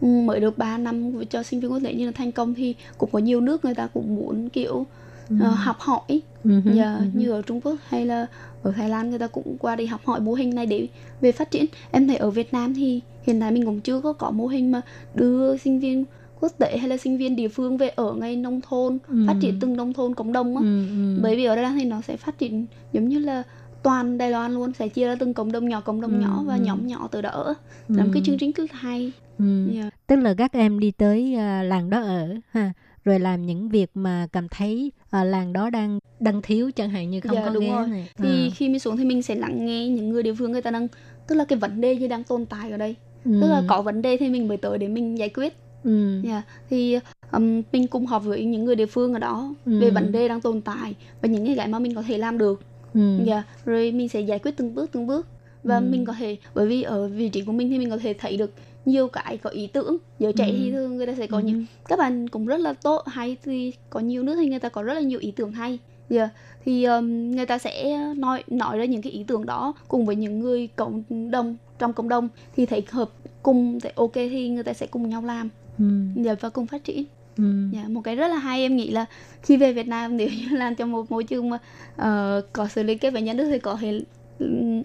ừ, 0.00 0.06
mới 0.06 0.40
được 0.40 0.58
3 0.58 0.78
năm 0.78 1.24
cho 1.30 1.42
sinh 1.42 1.60
viên 1.60 1.72
quốc 1.72 1.80
tế 1.84 1.94
như 1.94 2.06
là 2.06 2.12
thành 2.12 2.32
công 2.32 2.54
thì 2.54 2.74
cũng 2.98 3.10
có 3.12 3.18
nhiều 3.18 3.40
nước 3.40 3.64
người 3.64 3.74
ta 3.74 3.86
cũng 3.86 4.16
muốn 4.16 4.48
kiểu 4.48 4.86
uh, 5.34 5.40
học 5.56 5.76
hỏi 5.80 6.22
uh-huh. 6.44 6.74
dạ, 6.74 6.98
uh-huh. 7.00 7.18
như 7.18 7.30
ở 7.30 7.42
Trung 7.42 7.60
Quốc 7.60 7.76
hay 7.88 8.06
là 8.06 8.26
ở 8.62 8.72
Thái 8.72 8.88
Lan 8.88 9.10
người 9.10 9.18
ta 9.18 9.26
cũng 9.26 9.56
qua 9.58 9.76
đi 9.76 9.86
học 9.86 10.00
hỏi 10.04 10.20
mô 10.20 10.34
hình 10.34 10.54
này 10.54 10.66
để 10.66 10.88
về 11.20 11.32
phát 11.32 11.50
triển 11.50 11.64
em 11.90 12.08
thấy 12.08 12.16
ở 12.16 12.30
Việt 12.30 12.52
Nam 12.52 12.74
thì 12.74 13.00
hiện 13.22 13.40
tại 13.40 13.50
mình 13.50 13.64
cũng 13.64 13.80
chưa 13.80 14.00
có 14.00 14.12
có 14.12 14.30
mô 14.30 14.46
hình 14.46 14.72
mà 14.72 14.80
đưa 15.14 15.56
sinh 15.56 15.80
viên 15.80 16.04
quốc 16.40 16.52
tế 16.58 16.78
hay 16.78 16.88
là 16.88 16.96
sinh 16.96 17.18
viên 17.18 17.36
địa 17.36 17.48
phương 17.48 17.76
về 17.76 17.88
ở 17.88 18.14
ngay 18.14 18.36
nông 18.36 18.60
thôn 18.60 18.98
ừ. 19.08 19.24
phát 19.26 19.36
triển 19.40 19.60
từng 19.60 19.76
nông 19.76 19.92
thôn 19.92 20.14
cộng 20.14 20.32
đồng 20.32 20.56
á 20.56 20.62
ừ, 20.62 20.86
ừ. 20.88 21.18
bởi 21.22 21.36
vì 21.36 21.44
ở 21.44 21.56
đây 21.56 21.72
thì 21.78 21.84
nó 21.84 22.00
sẽ 22.00 22.16
phát 22.16 22.38
triển 22.38 22.66
giống 22.92 23.08
như 23.08 23.18
là 23.18 23.42
toàn 23.82 24.18
Đài 24.18 24.30
Loan 24.30 24.54
luôn 24.54 24.72
sẽ 24.72 24.88
chia 24.88 25.06
ra 25.06 25.14
từng 25.14 25.34
cộng 25.34 25.52
đồng 25.52 25.68
nhỏ 25.68 25.80
cộng 25.80 26.00
đồng 26.00 26.12
ừ, 26.12 26.20
nhỏ 26.20 26.42
và 26.46 26.54
ừ. 26.54 26.60
nhóm 26.60 26.86
nhỏ 26.86 27.08
từ 27.12 27.22
đó 27.22 27.30
ở 27.30 27.54
làm 27.88 28.06
ừ. 28.06 28.10
cái 28.14 28.22
chương 28.26 28.38
trình 28.38 28.52
cứ 28.52 28.66
hay 28.70 29.12
ừ. 29.38 29.68
yeah. 29.74 29.94
tức 30.06 30.16
là 30.16 30.34
các 30.34 30.52
em 30.52 30.78
đi 30.78 30.90
tới 30.90 31.34
uh, 31.34 31.64
làng 31.64 31.90
đó 31.90 32.00
ở 32.02 32.34
ha 32.50 32.72
rồi 33.06 33.18
làm 33.18 33.46
những 33.46 33.68
việc 33.68 33.90
mà 33.94 34.26
cảm 34.32 34.48
thấy 34.48 34.92
uh, 35.04 35.26
làng 35.26 35.52
đó 35.52 35.70
đang 35.70 35.98
đang 36.20 36.42
thiếu 36.42 36.70
chẳng 36.76 36.90
hạn 36.90 37.10
như 37.10 37.20
không 37.20 37.34
dạ, 37.34 37.42
có 37.44 37.50
đúng 37.50 37.64
nghe 37.64 37.76
rồi. 37.76 37.86
này 37.88 38.08
thì 38.16 38.48
à. 38.48 38.50
khi 38.54 38.68
mình 38.68 38.78
xuống 38.78 38.96
thì 38.96 39.04
mình 39.04 39.22
sẽ 39.22 39.34
lắng 39.34 39.66
nghe 39.66 39.88
những 39.88 40.08
người 40.08 40.22
địa 40.22 40.34
phương 40.34 40.52
người 40.52 40.62
ta 40.62 40.70
đang 40.70 40.88
tức 41.26 41.34
là 41.34 41.44
cái 41.44 41.58
vấn 41.58 41.80
đề 41.80 41.92
gì 41.92 42.08
đang 42.08 42.24
tồn 42.24 42.46
tại 42.46 42.70
ở 42.70 42.76
đây 42.76 42.94
ừ. 43.24 43.38
tức 43.40 43.48
là 43.48 43.62
có 43.68 43.82
vấn 43.82 44.02
đề 44.02 44.16
thì 44.16 44.28
mình 44.28 44.48
mới 44.48 44.56
tới 44.56 44.78
để 44.78 44.88
mình 44.88 45.18
giải 45.18 45.28
quyết 45.28 45.56
ừ. 45.84 46.12
yeah. 46.12 46.24
Dạ, 46.24 46.42
thì 46.70 46.98
um, 47.32 47.62
mình 47.72 47.86
cùng 47.86 48.06
họp 48.06 48.24
với 48.24 48.44
những 48.44 48.64
người 48.64 48.76
địa 48.76 48.86
phương 48.86 49.12
ở 49.12 49.18
đó 49.18 49.54
ừ. 49.66 49.80
về 49.80 49.90
vấn 49.90 50.12
đề 50.12 50.28
đang 50.28 50.40
tồn 50.40 50.60
tại 50.60 50.94
và 51.22 51.28
những 51.28 51.56
cái 51.56 51.68
mà 51.68 51.78
mình 51.78 51.94
có 51.94 52.02
thể 52.02 52.18
làm 52.18 52.38
được 52.38 52.62
ừ. 52.94 53.16
yeah. 53.16 53.26
Dạ, 53.26 53.42
rồi 53.64 53.92
mình 53.92 54.08
sẽ 54.08 54.20
giải 54.20 54.38
quyết 54.38 54.56
từng 54.56 54.74
bước 54.74 54.90
từng 54.92 55.06
bước 55.06 55.26
và 55.64 55.76
ừ. 55.76 55.84
mình 55.90 56.04
có 56.04 56.12
thể 56.18 56.36
bởi 56.54 56.66
vì 56.66 56.82
ở 56.82 57.08
vị 57.08 57.28
trí 57.28 57.42
của 57.42 57.52
mình 57.52 57.70
thì 57.70 57.78
mình 57.78 57.90
có 57.90 57.98
thể 57.98 58.14
thấy 58.18 58.36
được 58.36 58.50
nhiều 58.86 59.08
cái 59.08 59.36
có 59.36 59.50
ý 59.50 59.66
tưởng 59.66 59.96
giới 60.18 60.32
trẻ 60.32 60.46
ừ. 60.46 60.54
thì 60.56 60.72
thường 60.72 60.96
người 60.96 61.06
ta 61.06 61.14
sẽ 61.18 61.26
có 61.26 61.36
ừ. 61.36 61.42
những 61.44 61.66
các 61.88 61.98
bạn 61.98 62.28
cũng 62.28 62.46
rất 62.46 62.60
là 62.60 62.72
tốt 62.72 63.02
hay 63.06 63.36
thì 63.44 63.72
có 63.90 64.00
nhiều 64.00 64.22
nước 64.22 64.36
thì 64.40 64.48
người 64.48 64.58
ta 64.58 64.68
có 64.68 64.82
rất 64.82 64.94
là 64.94 65.00
nhiều 65.00 65.18
ý 65.18 65.30
tưởng 65.30 65.52
hay 65.52 65.78
yeah. 66.10 66.30
thì 66.64 66.84
um, 66.84 67.30
người 67.30 67.46
ta 67.46 67.58
sẽ 67.58 67.98
nói 68.16 68.44
nói 68.46 68.78
ra 68.78 68.84
những 68.84 69.02
cái 69.02 69.12
ý 69.12 69.24
tưởng 69.26 69.46
đó 69.46 69.74
cùng 69.88 70.06
với 70.06 70.16
những 70.16 70.38
người 70.38 70.68
cộng 70.76 71.02
đồng 71.30 71.56
trong 71.78 71.92
cộng 71.92 72.08
đồng 72.08 72.28
thì 72.56 72.66
thấy 72.66 72.84
hợp 72.90 73.10
cùng 73.42 73.80
thì 73.80 73.90
ok 73.94 74.14
thì 74.14 74.48
người 74.48 74.64
ta 74.64 74.72
sẽ 74.72 74.86
cùng 74.86 75.08
nhau 75.08 75.22
làm 75.22 75.48
ừ. 75.78 75.84
yeah, 76.24 76.40
và 76.40 76.48
cùng 76.48 76.66
phát 76.66 76.84
triển 76.84 77.04
Ừ. 77.38 77.44
Yeah, 77.72 77.90
một 77.90 78.00
cái 78.00 78.16
rất 78.16 78.28
là 78.28 78.36
hay 78.36 78.60
em 78.60 78.76
nghĩ 78.76 78.90
là 78.90 79.04
khi 79.42 79.56
về 79.56 79.72
Việt 79.72 79.88
Nam 79.88 80.16
nếu 80.16 80.28
như 80.28 80.56
làm 80.56 80.74
trong 80.74 80.92
một 80.92 81.10
môi 81.10 81.24
trường 81.24 81.50
mà 81.50 81.58
uh, 81.94 82.52
có 82.52 82.68
sự 82.68 82.82
liên 82.82 82.98
kết 82.98 83.10
với 83.10 83.22
nhà 83.22 83.32
nước 83.32 83.48
thì 83.50 83.58
có 83.58 83.76
thể 83.80 84.00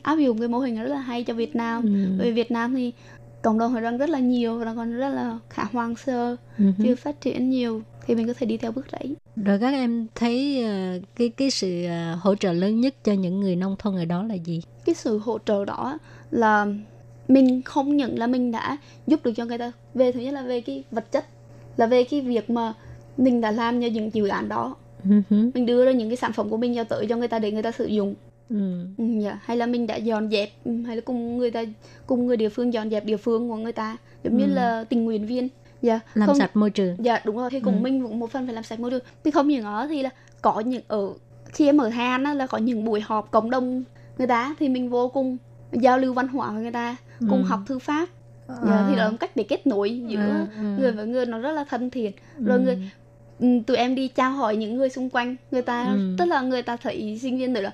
áp 0.03 0.19
dụng 0.19 0.39
cái 0.39 0.47
mô 0.47 0.59
hình 0.59 0.83
rất 0.83 0.89
là 0.89 0.99
hay 0.99 1.23
cho 1.23 1.33
Việt 1.33 1.55
Nam 1.55 1.83
ừ. 1.83 1.89
bởi 2.17 2.27
vì 2.27 2.33
Việt 2.33 2.51
Nam 2.51 2.75
thì 2.75 2.91
cộng 3.41 3.57
đồng 3.57 3.73
họ 3.73 3.79
đang 3.79 3.97
rất 3.97 4.09
là 4.09 4.19
nhiều 4.19 4.57
và 4.57 4.73
còn 4.75 4.93
rất 4.93 5.09
là 5.09 5.39
khá 5.49 5.63
hoang 5.63 5.95
sơ 5.95 6.35
uh-huh. 6.57 6.73
chưa 6.83 6.95
phát 6.95 7.21
triển 7.21 7.49
nhiều 7.49 7.81
thì 8.07 8.15
mình 8.15 8.27
có 8.27 8.33
thể 8.37 8.45
đi 8.45 8.57
theo 8.57 8.71
bước 8.71 8.87
đấy. 8.91 9.15
Rồi 9.35 9.59
các 9.59 9.73
em 9.73 10.07
thấy 10.15 10.63
uh, 10.63 11.03
cái 11.15 11.29
cái 11.29 11.51
sự 11.51 11.85
uh, 11.85 12.23
hỗ 12.23 12.35
trợ 12.35 12.53
lớn 12.53 12.81
nhất 12.81 12.95
cho 13.03 13.13
những 13.13 13.39
người 13.39 13.55
nông 13.55 13.75
thôn 13.79 13.95
ở 13.95 14.05
đó 14.05 14.23
là 14.23 14.35
gì? 14.35 14.61
Cái 14.85 14.95
sự 14.95 15.17
hỗ 15.17 15.37
trợ 15.45 15.65
đó 15.65 15.97
là 16.31 16.67
mình 17.27 17.61
không 17.61 17.97
nhận 17.97 18.19
là 18.19 18.27
mình 18.27 18.51
đã 18.51 18.77
giúp 19.07 19.19
được 19.23 19.31
cho 19.35 19.45
người 19.45 19.57
ta. 19.57 19.71
Về 19.93 20.11
thứ 20.11 20.19
nhất 20.19 20.33
là 20.33 20.41
về 20.43 20.61
cái 20.61 20.83
vật 20.91 21.11
chất 21.11 21.25
là 21.77 21.85
về 21.85 22.03
cái 22.03 22.21
việc 22.21 22.49
mà 22.49 22.73
mình 23.17 23.41
đã 23.41 23.51
làm 23.51 23.81
cho 23.81 23.87
những 23.87 24.13
dự 24.13 24.27
án 24.27 24.49
đó. 24.49 24.75
Uh-huh. 25.07 25.51
mình 25.53 25.65
đưa 25.65 25.85
ra 25.85 25.91
những 25.91 26.09
cái 26.09 26.17
sản 26.17 26.33
phẩm 26.33 26.49
của 26.49 26.57
mình 26.57 26.75
cho 26.75 26.83
tới 26.83 27.05
cho 27.09 27.17
người 27.17 27.27
ta 27.27 27.39
để 27.39 27.51
người 27.51 27.63
ta 27.63 27.71
sử 27.71 27.85
dụng 27.85 28.15
Ừ. 28.51 28.85
ừ. 28.97 29.03
Dạ. 29.21 29.39
hay 29.43 29.57
là 29.57 29.65
mình 29.65 29.87
đã 29.87 29.95
dọn 29.95 30.29
dẹp 30.31 30.49
ừ, 30.65 30.71
hay 30.85 30.95
là 30.95 31.01
cùng 31.05 31.37
người 31.37 31.51
ta 31.51 31.63
cùng 32.05 32.25
người 32.25 32.37
địa 32.37 32.49
phương 32.49 32.73
dọn 32.73 32.89
dẹp 32.89 33.05
địa 33.05 33.17
phương 33.17 33.49
của 33.49 33.55
người 33.55 33.71
ta 33.71 33.97
giống 34.23 34.37
ừ. 34.37 34.39
như 34.39 34.53
là 34.53 34.83
tình 34.89 35.05
nguyện 35.05 35.25
viên 35.25 35.49
dạ 35.81 35.99
làm 36.13 36.27
không, 36.27 36.37
sạch 36.37 36.55
môi 36.55 36.69
trường 36.69 36.95
dạ 36.99 37.21
đúng 37.25 37.37
rồi 37.37 37.49
thì 37.49 37.59
cùng 37.59 37.75
ừ. 37.75 37.79
mình 37.81 38.03
cũng 38.03 38.19
một 38.19 38.31
phần 38.31 38.45
phải 38.45 38.55
làm 38.55 38.63
sạch 38.63 38.79
môi 38.79 38.91
trường 38.91 39.03
thì 39.23 39.31
không 39.31 39.47
những 39.47 39.63
ở 39.63 39.87
thì 39.89 40.03
là 40.03 40.09
có 40.41 40.59
những 40.59 40.81
ở 40.87 41.13
khi 41.45 41.65
em 41.65 41.77
ở 41.77 41.89
Hà 41.89 42.03
An 42.03 42.23
á, 42.23 42.33
là 42.33 42.47
có 42.47 42.57
những 42.57 42.85
buổi 42.85 43.01
họp 43.01 43.31
cộng 43.31 43.49
đồng 43.49 43.83
người 44.17 44.27
ta 44.27 44.55
thì 44.59 44.69
mình 44.69 44.89
vô 44.89 45.07
cùng 45.09 45.37
giao 45.71 45.97
lưu 45.97 46.13
văn 46.13 46.27
hóa 46.27 46.51
với 46.51 46.61
người 46.61 46.71
ta 46.71 46.95
cùng 47.19 47.43
ừ. 47.43 47.47
học 47.47 47.59
thư 47.67 47.79
pháp 47.79 48.09
à. 48.47 48.55
dạ, 48.67 48.85
thì 48.89 48.95
đó 48.95 49.03
là 49.03 49.09
một 49.09 49.17
cách 49.19 49.35
để 49.35 49.43
kết 49.43 49.67
nối 49.67 49.99
giữa 50.07 50.19
à, 50.19 50.47
à. 50.57 50.75
người 50.79 50.91
với 50.91 51.07
người 51.07 51.25
nó 51.25 51.39
rất 51.39 51.51
là 51.51 51.65
thân 51.69 51.89
thiện 51.89 52.11
rồi 52.39 52.57
ừ. 52.57 52.63
người 52.63 52.91
tụi 53.67 53.77
em 53.77 53.95
đi 53.95 54.07
trao 54.07 54.31
hỏi 54.31 54.55
những 54.55 54.75
người 54.75 54.89
xung 54.89 55.09
quanh 55.09 55.35
người 55.51 55.61
ta 55.61 55.83
ừ. 55.83 56.15
tức 56.17 56.25
là 56.25 56.41
người 56.41 56.61
ta 56.61 56.77
thấy 56.77 57.19
sinh 57.21 57.37
viên 57.37 57.53
rồi 57.53 57.63
là 57.63 57.71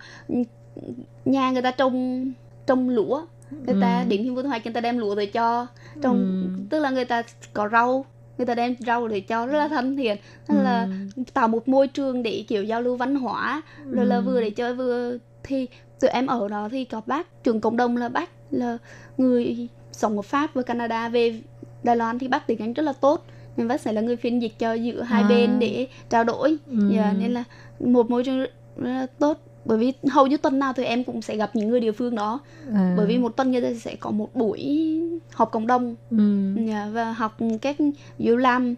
nhà 1.26 1.52
người 1.52 1.62
ta 1.62 1.72
trồng 1.72 2.32
trồng 2.66 2.90
lúa 2.90 3.26
người 3.52 3.76
ừ. 3.76 3.82
ta 3.82 4.06
điểm 4.08 4.24
hiên 4.24 4.36
thu 4.36 4.42
hoạch 4.42 4.66
người 4.66 4.74
ta 4.74 4.82
đem 4.82 4.98
lúa 4.98 5.16
về 5.16 5.26
cho 5.26 5.68
trồng 6.02 6.52
ừ. 6.58 6.64
tức 6.70 6.80
là 6.80 6.90
người 6.90 7.06
ta 7.06 7.24
có 7.54 7.70
rau 7.70 8.06
người 8.38 8.46
ta 8.46 8.56
đem 8.56 8.76
rau 8.80 9.08
để 9.08 9.20
cho 9.20 9.46
rất 9.46 9.58
là 9.58 9.68
thân 9.68 9.96
thiện 9.96 10.18
nên 10.48 10.58
ừ. 10.58 10.64
là 10.64 10.88
tạo 11.34 11.48
một 11.48 11.68
môi 11.68 11.88
trường 11.88 12.24
để 12.24 12.46
kiểu 12.48 12.64
giao 12.64 12.82
lưu 12.82 12.96
văn 12.96 13.16
hóa 13.16 13.62
rồi 13.90 14.06
ừ. 14.06 14.10
là 14.10 14.20
vừa 14.20 14.42
để 14.42 14.50
chơi 14.50 14.74
vừa 14.76 15.18
thì 15.44 15.68
tụi 16.00 16.10
em 16.10 16.28
ở 16.28 16.48
đó 16.48 16.70
thì 16.72 16.86
có 16.86 17.02
bác 17.06 17.44
trường 17.44 17.62
cộng 17.62 17.78
đồng 17.78 17.98
là 17.98 18.10
bác 18.10 18.30
là 18.52 18.78
người 19.18 19.68
sống 19.92 20.16
ở 20.16 20.22
pháp 20.22 20.54
và 20.54 20.62
canada 20.62 21.10
về 21.10 21.42
đài 21.84 21.96
loan 21.96 22.20
thì 22.20 22.28
bác 22.28 22.48
tiếng 22.48 22.60
anh 22.60 22.74
rất 22.74 22.84
là 22.84 22.94
tốt 22.94 23.26
nên 23.58 23.68
bác 23.68 23.82
sẽ 23.82 23.92
là 23.92 24.02
người 24.02 24.16
phiên 24.16 24.42
dịch 24.42 24.60
cho 24.60 24.74
giữa 24.74 25.02
hai 25.02 25.22
à. 25.22 25.30
bên 25.30 25.60
để 25.60 25.88
trao 26.10 26.24
đổi 26.24 26.58
ừ. 26.68 26.92
yeah, 26.92 27.06
dạ, 27.06 27.14
nên 27.20 27.34
là 27.34 27.44
một 27.80 28.10
môi 28.10 28.24
trường 28.24 28.40
rất 28.40 28.50
là 28.78 29.08
tốt 29.20 29.40
bởi 29.68 29.78
vì 29.78 29.94
hầu 30.12 30.28
như 30.28 30.38
tuần 30.38 30.60
nào 30.60 30.74
thì 30.74 30.84
em 30.84 31.04
cũng 31.04 31.22
sẽ 31.22 31.36
gặp 31.38 31.56
những 31.56 31.70
người 31.70 31.80
địa 31.80 31.92
phương 31.92 32.16
đó 32.16 32.40
à. 32.74 32.94
bởi 32.98 33.06
vì 33.06 33.18
một 33.18 33.36
tuần 33.36 33.52
người 33.52 33.62
ta 33.62 33.68
sẽ 33.82 33.96
có 33.96 34.12
một 34.12 34.36
buổi 34.36 34.90
họp 35.34 35.52
cộng 35.52 35.68
đồng 35.68 35.96
ừ. 36.12 36.54
Dạ, 36.68 36.90
và 36.94 37.12
học 37.12 37.38
cách 37.62 37.76
dù 38.20 38.36
làm 38.38 38.76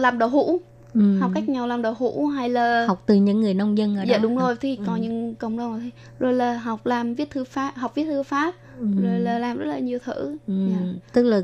làm 0.00 0.18
đậu 0.18 0.28
hũ 0.28 0.60
Ừ. 0.94 1.18
học 1.20 1.30
cách 1.34 1.48
nhau 1.48 1.66
làm 1.66 1.82
đậu 1.82 1.94
hũ 1.98 2.26
hay 2.26 2.48
là 2.48 2.86
học 2.86 3.02
từ 3.06 3.14
những 3.14 3.40
người 3.40 3.54
nông 3.54 3.78
dân 3.78 3.96
ở 3.96 4.02
dạ 4.08 4.16
đó 4.16 4.22
đúng 4.22 4.36
rồi 4.36 4.56
thì 4.60 4.78
có 4.86 4.92
Ừ. 4.92 4.98
những 4.98 5.34
cộng 5.34 5.56
đồng 5.56 5.80
thì 5.80 5.90
rồi 6.18 6.32
là 6.32 6.54
học 6.56 6.86
làm 6.86 7.14
viết 7.14 7.30
thư 7.30 7.44
pháp 7.44 7.72
học 7.76 7.94
viết 7.94 8.04
thư 8.04 8.22
pháp 8.22 8.54
Ừ. 8.80 8.86
rồi 9.02 9.20
là 9.20 9.38
làm 9.38 9.58
rất 9.58 9.64
là 9.66 9.78
nhiều 9.78 9.98
thứ 10.04 10.36
Ừ. 10.46 10.54
dạ. 10.70 10.78
tức 11.12 11.22
là 11.22 11.40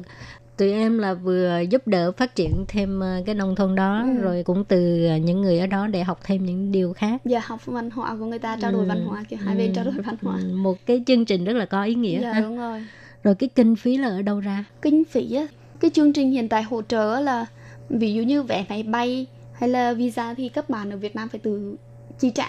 tụi 0.56 0.72
em 0.72 0.98
là 0.98 1.14
vừa 1.14 1.60
giúp 1.70 1.86
đỡ 1.86 2.12
phát 2.12 2.34
triển 2.34 2.64
thêm 2.68 3.00
ờ, 3.00 3.22
cái 3.26 3.34
nông 3.34 3.54
thôn 3.54 3.74
đó 3.74 4.02
Ừ. 4.16 4.20
rồi 4.22 4.42
cũng 4.44 4.64
từ 4.64 5.06
ờ, 5.06 5.16
những 5.16 5.40
người 5.42 5.58
ở 5.58 5.66
đó 5.66 5.86
để 5.86 6.02
học 6.02 6.20
thêm 6.24 6.46
những 6.46 6.72
điều 6.72 6.92
khác 6.92 7.20
dạ 7.24 7.40
học 7.44 7.66
văn 7.66 7.90
hóa 7.90 8.16
của 8.18 8.24
người 8.24 8.38
ta 8.38 8.56
trao 8.56 8.72
đổi 8.72 8.82
Ừ. 8.84 8.88
văn 8.88 9.04
hóa 9.06 9.24
kiểu 9.28 9.38
hai 9.42 9.56
bên 9.56 9.72
trao 9.74 9.84
đổi 9.84 9.94
văn 10.04 10.16
hóa 10.22 10.36
Ừ, 10.42 10.56
một 10.56 10.78
cái 10.86 11.02
chương 11.06 11.24
trình 11.24 11.44
rất 11.44 11.52
là 11.56 11.66
có 11.66 11.84
ý 11.84 11.94
nghĩa 11.94 12.20
dạ 12.20 12.32
ha. 12.32 12.40
đúng 12.40 12.58
rồi 12.58 12.84
rồi 13.24 13.34
cái 13.34 13.48
kinh 13.54 13.76
phí 13.76 13.96
là 13.96 14.08
ở 14.08 14.22
đâu 14.22 14.40
ra 14.40 14.64
kinh 14.82 15.04
phí 15.04 15.34
á 15.34 15.46
cái 15.80 15.90
chương 15.94 16.12
trình 16.12 16.30
hiện 16.30 16.48
tại 16.48 16.62
hỗ 16.62 16.82
trợ 16.82 17.20
là 17.20 17.46
ví 17.88 18.14
dụ 18.14 18.22
như 18.22 18.42
vé 18.42 18.64
máy 18.68 18.82
bay 18.82 19.26
hay 19.52 19.68
là 19.68 19.92
visa 19.92 20.34
thì 20.34 20.48
các 20.48 20.70
bạn 20.70 20.90
ở 20.90 20.96
Việt 20.96 21.16
Nam 21.16 21.28
phải 21.28 21.40
tự 21.40 21.76
chi 22.18 22.30
trả 22.30 22.46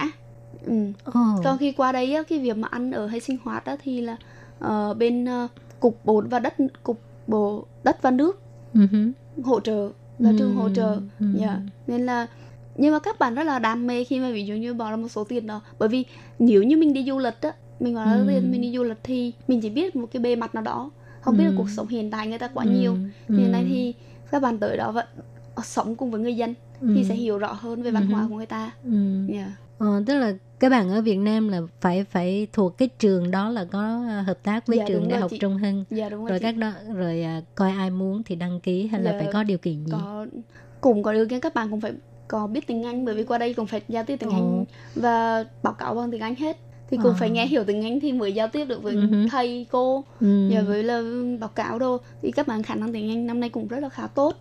ừ. 0.66 0.72
oh. 1.08 1.14
còn 1.44 1.58
khi 1.58 1.72
qua 1.72 1.92
đây 1.92 2.14
á 2.14 2.22
cái 2.22 2.38
việc 2.38 2.56
mà 2.56 2.68
ăn 2.70 2.90
ở 2.92 3.06
hay 3.06 3.20
sinh 3.20 3.38
hoạt 3.44 3.64
á 3.64 3.76
thì 3.84 4.00
là 4.00 4.16
ờ, 4.58 4.94
bên 4.94 5.24
ờ, 5.24 5.48
cục 5.80 6.04
bộ 6.04 6.22
và 6.30 6.38
đất 6.38 6.54
cục 6.82 7.00
bộ 7.26 7.66
đất 7.84 8.02
và 8.02 8.10
nước 8.10 8.40
hỗ 9.44 9.60
trợ 9.60 9.90
là 10.18 10.30
Ừ, 10.30 10.36
trường 10.38 10.54
hỗ 10.54 10.68
trợ 10.68 11.00
ừ. 11.20 11.26
dạ 11.34 11.60
nên 11.86 12.06
là 12.06 12.26
nhưng 12.76 12.92
mà 12.92 12.98
các 12.98 13.18
bạn 13.18 13.34
rất 13.34 13.42
là 13.44 13.58
đam 13.58 13.86
mê 13.86 14.04
khi 14.04 14.20
mà 14.20 14.30
ví 14.32 14.46
dụ 14.46 14.54
như 14.54 14.74
bỏ 14.74 14.90
ra 14.90 14.96
một 14.96 15.08
số 15.08 15.24
tiền 15.24 15.46
đó 15.46 15.60
bởi 15.78 15.88
vì 15.88 16.04
nếu 16.38 16.62
như 16.62 16.76
mình 16.76 16.92
đi 16.92 17.04
du 17.08 17.18
lịch 17.18 17.40
á 17.40 17.52
mình 17.80 17.94
bỏ 17.94 18.04
ra 18.04 18.12
Ừ. 18.16 18.24
tiền 18.28 18.50
mình 18.50 18.60
đi 18.60 18.72
du 18.76 18.82
lịch 18.82 18.98
thì 19.02 19.32
mình 19.48 19.60
chỉ 19.60 19.70
biết 19.70 19.96
một 19.96 20.06
cái 20.12 20.20
bề 20.22 20.36
mặt 20.36 20.54
nào 20.54 20.62
đó 20.64 20.90
không 21.20 21.36
biết 21.36 21.44
Ừ. 21.44 21.48
là 21.50 21.54
cuộc 21.56 21.70
sống 21.70 21.88
hiện 21.88 22.10
tại 22.10 22.28
người 22.28 22.38
ta 22.38 22.48
quá 22.48 22.64
nhiều 22.64 22.96
hiện 23.28 23.52
nay 23.52 23.64
thì 23.68 23.94
các 24.30 24.42
bạn 24.42 24.58
tới 24.58 24.76
đó 24.76 24.92
vẫn 24.92 25.06
sống 25.64 25.96
cùng 25.96 26.10
với 26.10 26.20
người 26.20 26.36
dân 26.36 26.54
thì 26.80 27.02
Ừ. 27.02 27.04
sẽ 27.08 27.14
hiểu 27.14 27.38
rõ 27.38 27.52
hơn 27.52 27.82
về 27.82 27.90
văn 27.90 28.06
Ừ. 28.08 28.12
hóa 28.14 28.26
của 28.30 28.36
người 28.36 28.46
ta 28.46 28.70
Ừ. 28.84 28.90
Ờ, 29.78 30.02
tức 30.06 30.14
là 30.14 30.32
các 30.60 30.68
bạn 30.68 30.90
ở 30.90 31.00
Việt 31.02 31.16
Nam 31.16 31.48
là 31.48 31.60
phải 31.80 32.04
phải 32.04 32.46
thuộc 32.52 32.78
cái 32.78 32.88
trường 32.98 33.30
đó 33.30 33.48
là 33.50 33.64
có 33.64 34.04
ờ, 34.08 34.20
hợp 34.20 34.38
tác 34.42 34.66
với 34.66 34.78
Dạ, 34.78 34.84
trường 34.88 35.08
đại 35.08 35.20
học 35.20 35.30
chị. 35.30 35.38
Trung 35.38 35.56
Hưng 35.56 35.84
dạ 35.90 36.08
đúng 36.08 36.20
rồi, 36.20 36.30
rồi 36.30 36.38
chị. 36.38 36.42
các 36.42 36.56
đó 36.56 36.72
rồi 36.94 37.22
à, 37.22 37.40
coi 37.54 37.70
ai 37.70 37.90
muốn 37.90 38.22
thì 38.22 38.34
đăng 38.34 38.60
ký 38.60 38.86
hay 38.86 39.02
là 39.02 39.12
Dạ, 39.12 39.18
phải 39.18 39.28
có 39.32 39.42
điều 39.42 39.58
kiện 39.58 39.84
gì 39.86 39.92
có 39.92 40.26
cùng 40.80 41.02
có 41.02 41.12
điều 41.12 41.28
kiện 41.28 41.40
các 41.40 41.54
bạn 41.54 41.70
cũng 41.70 41.80
phải 41.80 41.92
có 42.28 42.46
biết 42.46 42.66
tiếng 42.66 42.82
Anh 42.82 43.04
bởi 43.04 43.14
vì 43.14 43.24
qua 43.24 43.38
đây 43.38 43.54
cũng 43.54 43.66
phải 43.66 43.80
giao 43.88 44.04
tiếp 44.04 44.16
tiếng 44.16 44.30
Ồ. 44.30 44.36
Anh 44.36 44.64
và 44.94 45.44
báo 45.62 45.74
cáo 45.74 45.94
bằng 45.94 46.10
tiếng 46.10 46.20
Anh 46.20 46.34
hết 46.34 46.56
thì 46.90 46.96
cũng 47.02 47.12
À. 47.12 47.16
phải 47.18 47.30
nghe 47.30 47.46
hiểu 47.46 47.64
tiếng 47.64 47.84
Anh 47.84 48.00
thì 48.00 48.12
mới 48.12 48.32
giao 48.32 48.48
tiếp 48.48 48.64
được 48.64 48.82
với 48.82 48.94
hứ. 48.94 49.28
thầy 49.30 49.66
cô 49.70 50.04
và 50.20 50.62
với 50.66 50.82
là 50.82 51.02
báo 51.40 51.48
cáo 51.48 51.78
đâu 51.78 51.98
thì 52.22 52.30
các 52.30 52.46
bạn 52.46 52.62
khả 52.62 52.74
năng 52.74 52.92
tiếng 52.92 53.10
Anh 53.10 53.26
năm 53.26 53.40
nay 53.40 53.48
cũng 53.48 53.68
rất 53.68 53.78
là 53.80 53.88
khá 53.88 54.06
tốt. 54.06 54.36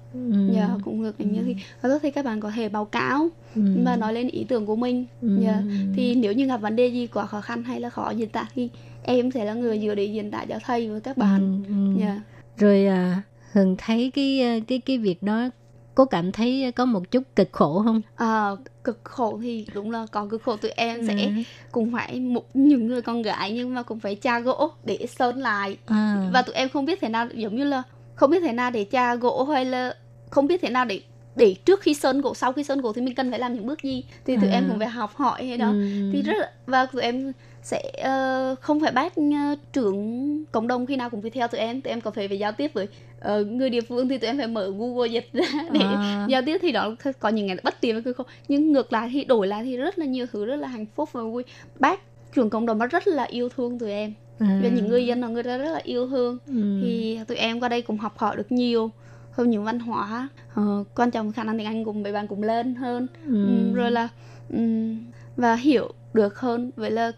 Dạ 0.52 0.70
cũng 0.84 1.04
được 1.04 1.16
như 1.20 1.42
thì 1.46 1.56
và 1.82 1.90
tốt 1.90 1.98
thì 2.02 2.12
các 2.12 2.26
bạn 2.26 2.40
có 2.40 2.52
thể 2.56 2.70
báo 2.70 2.86
cáo 2.86 3.30
ừ. 3.56 3.62
và 3.86 3.96
nói 3.96 4.14
lên 4.14 4.28
ý 4.28 4.44
tưởng 4.44 4.66
của 4.66 4.76
mình. 4.76 5.06
Dạ 5.22 5.62
thì 5.96 6.16
nếu 6.16 6.34
như 6.34 6.46
gặp 6.46 6.58
vấn 6.58 6.76
đề 6.76 6.88
gì 6.88 7.08
quá 7.08 7.26
khó 7.26 7.42
khăn 7.42 7.64
hay 7.64 7.80
là 7.80 7.90
khó 7.90 8.10
diễn 8.10 8.30
tả 8.30 8.48
thì 8.56 8.70
em 9.04 9.32
sẽ 9.32 9.46
là 9.46 9.54
người 9.54 9.80
vừa 9.84 9.96
để 9.96 10.06
diễn 10.06 10.32
tả 10.32 10.46
cho 10.50 10.60
thầy 10.66 10.90
với 10.90 11.02
các 11.02 11.18
bạn. 11.18 11.64
Ừ. 11.68 12.02
dạ 12.02 12.22
rồi 12.58 12.86
à, 12.86 13.22
Hường 13.52 13.76
thấy 13.78 14.12
cái 14.16 14.42
à, 14.42 14.60
cái 14.68 14.80
cái 14.80 14.98
việc 14.98 15.24
đó 15.24 15.50
có 15.96 16.06
cảm 16.06 16.32
thấy 16.32 16.72
có 16.76 16.86
một 16.86 17.12
chút 17.12 17.24
cực 17.36 17.50
khổ 17.52 17.82
không 17.86 18.02
À, 18.16 18.50
cực 18.84 19.00
khổ 19.04 19.40
thì 19.42 19.68
đúng 19.74 19.92
là 19.92 20.06
có 20.12 20.28
cực 20.32 20.44
khổ 20.44 20.56
tụi 20.56 20.72
em 20.72 21.08
sẽ 21.08 21.14
Ừ. 21.26 21.32
cũng 21.72 21.92
phải 21.92 22.20
một 22.20 22.56
những 22.56 22.88
người 22.88 23.02
con 23.02 23.22
gái 23.22 23.52
nhưng 23.54 23.74
mà 23.74 23.84
cũng 23.84 24.00
phải 24.00 24.16
tra 24.16 24.40
gỗ 24.40 24.72
để 24.86 25.06
sơn 25.18 25.38
lại 25.38 25.78
à. 25.86 26.30
và 26.34 26.42
tụi 26.42 26.56
em 26.56 26.70
không 26.70 26.86
biết 26.86 27.00
thế 27.02 27.10
nào 27.10 27.28
giống 27.34 27.56
như 27.56 27.64
là 27.64 27.84
không 28.16 28.32
biết 28.32 28.40
thế 28.40 28.52
nào 28.52 28.72
để 28.72 28.84
tra 28.84 29.16
gỗ 29.16 29.44
hay 29.44 29.66
là 29.66 29.96
không 30.30 30.48
biết 30.48 30.62
thế 30.62 30.70
nào 30.70 30.86
để 30.86 31.02
để 31.36 31.56
trước 31.66 31.82
khi 31.82 31.94
sơn 31.94 32.22
gỗ 32.22 32.34
sau 32.34 32.54
khi 32.54 32.64
sơn 32.64 32.82
gỗ 32.82 32.94
thì 32.94 33.02
mình 33.02 33.16
cần 33.16 33.30
phải 33.30 33.40
làm 33.40 33.54
những 33.54 33.66
bước 33.68 33.84
gì 33.84 34.04
thì 34.26 34.36
tụi 34.38 34.50
À. 34.50 34.54
em 34.58 34.66
cũng 34.70 34.80
phải 34.80 34.88
học 34.88 35.16
hỏi 35.16 35.46
hay 35.48 35.58
đó 35.58 35.68
Ừ. 35.72 36.10
thì 36.14 36.22
rất 36.22 36.34
là, 36.38 36.52
và 36.66 36.86
tụi 36.86 37.02
em 37.02 37.32
sẽ 37.64 37.82
ờ, 38.04 38.56
không 38.62 38.80
phải 38.80 38.92
bắt 38.92 39.14
uh, 39.20 39.60
trưởng 39.74 40.44
cộng 40.52 40.68
đồng 40.68 40.86
khi 40.86 40.96
nào 40.96 41.10
cũng 41.10 41.22
phải 41.22 41.32
theo 41.32 41.48
tụi 41.48 41.60
em 41.60 41.82
tụi 41.82 41.92
em 41.92 42.02
có 42.02 42.12
phải 42.12 42.28
phải 42.28 42.40
giao 42.40 42.52
tiếp 42.52 42.72
với 42.74 42.88
ờ, 43.20 43.44
người 43.44 43.70
địa 43.70 43.82
phương 43.82 44.10
thì 44.10 44.18
tụi 44.18 44.28
em 44.28 44.38
phải 44.38 44.48
mở 44.48 44.72
Google 44.78 45.08
dịch 45.10 45.30
ra 45.34 45.46
để 45.72 45.80
À. 45.80 46.26
giao 46.30 46.42
tiếp 46.46 46.58
thì 46.62 46.72
đó 46.72 46.96
có 47.20 47.30
những 47.30 47.46
ngày 47.48 47.58
bất 47.64 47.82
tiện 47.82 48.02
với 48.02 48.14
không 48.14 48.26
nhưng 48.48 48.72
ngược 48.72 48.94
lại 48.94 49.10
thì 49.14 49.24
đổi 49.26 49.48
lại 49.48 49.64
thì 49.64 49.78
rất 49.78 50.00
là 50.00 50.06
nhiều 50.06 50.26
thứ 50.32 50.46
rất 50.46 50.56
là 50.56 50.68
hạnh 50.68 50.86
phúc 50.96 51.10
và 51.12 51.22
vui 51.24 51.44
bác 51.80 52.00
trưởng 52.36 52.50
cộng 52.50 52.66
đồng 52.66 52.80
rất 52.80 53.08
là 53.08 53.24
yêu 53.24 53.50
thương 53.50 53.80
tụi 53.80 53.92
em 53.92 54.14
À. 54.40 54.60
và 54.64 54.70
những 54.70 54.88
người 54.90 55.06
dân 55.06 55.22
là 55.22 55.28
người 55.28 55.44
ta 55.44 55.58
rất 55.58 55.72
là 55.72 55.80
yêu 55.84 56.08
thương 56.10 56.38
Ừ. 56.48 56.54
thì 56.82 57.20
tụi 57.28 57.38
em 57.38 57.60
qua 57.60 57.70
đây 57.70 57.82
cũng 57.82 57.98
học 57.98 58.18
hỏi 58.18 58.36
được 58.38 58.52
nhiều 58.52 58.92
hơn 59.36 59.50
những 59.50 59.64
văn 59.64 59.80
hóa 59.80 60.30
ờ, 60.54 60.84
quan 60.96 61.12
trọng 61.12 61.32
khả 61.32 61.44
năng 61.44 61.58
tiếng 61.58 61.68
anh 61.68 61.86
cùng 61.86 62.04
mấy 62.04 62.14
bạn 62.14 62.28
cũng 62.28 62.44
lên 62.44 62.76
hơn 62.76 63.08
Ừ. 63.28 63.32
Ừm, 63.44 63.74
rồi 63.74 63.92
là 63.92 64.08
ừm, 64.50 64.98
và 65.38 65.56
hiểu 65.56 65.92
được 66.14 66.40
hơn 66.40 66.72
với 66.76 66.92
là 66.92 67.12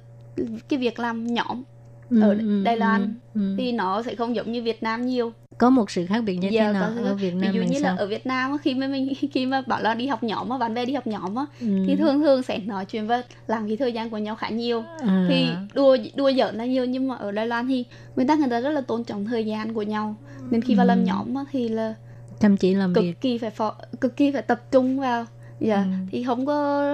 cái 0.70 0.80
việc 0.80 0.99
làm 0.99 1.34
nhóm 1.34 1.63
Ừ, 2.09 2.22
ở 2.22 2.34
ừ, 2.34 2.63
Đài 2.63 2.78
Loan 2.78 3.01
ừ, 3.34 3.39
ừ. 3.39 3.55
thì 3.57 3.72
nó 3.72 4.01
sẽ 4.03 4.16
không 4.16 4.36
giống 4.36 4.51
như 4.51 4.61
Việt 4.63 4.84
Nam 4.84 5.05
nhiều 5.05 5.32
có 5.57 5.70
một 5.70 5.91
sự 5.91 6.05
khác 6.05 6.24
biệt 6.24 6.36
như 6.36 6.49
Giờ 6.51 6.61
thế 6.68 6.74
nào 6.74 6.91
có- 6.95 7.03
ở 7.09 7.13
Việt 7.16 7.34
Nam 7.36 7.51
ví 7.53 7.57
dụ 7.59 7.63
như 7.63 7.80
sao 7.80 7.91
là 7.91 7.97
ở 7.97 8.07
Việt 8.07 8.26
Nam 8.26 8.57
khi 8.57 8.74
mà 8.74 8.88
mình 8.88 9.13
khi 9.34 9.45
mà 9.45 9.61
bảo 9.68 9.82
là 9.82 9.93
đi 9.93 10.07
học 10.07 10.24
nhóm 10.24 10.49
á 10.49 10.57
bạn 10.57 10.74
bè 10.74 10.86
đi 10.86 10.93
học 10.93 11.07
nhóm 11.07 11.36
á 11.36 11.45
Ừ. 11.61 11.68
thì 11.88 11.95
thường 11.95 12.20
thường 12.20 12.43
sẽ 12.43 12.57
nói 12.59 12.86
chuyện 12.86 13.07
và 13.07 13.22
làm 13.47 13.68
cái 13.68 13.78
thời 13.78 13.93
gian 13.93 14.09
của 14.09 14.18
nhau 14.18 14.36
khá 14.36 14.49
nhiều 14.49 14.84
à. 15.07 15.26
thì 15.30 15.49
đua 15.74 15.97
đua 16.16 16.32
giỡn 16.32 16.55
là 16.55 16.66
nhiều 16.66 16.86
nhưng 16.86 17.07
mà 17.07 17.16
ở 17.16 17.32
Đài 17.32 17.47
Loan 17.47 17.68
thì 17.68 17.86
nguyên 18.16 18.28
tắc 18.28 18.39
người 18.39 18.49
ta 18.49 18.59
rất 18.59 18.70
là 18.72 18.82
tôn 18.82 19.03
trọng 19.03 19.26
thời 19.26 19.45
gian 19.45 19.74
của 19.74 19.82
nhau 19.84 20.16
nên 20.51 20.61
khi 20.61 20.76
vào 20.76 20.86
làm 20.86 20.99
Ừ. 20.99 21.03
nhóm 21.05 21.36
á, 21.36 21.43
thì 21.51 21.70
là 21.70 21.93
chăm 22.40 22.58
chỉ 22.58 22.74
làm 22.74 22.94
cực 22.94 23.04
việc. 23.04 23.22
kỳ 23.22 23.38
phải 23.38 23.50
phò, 23.50 23.76
cực 24.02 24.18
kỳ 24.18 24.32
phải 24.32 24.42
tập 24.42 24.62
trung 24.72 25.00
vào. 25.00 25.26
Dạ 25.60 25.76
Ừ. 25.78 25.82
thì 26.12 26.24
không 26.24 26.46
có 26.46 26.86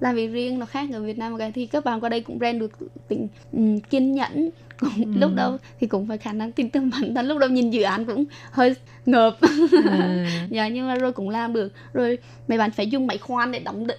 làm 0.00 0.14
việc 0.14 0.26
riêng 0.26 0.58
nó 0.58 0.66
khác 0.66 0.88
ở 0.92 1.02
Việt 1.02 1.18
Nam 1.18 1.38
cái 1.38 1.52
thì 1.52 1.66
các 1.66 1.84
bạn 1.84 2.00
qua 2.00 2.08
đây 2.08 2.20
cũng 2.20 2.38
rèn 2.40 2.58
được 2.58 2.72
tính 3.08 3.28
um, 3.52 3.80
kiên 3.80 4.12
nhẫn. 4.12 4.50
Cũng 4.80 4.90
Ừ. 4.96 5.04
lúc 5.20 5.30
đầu 5.34 5.56
thì 5.80 5.86
cũng 5.86 6.06
phải 6.08 6.18
khả 6.18 6.32
năng 6.32 6.52
tin 6.52 6.70
tưởng 6.70 6.90
bản 6.90 7.14
thân. 7.14 7.26
Lúc 7.28 7.38
đầu 7.38 7.48
nhìn 7.50 7.70
dự 7.70 7.82
án 7.82 8.04
cũng 8.04 8.24
hơi 8.50 8.74
ngợp. 9.06 9.36
À. 9.90 10.46
dạ 10.50 10.68
nhưng 10.68 10.86
mà 10.88 10.94
rồi 10.94 11.12
cũng 11.12 11.28
làm 11.30 11.52
được. 11.52 11.72
Rồi 11.92 12.18
mấy 12.48 12.58
bạn 12.58 12.70
phải 12.70 12.86
dùng 12.86 13.06
máy 13.06 13.18
khoan 13.18 13.52
để 13.52 13.58
đóng 13.58 13.86
đ- 13.86 13.94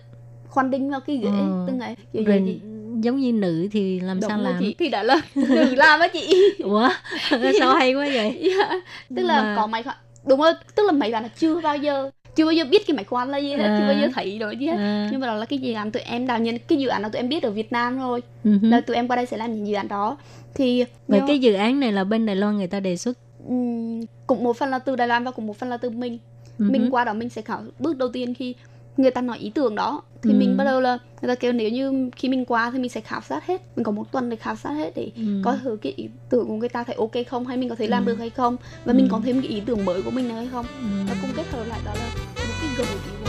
khoan 0.48 0.72
đinh 0.72 0.90
vào 0.92 1.00
cái 1.00 1.18
ghế 1.18 1.28
Ờ. 1.28 1.64
từng 1.68 1.78
ngày 1.78 1.96
kiểu 2.14 2.24
rồi 2.26 2.44
chị 2.46 2.60
giống 3.02 3.20
như 3.20 3.32
nữ 3.34 3.68
thì 3.72 4.00
làm 4.00 4.20
Đúng 4.20 4.30
sao 4.30 4.42
làm? 4.42 4.56
chị 4.60 4.76
thì 4.80 4.90
đã 4.90 5.04
là 5.04 5.16
nữ 5.36 5.76
làm 5.76 6.00
á 6.00 6.08
chị. 6.08 6.34
Ủa? 6.64 6.90
Sao 7.60 7.76
hay 7.76 7.94
quá 7.94 8.06
vậy? 8.14 8.52
Dạ. 8.58 8.74
tức 9.16 9.22
là 9.24 9.42
Mà- 9.44 9.56
có 9.58 9.68
máy 9.68 9.84
khoan 9.84 9.96
đúng 10.26 10.40
rồi 10.40 10.52
tức 10.76 10.84
là 10.86 10.92
mấy 10.92 11.12
bạn 11.12 11.24
là 11.24 11.30
chưa 11.38 11.62
bao 11.62 11.78
giờ 11.78 12.10
chưa 12.36 12.46
bao 12.46 12.54
giờ 12.54 12.64
biết 12.66 12.88
cái 12.88 12.96
máy 12.96 13.04
khoan 13.04 13.30
là 13.32 13.38
gì 13.38 13.50
hết 13.52 13.58
À. 13.64 13.78
chưa 13.80 13.88
bao 13.94 14.02
giờ 14.02 14.08
thấy 14.16 14.40
rồi 14.40 14.58
gì 14.58 14.66
hết 14.68 14.76
à. 14.78 15.08
nhưng 15.12 15.20
mà 15.20 15.28
đó 15.28 15.34
là 15.36 15.46
cái 15.46 15.60
dự 15.60 15.74
án 15.74 15.92
tụi 15.92 16.02
em 16.04 16.28
đào 16.28 16.40
nhân 16.40 16.58
cái 16.68 16.78
dự 16.78 16.88
án 16.88 17.02
nào 17.02 17.12
tụi 17.12 17.20
em 17.20 17.30
biết 17.30 17.44
ở 17.44 17.52
Việt 17.52 17.72
Nam 17.72 18.00
rồi 18.00 18.22
ừ 18.44 18.58
hứ. 18.62 18.68
là 18.70 18.82
tụi 18.82 18.96
em 18.96 19.08
qua 19.08 19.16
đây 19.16 19.26
sẽ 19.26 19.38
làm 19.38 19.56
những 19.56 19.68
dự 19.68 19.74
án 19.74 19.88
đó 19.88 20.18
thì 20.54 20.84
Vậy 21.08 21.20
nhưng- 21.20 21.28
cái 21.28 21.40
dự 21.40 21.54
án 21.54 21.80
này 21.80 21.92
là 21.92 22.04
bên 22.04 22.26
Đài 22.26 22.36
Loan 22.36 22.58
người 22.58 22.68
ta 22.68 22.80
đề 22.80 22.98
xuất 22.98 23.18
ừm, 23.48 24.02
cũng 24.28 24.44
một 24.44 24.58
phần 24.58 24.70
là 24.70 24.80
từ 24.80 24.96
Đài 24.96 25.08
Loan 25.08 25.24
và 25.24 25.32
cũng 25.32 25.48
một 25.48 25.58
phần 25.58 25.70
là 25.70 25.78
từ 25.78 25.90
mình 25.90 26.18
Ừ 26.60 26.66
mình 26.72 26.88
qua 26.92 27.04
đó 27.06 27.14
mình 27.14 27.30
sẽ 27.30 27.42
khảo 27.42 27.62
bước 27.80 27.98
đầu 27.98 28.10
tiên 28.10 28.34
khi 28.34 28.56
người 28.98 29.12
ta 29.12 29.22
nói 29.22 29.38
ý 29.38 29.50
tưởng 29.50 29.76
đó 29.76 30.02
thì 30.22 30.32
Ừ. 30.32 30.36
mình 30.36 30.58
bắt 30.58 30.64
đầu 30.64 30.82
là 30.82 30.98
người 31.22 31.28
ta 31.28 31.36
kêu 31.36 31.52
nếu 31.54 31.70
như 31.70 32.10
khi 32.16 32.30
mình 32.30 32.46
qua 32.46 32.72
thì 32.72 32.80
mình 32.80 32.90
sẽ 32.90 33.02
khảo 33.02 33.22
sát 33.22 33.46
hết 33.48 33.62
mình 33.76 33.84
có 33.84 33.92
một 33.92 34.12
tuần 34.12 34.30
để 34.30 34.36
khảo 34.36 34.56
sát 34.56 34.70
hết 34.72 34.92
để 34.96 35.12
Ừ. 35.16 35.22
coi 35.44 35.58
thử 35.64 35.78
cái 35.82 35.94
ý 35.96 36.08
tưởng 36.30 36.48
của 36.48 36.56
người 36.56 36.70
ta 36.70 36.84
thấy 36.84 36.96
ok 36.96 37.12
không 37.30 37.48
hay 37.48 37.58
mình 37.58 37.70
có 37.70 37.76
thể 37.76 37.88
làm 37.88 38.06
Ừ. 38.06 38.08
được 38.10 38.20
hay 38.20 38.30
không 38.30 38.58
và 38.86 38.94
Ừ. 38.94 38.98
mình 38.98 39.08
có 39.12 39.22
thêm 39.26 39.42
cái 39.42 39.50
ý 39.50 39.62
tưởng 39.66 39.86
mới 39.86 40.02
của 40.02 40.12
mình 40.12 40.28
nữa 40.28 40.36
hay 40.36 40.48
không 40.52 40.66
Ừ. 40.82 40.88
và 41.10 41.16
cùng 41.22 41.30
kết 41.36 41.46
hợp 41.52 41.64
lại 41.68 41.80
đó 41.86 41.92
là 41.96 42.06
một 42.16 42.54
cái 42.62 42.70
gợi 42.78 42.88
ý 42.88 43.23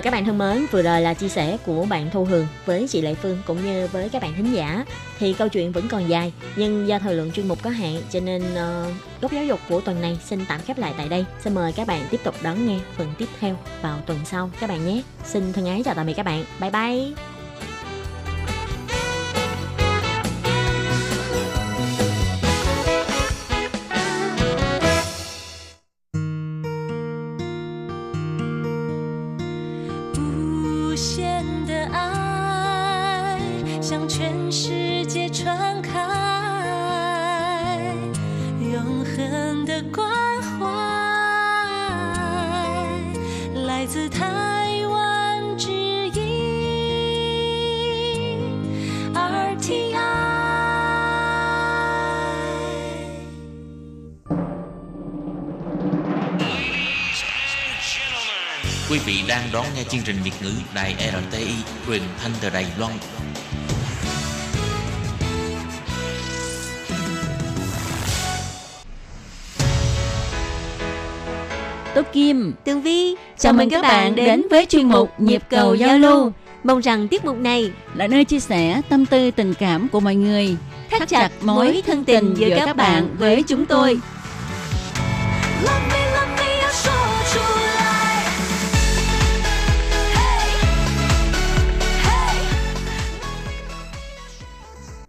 À, 0.00 0.02
các 0.02 0.10
bạn 0.10 0.24
thân 0.24 0.38
mến, 0.38 0.66
vừa 0.70 0.82
rồi 0.82 1.00
là 1.00 1.14
chia 1.14 1.28
sẻ 1.28 1.56
của 1.66 1.84
bạn 1.84 2.10
Thu 2.10 2.24
Hường 2.24 2.46
với 2.66 2.88
chị 2.88 3.00
Lệ 3.00 3.14
Phương 3.14 3.38
cũng 3.46 3.64
như 3.64 3.88
với 3.92 4.08
các 4.08 4.22
bạn 4.22 4.34
thính 4.36 4.54
giả. 4.54 4.84
Thì 5.18 5.32
câu 5.32 5.48
chuyện 5.48 5.72
vẫn 5.72 5.88
còn 5.88 6.08
dài, 6.08 6.32
nhưng 6.56 6.88
do 6.88 6.98
thời 6.98 7.14
lượng 7.14 7.32
chuyên 7.32 7.48
mục 7.48 7.62
có 7.62 7.70
hạn 7.70 8.02
cho 8.10 8.20
nên 8.20 8.42
uh, 8.42 8.94
góc 9.20 9.32
giáo 9.32 9.44
dục 9.44 9.60
của 9.68 9.80
tuần 9.80 10.00
này 10.00 10.18
xin 10.24 10.44
tạm 10.48 10.60
khép 10.60 10.78
lại 10.78 10.94
tại 10.96 11.08
đây. 11.08 11.24
Xin 11.44 11.54
mời 11.54 11.72
các 11.72 11.86
bạn 11.86 12.06
tiếp 12.10 12.20
tục 12.24 12.34
đón 12.42 12.66
nghe 12.66 12.78
phần 12.96 13.12
tiếp 13.18 13.28
theo 13.40 13.56
vào 13.82 13.98
tuần 14.06 14.18
sau 14.24 14.50
các 14.60 14.70
bạn 14.70 14.86
nhé. 14.86 15.02
Xin 15.24 15.52
thân 15.52 15.66
ái 15.66 15.82
chào 15.84 15.94
tạm 15.94 16.06
biệt 16.06 16.14
các 16.14 16.26
bạn. 16.26 16.44
Bye 16.60 16.70
bye. 16.70 17.29
Chương 59.90 60.00
trình 60.04 60.16
Việt 60.24 60.32
ngữ 60.42 60.50
Đài 60.74 60.94
RTI 61.30 61.54
truyền 61.86 62.02
thanh 62.22 62.32
từ 62.40 62.50
Đài 62.50 62.66
Loan. 62.78 62.92
Tố 71.94 72.02
Kim, 72.12 72.52
Tường 72.64 72.82
Vi, 72.82 73.14
chào 73.38 73.52
mừng 73.52 73.70
các 73.70 73.82
bạn 73.82 74.14
đến 74.14 74.42
với 74.50 74.66
chuyên 74.66 74.88
mục 74.88 75.10
Nhịp 75.18 75.42
cầu 75.50 75.74
giao 75.74 75.98
lưu. 75.98 76.32
Mong 76.64 76.80
rằng 76.80 77.08
tiết 77.08 77.24
mục 77.24 77.36
này 77.36 77.70
là 77.94 78.06
nơi 78.06 78.24
chia 78.24 78.40
sẻ 78.40 78.80
tâm 78.88 79.06
tư 79.06 79.30
tình 79.30 79.54
cảm 79.54 79.88
của 79.88 80.00
mọi 80.00 80.14
người, 80.14 80.56
thắt 80.90 81.08
chặt 81.08 81.30
mối 81.40 81.82
thân 81.86 82.04
tình 82.04 82.34
giữa 82.34 82.48
các 82.56 82.76
bạn 82.76 83.16
với 83.18 83.42
chúng 83.42 83.66
tôi. 83.66 84.00
Love 85.62 85.88
me， 85.88 85.99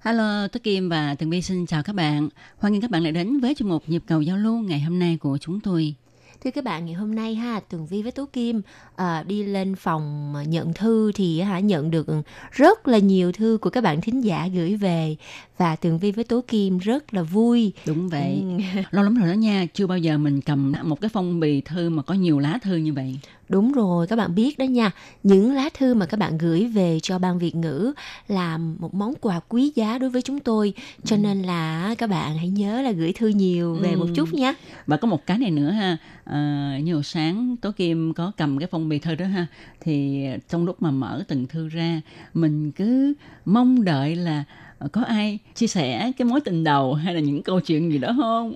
Hello, 0.03 0.47
Tố 0.47 0.59
Kim 0.63 0.89
và 0.89 1.15
Tường 1.15 1.29
Vi 1.29 1.41
xin 1.41 1.65
chào 1.65 1.83
các 1.83 1.95
bạn. 1.95 2.29
Hoan 2.57 2.73
nghênh 2.73 2.81
các 2.81 2.91
bạn 2.91 3.03
lại 3.03 3.11
đến 3.11 3.39
với 3.39 3.55
chuyên 3.55 3.69
mục 3.69 3.83
Nhịp 3.87 4.03
cầu 4.07 4.21
giao 4.21 4.37
lưu 4.37 4.57
ngày 4.57 4.79
hôm 4.79 4.99
nay 4.99 5.17
của 5.17 5.37
chúng 5.37 5.59
tôi. 5.59 5.95
Thưa 6.43 6.51
các 6.51 6.63
bạn, 6.63 6.85
ngày 6.85 6.93
hôm 6.93 7.15
nay 7.15 7.35
ha, 7.35 7.59
Tường 7.59 7.87
Vi 7.87 8.01
với 8.01 8.11
Tố 8.11 8.25
Kim 8.33 8.61
à, 8.95 9.23
đi 9.27 9.43
lên 9.43 9.75
phòng 9.75 10.33
nhận 10.47 10.73
thư 10.73 11.11
thì 11.15 11.41
hả 11.41 11.59
nhận 11.59 11.91
được 11.91 12.07
rất 12.51 12.87
là 12.87 12.97
nhiều 12.97 13.31
thư 13.31 13.57
của 13.61 13.69
các 13.69 13.83
bạn 13.83 14.01
thính 14.01 14.21
giả 14.21 14.47
gửi 14.47 14.75
về 14.75 15.15
và 15.57 15.75
Tường 15.75 15.99
Vi 15.99 16.11
với 16.11 16.23
Tố 16.23 16.43
Kim 16.47 16.77
rất 16.77 17.13
là 17.13 17.23
vui. 17.23 17.73
Đúng 17.85 18.09
vậy. 18.09 18.43
Ừ. 18.75 18.81
Lâu 18.91 19.03
lắm 19.03 19.15
rồi 19.15 19.27
đó 19.27 19.33
nha, 19.33 19.65
chưa 19.73 19.87
bao 19.87 19.97
giờ 19.97 20.17
mình 20.17 20.41
cầm 20.41 20.73
một 20.83 21.01
cái 21.01 21.09
phong 21.13 21.39
bì 21.39 21.61
thư 21.61 21.89
mà 21.89 22.03
có 22.03 22.13
nhiều 22.13 22.39
lá 22.39 22.59
thư 22.61 22.75
như 22.75 22.93
vậy. 22.93 23.19
Đúng 23.51 23.71
rồi, 23.71 24.07
các 24.07 24.15
bạn 24.15 24.35
biết 24.35 24.57
đó 24.59 24.63
nha. 24.63 24.91
Những 25.23 25.51
lá 25.51 25.69
thư 25.73 25.93
mà 25.93 26.05
các 26.05 26.19
bạn 26.19 26.37
gửi 26.37 26.65
về 26.67 26.99
cho 27.01 27.19
ban 27.19 27.39
Việt 27.39 27.55
ngữ 27.55 27.93
là 28.27 28.57
một 28.57 28.93
món 28.93 29.13
quà 29.21 29.39
quý 29.49 29.71
giá 29.75 29.97
đối 29.97 30.09
với 30.09 30.21
chúng 30.21 30.39
tôi. 30.39 30.73
Cho 31.03 31.17
nên 31.17 31.41
là 31.41 31.95
các 31.97 32.09
bạn 32.09 32.37
hãy 32.37 32.47
nhớ 32.49 32.81
là 32.81 32.91
gửi 32.91 33.13
thư 33.13 33.27
nhiều 33.27 33.73
về 33.75 33.91
Ừ. 33.93 33.97
một 33.97 34.05
chút 34.15 34.33
nha. 34.33 34.53
Và 34.87 34.97
có 34.97 35.07
một 35.07 35.25
cái 35.25 35.37
này 35.37 35.51
nữa 35.51 35.71
ha, 35.71 35.97
à, 36.23 36.77
như 36.83 36.93
hồi 36.93 37.03
sáng 37.03 37.55
Tố 37.61 37.71
Kim 37.71 38.13
có 38.13 38.31
cầm 38.37 38.59
cái 38.59 38.67
phong 38.71 38.89
bì 38.89 38.99
thư 38.99 39.15
đó 39.15 39.25
ha, 39.25 39.47
thì 39.81 40.25
trong 40.49 40.65
lúc 40.65 40.81
mà 40.81 40.91
mở 40.91 41.23
từng 41.27 41.47
thư 41.47 41.67
ra, 41.67 42.01
mình 42.33 42.71
cứ 42.71 43.13
mong 43.45 43.83
đợi 43.83 44.15
là 44.15 44.43
có 44.91 45.01
ai 45.01 45.39
chia 45.55 45.67
sẻ 45.67 46.11
cái 46.17 46.25
mối 46.25 46.41
tình 46.41 46.63
đầu 46.63 46.93
hay 46.93 47.13
là 47.13 47.19
những 47.19 47.43
câu 47.43 47.59
chuyện 47.59 47.91
gì 47.91 47.97
đó 47.97 48.13
không? 48.17 48.53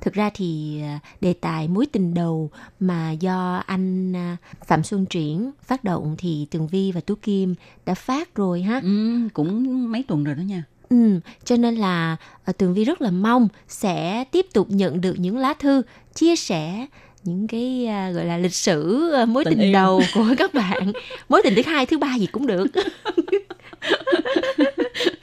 Thực 0.00 0.14
ra 0.14 0.30
thì 0.34 0.80
à, 0.82 0.98
đề 1.20 1.32
tài 1.32 1.68
mối 1.68 1.86
tình 1.86 2.14
đầu 2.14 2.50
mà 2.80 3.10
do 3.12 3.62
anh 3.66 4.16
à, 4.16 4.36
Phạm 4.66 4.82
Xuân 4.82 5.06
Triển 5.06 5.50
phát 5.64 5.84
động 5.84 6.14
thì 6.18 6.46
Tường 6.50 6.66
Vi 6.66 6.92
và 6.92 7.00
Tú 7.00 7.14
Kim 7.14 7.54
đã 7.86 7.94
phát 7.94 8.34
rồi 8.34 8.62
ha. 8.62 8.80
Ừ, 8.84 9.18
cũng 9.34 9.92
mấy 9.92 10.02
tuần 10.08 10.24
rồi 10.24 10.34
đó 10.34 10.42
nha. 10.42 10.62
Ừ, 10.88 11.20
cho 11.44 11.56
nên 11.56 11.74
là 11.74 12.16
à, 12.44 12.52
Tường 12.52 12.74
Vi 12.74 12.84
rất 12.84 13.00
là 13.02 13.10
mong 13.10 13.48
sẽ 13.68 14.24
tiếp 14.32 14.46
tục 14.52 14.66
nhận 14.70 15.00
được 15.00 15.14
những 15.18 15.38
lá 15.38 15.54
thư 15.54 15.82
chia 16.14 16.36
sẻ 16.36 16.86
những 17.24 17.46
cái 17.46 17.86
à, 17.86 18.10
gọi 18.10 18.24
là 18.24 18.38
lịch 18.38 18.54
sử 18.54 19.10
à, 19.12 19.24
mối 19.24 19.44
Tình 19.44 19.52
tình, 19.58 19.62
yêu. 19.62 19.72
đầu 19.72 20.02
của 20.14 20.24
các 20.38 20.54
bạn. 20.54 20.92
mối 21.28 21.40
tình 21.44 21.54
thứ 21.56 21.62
hai, 21.66 21.86
thứ 21.86 21.98
ba 21.98 22.14
gì 22.18 22.26
cũng 22.26 22.46
được. 22.46 22.66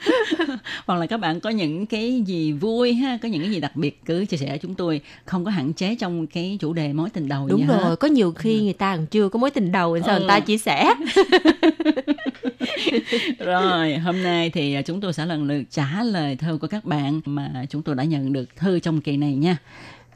Hoặc 0.86 0.96
là 0.96 1.06
các 1.06 1.16
bạn 1.16 1.40
có 1.40 1.50
những 1.50 1.86
cái 1.86 2.22
gì 2.26 2.52
vui 2.52 2.94
ha, 2.94 3.18
có 3.22 3.28
những 3.28 3.42
cái 3.42 3.50
gì 3.50 3.60
đặc 3.60 3.76
biệt 3.76 4.00
cứ 4.04 4.24
chia 4.26 4.36
sẻ 4.36 4.48
với 4.48 4.58
chúng 4.58 4.74
tôi, 4.74 5.00
không 5.24 5.44
có 5.44 5.50
hạn 5.50 5.72
chế 5.72 5.94
trong 5.94 6.26
cái 6.26 6.58
chủ 6.60 6.72
đề 6.72 6.92
mối 6.92 7.10
tình 7.10 7.28
đầu 7.28 7.48
Đúng 7.48 7.60
gì 7.60 7.66
rồi, 7.66 7.96
có 7.96 8.08
nhiều 8.08 8.32
khi 8.32 8.62
người 8.62 8.72
ta 8.72 8.96
còn 8.96 9.06
chưa 9.06 9.28
có 9.28 9.38
mối 9.38 9.50
tình 9.50 9.72
đầu 9.72 9.98
sao 10.06 10.14
Ừ. 10.14 10.18
người 10.20 10.28
ta 10.28 10.40
chia 10.40 10.58
sẻ. 10.58 10.94
Rồi, 13.38 13.94
hôm 13.94 14.22
nay 14.22 14.50
thì 14.50 14.76
chúng 14.86 15.00
tôi 15.00 15.12
sẽ 15.12 15.26
lần 15.26 15.44
lượt 15.44 15.62
trả 15.70 16.02
lời 16.02 16.36
thư 16.36 16.58
của 16.60 16.66
các 16.66 16.84
bạn 16.84 17.20
mà 17.24 17.64
chúng 17.70 17.82
tôi 17.82 17.94
đã 17.94 18.04
nhận 18.04 18.32
được 18.32 18.56
thư 18.56 18.78
trong 18.78 19.00
kỳ 19.00 19.16
này 19.16 19.34
nha. 19.34 19.56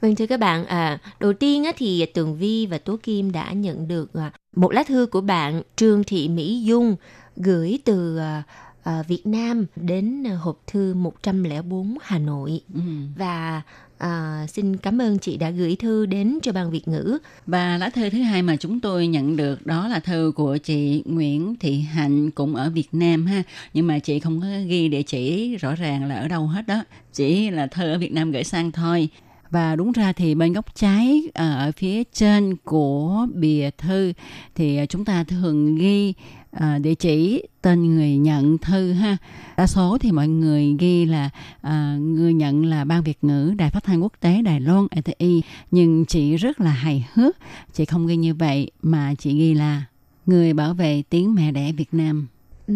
Vâng 0.00 0.14
thưa 0.14 0.26
các 0.26 0.40
bạn, 0.40 0.66
à, 0.66 0.98
đầu 1.20 1.32
tiên 1.32 1.64
á, 1.64 1.72
thì 1.76 2.06
Tường 2.06 2.36
Vi 2.36 2.66
và 2.66 2.78
Tố 2.78 2.98
Kim 3.02 3.32
đã 3.32 3.52
nhận 3.52 3.88
được 3.88 4.14
à, 4.14 4.30
một 4.56 4.72
lá 4.72 4.82
thư 4.82 5.06
của 5.06 5.20
bạn 5.20 5.62
Trương 5.76 6.04
Thị 6.04 6.28
Mỹ 6.28 6.62
Dung 6.64 6.96
gửi 7.36 7.78
từ 7.84 8.18
à, 8.18 8.42
à, 8.88 9.02
Việt 9.08 9.26
Nam 9.26 9.66
đến 9.76 10.26
à, 10.26 10.34
hộp 10.36 10.58
thư 10.66 10.94
104 10.94 11.94
Hà 12.02 12.18
Nội 12.18 12.60
Ừ. 12.74 12.80
và 13.16 13.62
à, 13.98 14.46
xin 14.48 14.76
cảm 14.76 14.98
ơn 15.02 15.18
chị 15.18 15.36
đã 15.36 15.50
gửi 15.50 15.76
thư 15.76 16.06
đến 16.06 16.38
cho 16.42 16.52
ban 16.52 16.70
Việt 16.70 16.88
ngữ. 16.88 17.18
Và 17.46 17.78
lá 17.78 17.90
thư 17.90 18.10
thứ 18.10 18.18
hai 18.22 18.42
mà 18.42 18.56
chúng 18.56 18.80
tôi 18.80 19.06
nhận 19.06 19.36
được 19.36 19.66
đó 19.66 19.88
là 19.88 20.00
thư 20.00 20.32
của 20.36 20.56
chị 20.56 21.02
Nguyễn 21.06 21.56
Thị 21.60 21.80
Hạnh 21.80 22.30
cũng 22.30 22.54
ở 22.54 22.70
Việt 22.70 22.88
Nam 22.92 23.26
ha. 23.26 23.42
Nhưng 23.74 23.86
mà 23.86 23.98
chị 23.98 24.20
không 24.20 24.40
có 24.40 24.46
ghi 24.68 24.88
địa 24.88 25.02
chỉ 25.02 25.56
rõ 25.56 25.74
ràng 25.74 26.04
là 26.04 26.14
ở 26.14 26.28
đâu 26.28 26.46
hết 26.46 26.66
đó. 26.66 26.84
Chỉ 27.12 27.50
là 27.50 27.66
thư 27.66 27.92
ở 27.92 27.98
Việt 27.98 28.12
Nam 28.12 28.30
gửi 28.32 28.44
sang 28.44 28.72
thôi. 28.72 29.08
Và 29.50 29.76
đúng 29.76 29.92
ra 29.92 30.12
thì 30.12 30.34
bên 30.34 30.52
góc 30.52 30.74
trái 30.74 31.22
ở 31.34 31.72
phía 31.76 32.02
trên 32.12 32.56
của 32.64 33.26
bìa 33.34 33.70
thư 33.78 34.12
thì 34.54 34.78
chúng 34.88 35.04
ta 35.04 35.24
thường 35.24 35.76
ghi 35.76 36.14
à, 36.50 36.78
địa 36.78 36.94
chỉ 36.94 37.42
tên 37.62 37.94
người 37.94 38.16
nhận 38.16 38.58
thư 38.58 38.92
ha. 38.92 39.16
Đa 39.56 39.66
số 39.66 39.98
thì 40.00 40.12
mọi 40.12 40.28
người 40.28 40.76
ghi 40.78 41.04
là 41.04 41.30
à, 41.60 41.96
người 42.00 42.34
nhận 42.34 42.64
là 42.64 42.84
Ban 42.84 43.02
Việt 43.02 43.18
ngữ 43.22 43.54
Đài 43.56 43.70
Phát 43.70 43.84
thanh 43.84 44.02
Quốc 44.02 44.12
tế 44.20 44.42
Đài 44.42 44.60
Loan 44.60 44.86
ati 44.90 45.42
nhưng 45.70 46.04
chị 46.04 46.36
rất 46.36 46.60
là 46.60 46.70
hài 46.70 47.06
hước 47.14 47.36
chị 47.72 47.84
không 47.84 48.06
ghi 48.06 48.16
như 48.16 48.34
vậy 48.34 48.70
mà 48.82 49.14
chị 49.18 49.38
ghi 49.38 49.54
là 49.54 49.84
người 50.26 50.52
bảo 50.52 50.74
vệ 50.74 51.02
tiếng 51.10 51.34
mẹ 51.34 51.52
đẻ 51.52 51.72
Việt 51.72 51.94
Nam 51.94 52.26
Ừ. 52.68 52.74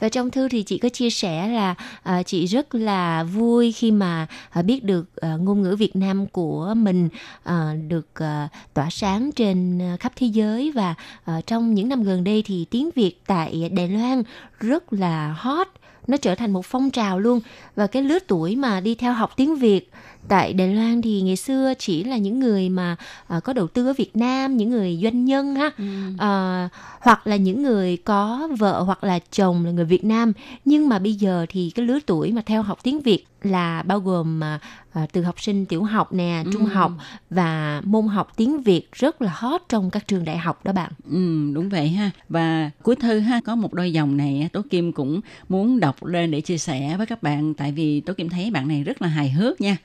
Và 0.00 0.08
trong 0.08 0.30
thư 0.30 0.48
thì 0.48 0.62
chị 0.62 0.78
có 0.78 0.88
chia 0.88 1.10
sẻ 1.10 1.48
là 1.48 1.74
à, 2.02 2.22
chị 2.22 2.46
rất 2.46 2.74
là 2.74 3.24
vui 3.24 3.72
khi 3.72 3.90
mà 3.90 4.26
à, 4.50 4.62
biết 4.62 4.84
được 4.84 5.16
à, 5.16 5.36
ngôn 5.36 5.62
ngữ 5.62 5.76
Việt 5.76 5.96
Nam 5.96 6.26
của 6.26 6.74
mình 6.76 7.08
à, 7.42 7.74
được 7.88 8.08
à, 8.14 8.48
tỏa 8.74 8.90
sáng 8.90 9.32
trên 9.32 9.82
à, 9.82 9.96
khắp 10.00 10.12
thế 10.16 10.26
giới. 10.26 10.72
Và 10.74 10.94
à, 11.24 11.40
trong 11.46 11.74
những 11.74 11.88
năm 11.88 12.02
gần 12.02 12.24
đây 12.24 12.42
thì 12.46 12.66
tiếng 12.70 12.90
Việt 12.94 13.20
tại 13.26 13.70
Đài 13.72 13.88
Loan 13.88 14.22
rất 14.60 14.92
là 14.92 15.36
hot 15.38 15.68
nó 16.06 16.16
trở 16.16 16.34
thành 16.34 16.52
một 16.52 16.66
phong 16.66 16.90
trào 16.90 17.18
luôn. 17.18 17.40
Và 17.76 17.86
cái 17.86 18.02
lứa 18.02 18.18
tuổi 18.26 18.56
mà 18.56 18.80
đi 18.80 18.94
theo 18.94 19.12
học 19.12 19.32
tiếng 19.36 19.56
Việt 19.56 19.90
tại 20.28 20.52
Đài 20.52 20.74
Loan 20.74 21.02
thì 21.02 21.22
ngày 21.22 21.36
xưa 21.36 21.72
chỉ 21.78 22.04
là 22.04 22.16
những 22.16 22.40
người 22.40 22.68
mà 22.68 22.96
à, 23.28 23.40
có 23.40 23.52
đầu 23.52 23.66
tư 23.68 23.86
ở 23.86 23.92
Việt 23.92 24.16
Nam 24.16 24.56
những 24.56 24.70
người 24.70 24.98
doanh 25.02 25.24
nhân 25.24 25.54
ha 25.54 25.70
à, 26.18 26.68
hoặc 27.00 27.26
là 27.26 27.36
những 27.36 27.62
người 27.62 27.96
có 27.96 28.48
vợ 28.58 28.82
hoặc 28.82 29.04
là 29.04 29.18
chồng 29.32 29.64
là 29.64 29.70
người 29.70 29.84
Việt 29.84 30.04
Nam 30.04 30.32
nhưng 30.64 30.88
mà 30.88 30.98
bây 30.98 31.14
giờ 31.14 31.46
thì 31.48 31.70
cái 31.74 31.86
lứa 31.86 31.98
tuổi 32.06 32.32
mà 32.32 32.42
theo 32.46 32.62
học 32.62 32.78
tiếng 32.82 33.00
Việt 33.00 33.24
là 33.42 33.82
bao 33.82 34.00
gồm 34.00 34.40
mà 34.40 34.58
à, 34.92 35.06
từ 35.12 35.22
học 35.22 35.40
sinh 35.40 35.66
tiểu 35.66 35.84
học 35.84 36.12
nè 36.12 36.44
trung 36.52 36.62
Ừ. 36.64 36.68
học 36.68 36.92
và 37.30 37.80
môn 37.84 38.06
học 38.06 38.32
tiếng 38.36 38.62
Việt 38.62 38.92
rất 38.92 39.22
là 39.22 39.32
hot 39.34 39.62
trong 39.68 39.90
các 39.90 40.08
trường 40.08 40.24
đại 40.24 40.38
học 40.38 40.64
đó 40.64 40.72
bạn 40.72 40.90
Ừ, 41.10 41.52
đúng 41.54 41.68
vậy 41.68 41.88
ha. 41.88 42.10
Và 42.28 42.70
cuối 42.82 42.96
thư 42.96 43.18
ha 43.18 43.40
có 43.44 43.54
một 43.56 43.72
đôi 43.74 43.92
dòng 43.92 44.16
này 44.16 44.48
Tố 44.52 44.62
Kim 44.70 44.92
cũng 44.92 45.20
muốn 45.48 45.80
đọc 45.80 46.04
lên 46.04 46.30
để 46.30 46.40
chia 46.40 46.58
sẻ 46.58 46.94
với 46.96 47.06
các 47.06 47.22
bạn 47.22 47.54
tại 47.54 47.72
vì 47.72 48.00
Tố 48.00 48.12
Kim 48.14 48.28
thấy 48.28 48.50
bạn 48.50 48.68
này 48.68 48.84
rất 48.84 49.02
là 49.02 49.08
hài 49.08 49.30
hước 49.30 49.60
nha. 49.60 49.76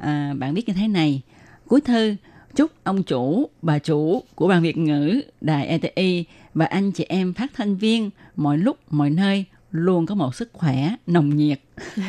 À, 0.00 0.34
bạn 0.38 0.54
viết 0.54 0.68
như 0.68 0.74
thế 0.74 0.88
này. 0.88 1.22
Cuối 1.68 1.80
thư 1.80 2.16
chúc 2.56 2.70
ông 2.84 3.02
chủ, 3.02 3.50
bà 3.62 3.78
chủ 3.78 4.22
của 4.34 4.48
ban 4.48 4.62
Việt 4.62 4.76
ngữ, 4.76 5.20
đài 5.40 5.66
ETI 5.66 6.24
và 6.54 6.66
anh 6.66 6.92
chị 6.92 7.04
em 7.08 7.34
phát 7.34 7.50
thanh 7.54 7.76
viên 7.76 8.10
mọi 8.36 8.58
lúc 8.58 8.78
mọi 8.90 9.10
nơi 9.10 9.44
luôn 9.70 10.06
có 10.06 10.14
một 10.14 10.34
sức 10.34 10.50
khỏe 10.52 10.94
nồng 11.06 11.36
nhiệt. 11.36 11.60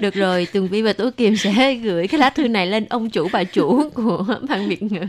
được 0.00 0.14
rồi 0.14 0.46
Tường 0.52 0.68
Vi 0.68 0.82
và 0.82 0.92
Tố 0.92 1.10
Kim 1.16 1.36
sẽ 1.36 1.74
gửi 1.74 2.08
cái 2.08 2.20
lá 2.20 2.30
thư 2.30 2.48
này 2.48 2.66
lên 2.66 2.84
ông 2.84 3.10
chủ 3.10 3.28
bà 3.32 3.44
chủ 3.44 3.90
của 3.94 4.24
ban 4.48 4.68
Việt 4.68 4.82
ngữ 4.82 5.06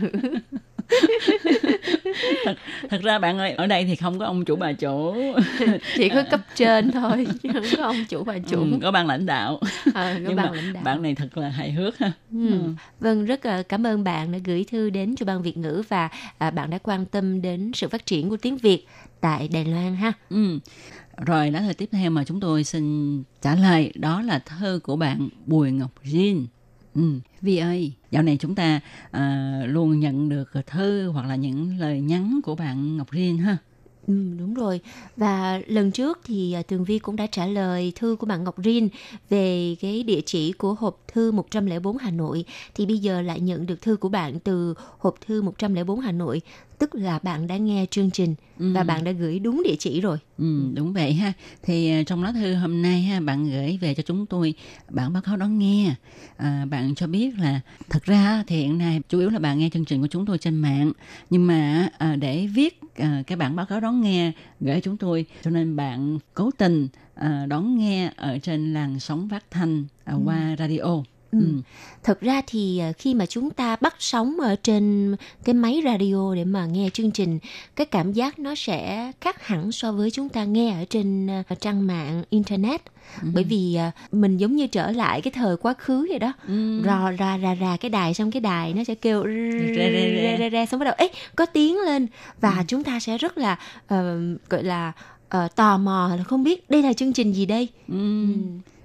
Thật, 2.44 2.56
thật 2.90 3.02
ra 3.02 3.18
bạn 3.18 3.38
ơi, 3.38 3.50
ở 3.52 3.66
đây 3.66 3.84
thì 3.84 3.96
không 3.96 4.18
có 4.18 4.26
ông 4.26 4.44
chủ 4.44 4.56
bà 4.56 4.72
chủ, 4.72 5.14
chỉ 5.96 6.08
có 6.08 6.22
cấp 6.30 6.40
trên 6.56 6.90
thôi 6.90 7.26
chứ 7.42 7.48
không 7.52 7.64
có 7.76 7.82
ông 7.84 8.04
chủ 8.08 8.24
bà 8.24 8.38
chủ 8.38 8.60
ừ, 8.60 8.78
có 8.82 8.90
ban 8.90 9.06
lãnh 9.06 9.26
đạo. 9.26 9.60
Ờ, 9.94 10.14
có 10.14 10.20
Nhưng 10.22 10.36
ban 10.36 10.46
mà 10.46 10.52
lãnh 10.52 10.72
đạo. 10.72 10.82
bạn 10.84 11.02
này 11.02 11.14
thật 11.14 11.38
là 11.38 11.48
hài 11.48 11.72
hước 11.72 11.98
ha. 11.98 12.12
Ừ. 12.32 12.58
Vâng, 13.00 13.24
rất 13.24 13.46
là 13.46 13.62
cảm 13.62 13.86
ơn 13.86 14.04
bạn 14.04 14.32
đã 14.32 14.38
gửi 14.44 14.64
thư 14.70 14.90
đến 14.90 15.16
cho 15.16 15.26
ban 15.26 15.42
Việt 15.42 15.56
ngữ 15.56 15.82
và 15.88 16.08
à, 16.38 16.50
bạn 16.50 16.70
đã 16.70 16.78
quan 16.78 17.06
tâm 17.06 17.42
đến 17.42 17.70
sự 17.74 17.88
phát 17.88 18.06
triển 18.06 18.30
của 18.30 18.36
tiếng 18.36 18.56
Việt 18.56 18.86
tại 19.20 19.48
Đài 19.48 19.64
Loan 19.64 19.96
ha. 19.96 20.12
Ừ. 20.30 20.58
Rồi 21.26 21.50
lá 21.50 21.60
thư 21.60 21.72
tiếp 21.72 21.88
theo 21.92 22.10
mà 22.10 22.24
chúng 22.24 22.40
tôi 22.40 22.64
xin 22.64 23.22
trả 23.42 23.54
lời 23.54 23.92
đó 23.94 24.22
là 24.22 24.38
thơ 24.38 24.80
của 24.82 24.96
bạn 24.96 25.28
Bùi 25.46 25.70
Ngọc 25.70 25.90
Jin. 26.04 26.46
Ừ, 26.94 27.02
Vi 27.40 27.56
ơi, 27.56 27.92
dạo 28.10 28.22
này 28.22 28.36
chúng 28.40 28.54
ta 28.54 28.80
à, 29.10 29.52
luôn 29.66 30.00
nhận 30.00 30.28
được 30.28 30.50
thư 30.66 31.08
hoặc 31.08 31.26
là 31.26 31.36
những 31.36 31.78
lời 31.78 32.00
nhắn 32.00 32.40
của 32.44 32.54
bạn 32.54 32.96
Ngọc 32.96 33.12
Jin 33.12 33.38
ha. 33.38 33.56
Ừ, 34.06 34.14
đúng 34.38 34.54
rồi. 34.54 34.80
Và 35.16 35.60
lần 35.66 35.90
trước 35.90 36.20
thì 36.24 36.52
à, 36.52 36.62
Tường 36.62 36.84
Vi 36.84 36.98
cũng 36.98 37.16
đã 37.16 37.26
trả 37.26 37.46
lời 37.46 37.92
thư 37.96 38.16
của 38.16 38.26
bạn 38.26 38.44
Ngọc 38.44 38.54
Rin 38.64 38.88
về 39.30 39.76
cái 39.80 40.02
địa 40.02 40.20
chỉ 40.26 40.52
của 40.52 40.74
hộp 40.74 41.00
thư 41.12 41.32
104 41.32 41.96
Hà 41.96 42.10
Nội. 42.10 42.44
Thì 42.74 42.86
bây 42.86 42.98
giờ 42.98 43.22
lại 43.22 43.40
nhận 43.40 43.66
được 43.66 43.82
thư 43.82 43.96
của 43.96 44.08
bạn 44.08 44.40
từ 44.40 44.74
hộp 44.98 45.14
thư 45.26 45.42
104 45.42 46.00
Hà 46.00 46.12
Nội. 46.12 46.40
Tức 46.82 46.94
là 46.94 47.18
bạn 47.22 47.46
đã 47.46 47.56
nghe 47.56 47.86
chương 47.90 48.10
trình 48.10 48.34
Ừ. 48.58 48.72
và 48.74 48.82
bạn 48.82 49.04
đã 49.04 49.12
gửi 49.12 49.38
đúng 49.38 49.62
địa 49.64 49.76
chỉ 49.78 50.00
rồi. 50.00 50.18
Ừ, 50.38 50.70
đúng 50.74 50.92
vậy 50.92 51.12
ha. 51.12 51.32
Thì 51.62 51.90
à, 51.90 52.02
trong 52.06 52.22
lá 52.22 52.32
thư 52.32 52.54
hôm 52.54 52.82
nay 52.82 53.02
ha, 53.02 53.20
bạn 53.20 53.50
gửi 53.50 53.78
về 53.80 53.94
cho 53.94 54.02
chúng 54.02 54.26
tôi 54.26 54.54
bản 54.90 55.12
báo 55.12 55.22
cáo 55.22 55.36
đón 55.36 55.58
nghe. 55.58 55.94
À, 56.36 56.66
bạn 56.70 56.94
cho 56.94 57.06
biết 57.06 57.38
là 57.38 57.60
thật 57.90 58.04
ra 58.04 58.44
thì 58.46 58.56
hiện 58.56 58.78
nay 58.78 59.00
chủ 59.08 59.18
yếu 59.18 59.30
là 59.30 59.38
bạn 59.38 59.58
nghe 59.58 59.68
chương 59.72 59.84
trình 59.84 60.00
của 60.00 60.06
chúng 60.06 60.26
tôi 60.26 60.38
trên 60.38 60.56
mạng, 60.56 60.92
nhưng 61.30 61.46
mà 61.46 61.88
à, 61.98 62.16
để 62.16 62.46
viết 62.46 62.80
à, 62.96 63.22
cái 63.26 63.36
bản 63.36 63.56
báo 63.56 63.66
cáo 63.66 63.80
đón 63.80 64.00
nghe 64.00 64.32
gửi 64.60 64.80
chúng 64.80 64.96
tôi, 64.96 65.26
cho 65.42 65.50
nên 65.50 65.76
bạn 65.76 66.18
cố 66.34 66.50
tình 66.58 66.88
à, 67.14 67.46
đón 67.48 67.78
nghe 67.78 68.12
ở 68.16 68.38
trên 68.38 68.72
làn 68.72 69.00
sóng 69.00 69.28
phát 69.28 69.44
thanh 69.50 69.84
à, 70.04 70.14
qua 70.24 70.56
radio. 70.58 71.02
Ừ. 71.32 71.38
Thật 72.02 72.20
ra 72.20 72.42
thì 72.46 72.78
à, 72.78 72.92
khi 72.98 73.14
mà 73.14 73.26
chúng 73.26 73.50
ta 73.50 73.76
bắt 73.80 73.94
sóng 73.98 74.40
ở 74.40 74.56
trên 74.62 75.16
cái 75.44 75.54
máy 75.54 75.82
radio 75.84 76.34
để 76.34 76.44
mà 76.44 76.66
nghe 76.66 76.90
chương 76.92 77.10
trình, 77.10 77.38
cái 77.76 77.86
cảm 77.86 78.12
giác 78.12 78.38
nó 78.38 78.54
sẽ 78.54 79.12
khác 79.20 79.46
hẳn 79.46 79.72
so 79.72 79.92
với 79.92 80.10
chúng 80.10 80.28
ta 80.28 80.44
nghe 80.44 80.72
ở 80.80 80.84
trên 80.84 81.26
à, 81.30 81.42
trang 81.60 81.86
mạng 81.86 82.22
internet. 82.30 82.82
Bởi 83.34 83.44
vì 83.44 83.74
à, 83.74 83.90
mình 84.12 84.36
giống 84.36 84.56
như 84.56 84.66
trở 84.66 84.90
lại 84.90 85.20
cái 85.20 85.30
thời 85.30 85.56
quá 85.56 85.74
khứ 85.78 86.06
vậy 86.10 86.18
đó. 86.18 86.32
Ừ. 86.48 86.82
Rò 86.84 87.10
ra 87.10 87.36
ra 87.36 87.54
ra 87.54 87.76
cái 87.76 87.90
đài 87.90 88.14
xong 88.14 88.30
cái 88.30 88.40
đài 88.40 88.74
nó 88.74 88.84
sẽ 88.84 88.94
kêu 88.94 89.24
re. 89.24 89.74
re 89.74 90.36
re 90.38 90.50
re 90.50 90.66
xong 90.66 90.80
bắt 90.80 90.84
đầu 90.84 90.94
ấy 90.94 91.10
có 91.36 91.46
tiếng 91.46 91.78
lên 91.78 92.06
và 92.40 92.64
chúng 92.68 92.84
ta 92.84 93.00
sẽ 93.00 93.18
rất 93.18 93.38
là 93.38 93.58
ờ, 93.86 94.20
gọi 94.48 94.64
là 94.64 94.92
ờ, 95.28 95.48
tò 95.56 95.78
mò 95.78 96.10
là 96.18 96.24
không 96.24 96.44
biết 96.44 96.70
đây 96.70 96.82
là 96.82 96.92
chương 96.92 97.12
trình 97.12 97.32
gì 97.32 97.46
đây. 97.46 97.68
Ừ. 97.88 98.26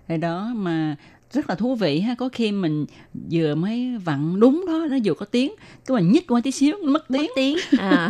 Rồi 0.07 0.17
đó 0.17 0.51
mà 0.55 0.95
rất 1.31 1.49
là 1.49 1.55
thú 1.55 1.75
vị 1.75 1.99
ha 1.99 2.15
có 2.15 2.29
khi 2.31 2.51
mình 2.51 2.85
vừa 3.31 3.55
mới 3.55 3.97
vặn 3.97 4.39
đúng 4.39 4.65
đó 4.67 4.85
nó 4.89 4.97
vừa 5.03 5.13
có 5.13 5.25
tiếng 5.25 5.51
cái 5.85 5.97
mình 5.97 6.11
nhích 6.11 6.27
qua 6.27 6.41
tí 6.43 6.51
xíu 6.51 6.75
nó 6.83 6.89
mất 6.91 7.07
tiếng 7.09 7.21
mất 7.21 7.27
tiếng 7.35 7.57
à. 7.77 8.09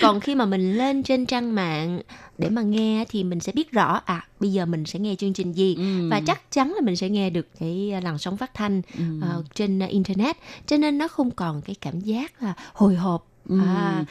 còn 0.00 0.20
khi 0.20 0.34
mà 0.34 0.44
mình 0.46 0.78
lên 0.78 1.02
trên 1.02 1.26
trang 1.26 1.54
mạng 1.54 2.00
để 2.38 2.48
mà 2.50 2.62
nghe 2.62 3.04
thì 3.08 3.24
mình 3.24 3.40
sẽ 3.40 3.52
biết 3.52 3.72
rõ 3.72 4.00
à 4.04 4.26
bây 4.40 4.52
giờ 4.52 4.66
mình 4.66 4.84
sẽ 4.84 4.98
nghe 4.98 5.14
chương 5.14 5.32
trình 5.32 5.52
gì 5.52 5.74
Ừ. 5.78 6.08
và 6.10 6.20
chắc 6.20 6.50
chắn 6.52 6.72
là 6.74 6.80
mình 6.84 6.96
sẽ 6.96 7.08
nghe 7.08 7.30
được 7.30 7.46
cái 7.60 7.92
làn 8.02 8.18
sóng 8.18 8.36
phát 8.36 8.54
thanh 8.54 8.82
Ừ. 8.98 9.02
ờ, 9.22 9.42
trên 9.54 9.78
internet 9.88 10.36
cho 10.66 10.76
nên 10.76 10.98
nó 10.98 11.08
không 11.08 11.30
còn 11.30 11.62
cái 11.62 11.76
cảm 11.80 12.00
giác 12.00 12.42
là 12.42 12.54
hồi 12.72 12.94
hộp 12.94 13.26
Ừ. 13.48 13.58
à, 13.60 14.04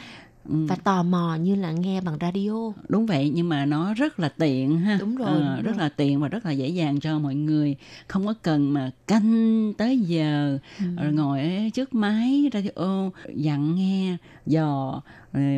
Ừ. 0.48 0.54
và 0.68 0.76
tò 0.76 1.02
mò 1.02 1.34
như 1.40 1.54
là 1.54 1.72
nghe 1.72 2.00
bằng 2.00 2.16
radio 2.20 2.72
đúng 2.88 3.06
vậy 3.06 3.30
nhưng 3.34 3.48
mà 3.48 3.66
nó 3.66 3.94
rất 3.94 4.20
là 4.20 4.28
tiện 4.28 4.78
ha 4.78 4.96
Đúng 5.00 5.16
rồi, 5.16 5.28
Ờ, 5.28 5.56
đúng 5.56 5.64
rất 5.64 5.70
rồi. 5.72 5.78
là 5.78 5.88
tiện 5.88 6.20
và 6.20 6.28
rất 6.28 6.46
là 6.46 6.50
dễ 6.52 6.68
dàng 6.68 7.00
cho 7.00 7.18
mọi 7.18 7.34
người 7.34 7.76
không 8.08 8.26
có 8.26 8.34
cần 8.42 8.70
mà 8.74 8.90
canh 9.06 9.72
tới 9.78 9.98
giờ 9.98 10.58
Ừ. 10.78 10.84
rồi 11.02 11.12
ngồi 11.12 11.40
ở 11.40 11.48
trước 11.74 11.94
máy 11.94 12.50
radio 12.52 13.10
dặn 13.34 13.74
nghe 13.74 14.16
dò 14.46 15.02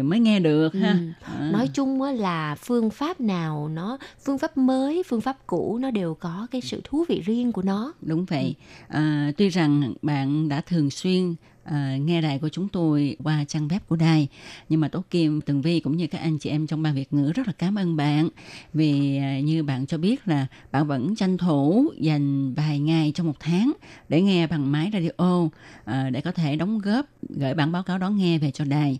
mới 0.04 0.20
nghe 0.20 0.40
được 0.40 0.74
ha 0.74 0.92
Ừ. 0.92 1.08
À. 1.38 1.50
nói 1.52 1.68
chung 1.74 2.02
á 2.02 2.12
là 2.12 2.54
phương 2.54 2.90
pháp 2.90 3.20
nào 3.20 3.68
nó 3.68 3.98
phương 4.24 4.38
pháp 4.38 4.56
mới 4.56 5.02
phương 5.08 5.20
pháp 5.20 5.36
cũ 5.46 5.78
nó 5.80 5.90
đều 5.90 6.14
có 6.14 6.46
cái 6.50 6.60
sự 6.60 6.80
thú 6.84 7.04
vị 7.08 7.20
riêng 7.24 7.52
của 7.52 7.62
nó 7.62 7.92
Đúng 8.00 8.24
vậy. 8.24 8.54
À, 8.88 9.32
tuy 9.36 9.48
rằng 9.48 9.94
bạn 10.02 10.48
đã 10.48 10.60
thường 10.60 10.90
xuyên 10.90 11.34
à, 11.64 11.96
nghe 11.96 12.20
đài 12.20 12.38
của 12.38 12.48
chúng 12.48 12.68
tôi 12.68 13.16
qua 13.24 13.44
trang 13.44 13.68
web 13.68 13.78
của 13.88 13.96
đài, 13.96 14.28
nhưng 14.68 14.80
mà 14.80 14.88
Tố 14.88 15.04
Kim, 15.10 15.40
Tường 15.40 15.62
Vi 15.62 15.80
cũng 15.80 15.96
như 15.96 16.06
các 16.06 16.18
anh 16.18 16.38
chị 16.38 16.50
em 16.50 16.66
trong 16.66 16.82
ban 16.82 16.94
Việt 16.94 17.12
ngữ 17.12 17.32
rất 17.32 17.46
là 17.46 17.52
cảm 17.52 17.78
ơn 17.78 17.96
bạn 17.96 18.28
vì 18.74 19.16
à, 19.16 19.40
như 19.40 19.62
bạn 19.62 19.86
cho 19.86 19.98
biết 19.98 20.28
là 20.28 20.46
bạn 20.72 20.86
vẫn 20.86 21.16
tranh 21.16 21.38
thủ 21.38 21.92
dành 21.98 22.54
vài 22.54 22.78
ngày 22.78 23.12
trong 23.14 23.26
một 23.26 23.40
tháng 23.40 23.72
để 24.08 24.22
nghe 24.22 24.46
bằng 24.46 24.72
máy 24.72 24.90
radio 24.92 25.48
à, 25.84 26.10
để 26.10 26.20
có 26.20 26.32
thể 26.32 26.56
đóng 26.56 26.78
góp 26.78 27.06
gửi 27.28 27.54
bản 27.54 27.72
báo 27.72 27.82
cáo 27.82 27.98
đón 27.98 28.16
nghe 28.16 28.38
về 28.38 28.50
cho 28.50 28.64
đài. 28.64 28.98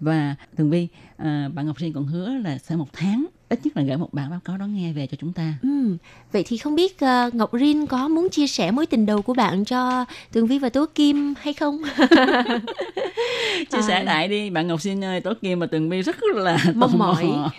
Và 0.00 0.36
Tường 0.56 0.70
Vi, 0.70 0.88
à, 1.16 1.48
bạn 1.54 1.66
Ngọc 1.66 1.80
Sinh 1.80 1.92
còn 1.92 2.06
hứa 2.06 2.28
là 2.34 2.58
sẽ 2.58 2.76
một 2.76 2.88
tháng 2.92 3.26
ít 3.50 3.60
nhất 3.64 3.76
là 3.76 3.82
gửi 3.82 3.96
một 3.96 4.08
bản 4.14 4.30
báo 4.30 4.40
cáo 4.44 4.56
đón 4.58 4.74
nghe 4.74 4.92
về 4.92 5.06
cho 5.06 5.16
chúng 5.20 5.32
ta. 5.32 5.54
Ừ, 5.62 5.96
vậy 6.32 6.44
thì 6.46 6.56
không 6.56 6.74
biết 6.74 7.00
ờ, 7.00 7.30
Ngọc 7.32 7.50
Rin 7.60 7.86
có 7.86 8.08
muốn 8.08 8.28
chia 8.30 8.46
sẻ 8.46 8.70
mối 8.70 8.86
tình 8.86 9.06
đầu 9.06 9.22
của 9.22 9.34
bạn 9.34 9.64
cho 9.64 10.04
Tường 10.32 10.46
Vi 10.46 10.58
và 10.58 10.68
Tố 10.68 10.86
Kim 10.94 11.34
hay 11.40 11.52
không? 11.52 11.82
chia 13.70 13.82
sẻ 13.82 13.94
À. 13.94 14.02
lại 14.02 14.28
đi 14.28 14.50
bạn 14.50 14.66
ngọc 14.66 14.80
xin 14.80 15.04
ơi 15.04 15.20
tố 15.20 15.32
kim 15.42 15.58
và 15.58 15.66
tường 15.66 15.90
vi 15.90 16.02
rất 16.02 16.16
là 16.34 16.58
Mong 16.74 16.98
mò. 16.98 17.06
mỏi. 17.06 17.50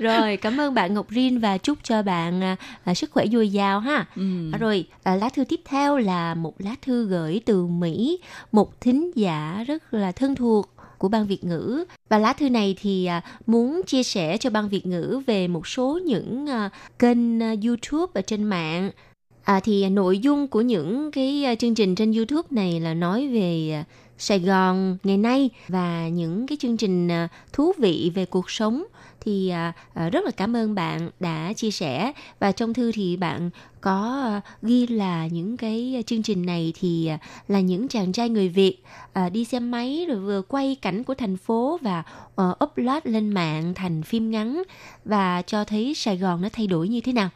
Rồi, 0.00 0.36
cảm 0.36 0.60
ơn 0.60 0.74
bạn 0.74 0.94
Ngọc 0.94 1.06
Rin 1.10 1.38
và 1.38 1.58
chúc 1.58 1.78
cho 1.82 2.02
bạn 2.02 2.40
à, 2.84 2.94
sức 2.94 3.10
khỏe 3.10 3.26
dồi 3.32 3.48
dào 3.48 3.80
ha. 3.80 4.06
Ừ. 4.16 4.50
À, 4.52 4.58
rồi, 4.58 4.84
à, 5.02 5.14
lá 5.16 5.28
thư 5.28 5.44
tiếp 5.44 5.60
theo 5.64 5.98
là 5.98 6.34
một 6.34 6.54
lá 6.58 6.74
thư 6.82 7.06
gửi 7.06 7.40
từ 7.46 7.66
Mỹ, 7.66 8.18
một 8.52 8.80
thính 8.80 9.10
giả 9.14 9.64
rất 9.66 9.94
là 9.94 10.12
thân 10.12 10.34
thuộc 10.34 10.70
của 10.98 11.08
ban 11.08 11.26
Việt 11.26 11.44
ngữ. 11.44 11.84
Và 12.08 12.18
lá 12.18 12.32
thư 12.32 12.50
này 12.50 12.76
thì 12.80 13.06
à, 13.06 13.22
muốn 13.46 13.80
chia 13.86 14.02
sẻ 14.02 14.36
cho 14.38 14.50
ban 14.50 14.68
Việt 14.68 14.86
ngữ 14.86 15.20
về 15.26 15.48
một 15.48 15.66
số 15.66 16.00
những 16.04 16.46
à, 16.46 16.70
kênh 16.98 17.42
à, 17.42 17.54
YouTube 17.64 18.12
ở 18.14 18.20
trên 18.20 18.42
mạng. 18.42 18.90
À, 19.44 19.60
thì 19.60 19.88
nội 19.88 20.18
dung 20.18 20.48
của 20.48 20.60
những 20.60 21.10
cái 21.10 21.56
chương 21.58 21.74
trình 21.74 21.94
trên 21.94 22.12
YouTube 22.12 22.48
này 22.50 22.80
là 22.80 22.94
nói 22.94 23.28
về 23.28 23.84
Sài 24.18 24.38
Gòn 24.38 24.96
ngày 25.04 25.16
nay 25.16 25.50
và 25.68 26.08
những 26.08 26.46
cái 26.46 26.58
chương 26.60 26.76
trình 26.76 27.08
thú 27.52 27.72
vị 27.78 28.12
về 28.14 28.24
cuộc 28.24 28.50
sống 28.50 28.84
thì 29.20 29.48
à, 29.48 29.72
à, 29.94 30.08
rất 30.08 30.24
là 30.24 30.30
cảm 30.30 30.56
ơn 30.56 30.74
bạn 30.74 31.10
đã 31.20 31.52
chia 31.52 31.70
sẻ 31.70 32.12
và 32.38 32.52
trong 32.52 32.74
thư 32.74 32.92
thì 32.92 33.16
bạn 33.16 33.50
có 33.80 34.22
à, 34.24 34.40
ghi 34.62 34.86
là 34.86 35.26
những 35.26 35.56
cái 35.56 36.02
chương 36.06 36.22
trình 36.22 36.46
này 36.46 36.72
thì 36.80 37.10
là 37.48 37.60
những 37.60 37.88
chàng 37.88 38.12
trai 38.12 38.28
người 38.28 38.48
Việt 38.48 38.82
đi 39.32 39.44
xe 39.44 39.60
máy 39.60 40.04
rồi 40.08 40.18
vừa 40.18 40.42
quay 40.42 40.76
cảnh 40.82 41.04
của 41.04 41.14
thành 41.14 41.36
phố 41.36 41.78
và 41.82 42.02
ờ, 42.34 42.54
upload 42.64 43.02
lên 43.04 43.30
mạng 43.30 43.74
thành 43.74 44.02
phim 44.02 44.30
ngắn 44.30 44.62
và 45.04 45.42
cho 45.42 45.64
thấy 45.64 45.94
Sài 45.94 46.16
Gòn 46.16 46.42
nó 46.42 46.48
thay 46.52 46.66
đổi 46.66 46.88
như 46.88 47.00
thế 47.00 47.12
nào. 47.12 47.30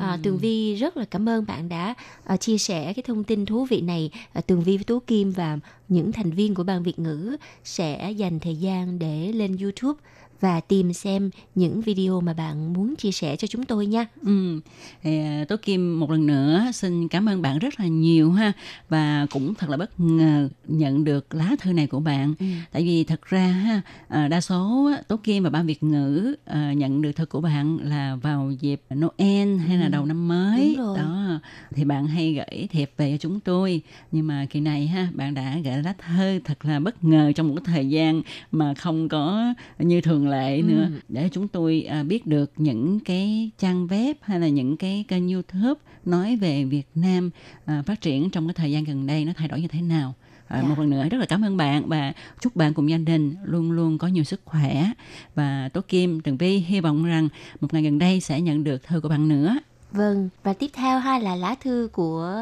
À, 0.00 0.18
Tường 0.22 0.38
Vi 0.38 0.74
rất 0.74 0.96
là 0.96 1.04
cảm 1.04 1.28
ơn 1.28 1.46
bạn 1.46 1.68
đã 1.68 1.94
à, 2.24 2.36
chia 2.36 2.58
sẻ 2.58 2.92
cái 2.92 3.02
thông 3.02 3.24
tin 3.24 3.46
thú 3.46 3.64
vị 3.64 3.80
này. 3.80 4.10
À, 4.32 4.40
Tường 4.40 4.62
Vi 4.62 4.76
với 4.76 4.84
Tú 4.84 4.98
Kim 5.00 5.30
và 5.30 5.58
những 5.88 6.12
thành 6.12 6.30
viên 6.30 6.54
của 6.54 6.62
ban 6.62 6.82
Việt 6.82 6.98
ngữ 6.98 7.36
sẽ 7.64 8.10
dành 8.10 8.40
thời 8.40 8.56
gian 8.56 8.98
để 8.98 9.32
lên 9.32 9.56
YouTube 9.56 10.00
và 10.42 10.60
tìm 10.60 10.92
xem 10.92 11.30
những 11.54 11.80
video 11.80 12.20
mà 12.20 12.32
bạn 12.34 12.72
muốn 12.72 12.96
chia 12.96 13.12
sẻ 13.12 13.36
cho 13.36 13.46
chúng 13.46 13.64
tôi 13.64 13.86
nha. 13.86 14.06
Ừ. 14.26 14.60
Thì, 15.02 15.18
à, 15.18 15.44
Tố 15.48 15.56
Kim 15.62 16.00
một 16.00 16.10
lần 16.10 16.26
nữa 16.26 16.64
xin 16.74 17.08
cảm 17.08 17.28
ơn 17.28 17.42
bạn 17.42 17.58
rất 17.58 17.80
là 17.80 17.86
nhiều 17.86 18.32
ha 18.32 18.52
và 18.88 19.26
cũng 19.30 19.54
thật 19.54 19.70
là 19.70 19.76
bất 19.76 20.00
ngờ 20.00 20.48
nhận 20.68 21.04
được 21.04 21.34
lá 21.34 21.56
thư 21.60 21.72
này 21.72 21.86
của 21.86 22.00
bạn 22.00 22.34
Ừ. 22.38 22.46
tại 22.72 22.82
vì 22.84 23.04
thật 23.04 23.20
ra 23.24 23.46
ha 23.46 23.80
à, 24.08 24.28
đa 24.28 24.40
số 24.40 24.90
Tố 25.08 25.16
Kim 25.16 25.42
và 25.42 25.50
ban 25.50 25.66
Việt 25.66 25.82
ngữ 25.82 26.34
à, 26.44 26.72
nhận 26.72 27.02
được 27.02 27.12
thư 27.12 27.26
của 27.26 27.40
bạn 27.40 27.78
là 27.82 28.16
vào 28.16 28.50
dịp 28.60 28.80
Noel 28.94 29.56
hay 29.56 29.76
là 29.78 29.86
Ừ. 29.86 29.90
đầu 29.90 30.06
năm 30.06 30.28
mới 30.28 30.76
đó 30.96 31.40
thì 31.74 31.84
bạn 31.84 32.06
hay 32.06 32.34
gửi 32.34 32.66
thiệp 32.70 32.90
về 32.96 33.10
cho 33.12 33.16
chúng 33.18 33.40
tôi 33.40 33.80
nhưng 34.12 34.26
mà 34.26 34.46
kỳ 34.50 34.60
này 34.60 34.86
ha 34.86 35.08
bạn 35.14 35.34
đã 35.34 35.58
gửi 35.64 35.82
lá 35.82 35.94
thư 36.08 36.38
thật 36.44 36.64
là 36.64 36.80
bất 36.80 37.04
ngờ 37.04 37.32
trong 37.34 37.48
một 37.48 37.54
cái 37.56 37.74
thời 37.74 37.88
gian 37.88 38.22
mà 38.52 38.74
không 38.74 39.08
có 39.08 39.54
như 39.78 40.00
thường 40.00 40.28
lệ 40.32 40.62
nữa 40.62 40.88
Ừ. 40.92 41.00
để 41.08 41.28
chúng 41.32 41.48
tôi 41.48 41.82
à, 41.82 42.02
biết 42.02 42.26
được 42.26 42.52
những 42.56 43.00
cái 43.00 43.50
trang 43.58 43.86
web 43.86 44.14
hay 44.20 44.40
là 44.40 44.48
những 44.48 44.76
cái 44.76 45.04
kênh 45.08 45.28
YouTube 45.28 45.80
nói 46.04 46.36
về 46.36 46.64
Việt 46.64 46.86
Nam 46.94 47.30
à, 47.64 47.82
phát 47.86 48.00
triển 48.00 48.30
trong 48.30 48.46
cái 48.48 48.54
thời 48.54 48.72
gian 48.72 48.84
gần 48.84 49.06
đây 49.06 49.24
nó 49.24 49.32
thay 49.36 49.48
đổi 49.48 49.60
như 49.60 49.68
thế 49.68 49.82
nào. 49.82 50.14
À, 50.48 50.60
Dạ. 50.62 50.68
Một 50.68 50.78
lần 50.78 50.90
nữa 50.90 51.08
rất 51.10 51.18
là 51.18 51.26
cảm 51.26 51.42
ơn 51.44 51.56
bạn 51.56 51.88
và 51.88 52.12
chúc 52.40 52.56
bạn 52.56 52.74
cùng 52.74 52.90
gia 52.90 52.98
đình 52.98 53.34
luôn 53.44 53.70
luôn 53.72 53.98
có 53.98 54.08
nhiều 54.08 54.24
sức 54.24 54.40
khỏe 54.44 54.90
và 55.34 55.68
Tố 55.72 55.80
Kim, 55.88 56.20
Tường 56.20 56.36
Vi 56.36 56.56
hy 56.58 56.80
vọng 56.80 57.04
rằng 57.04 57.28
một 57.60 57.72
ngày 57.74 57.82
gần 57.82 57.98
đây 57.98 58.20
sẽ 58.20 58.40
nhận 58.40 58.64
được 58.64 58.82
thư 58.82 59.00
của 59.00 59.08
bạn 59.08 59.28
nữa. 59.28 59.56
Vâng, 59.92 60.28
và 60.42 60.52
tiếp 60.52 60.70
theo 60.72 60.98
ha 60.98 61.18
là 61.18 61.34
lá 61.36 61.54
thư 61.60 61.88
của 61.92 62.36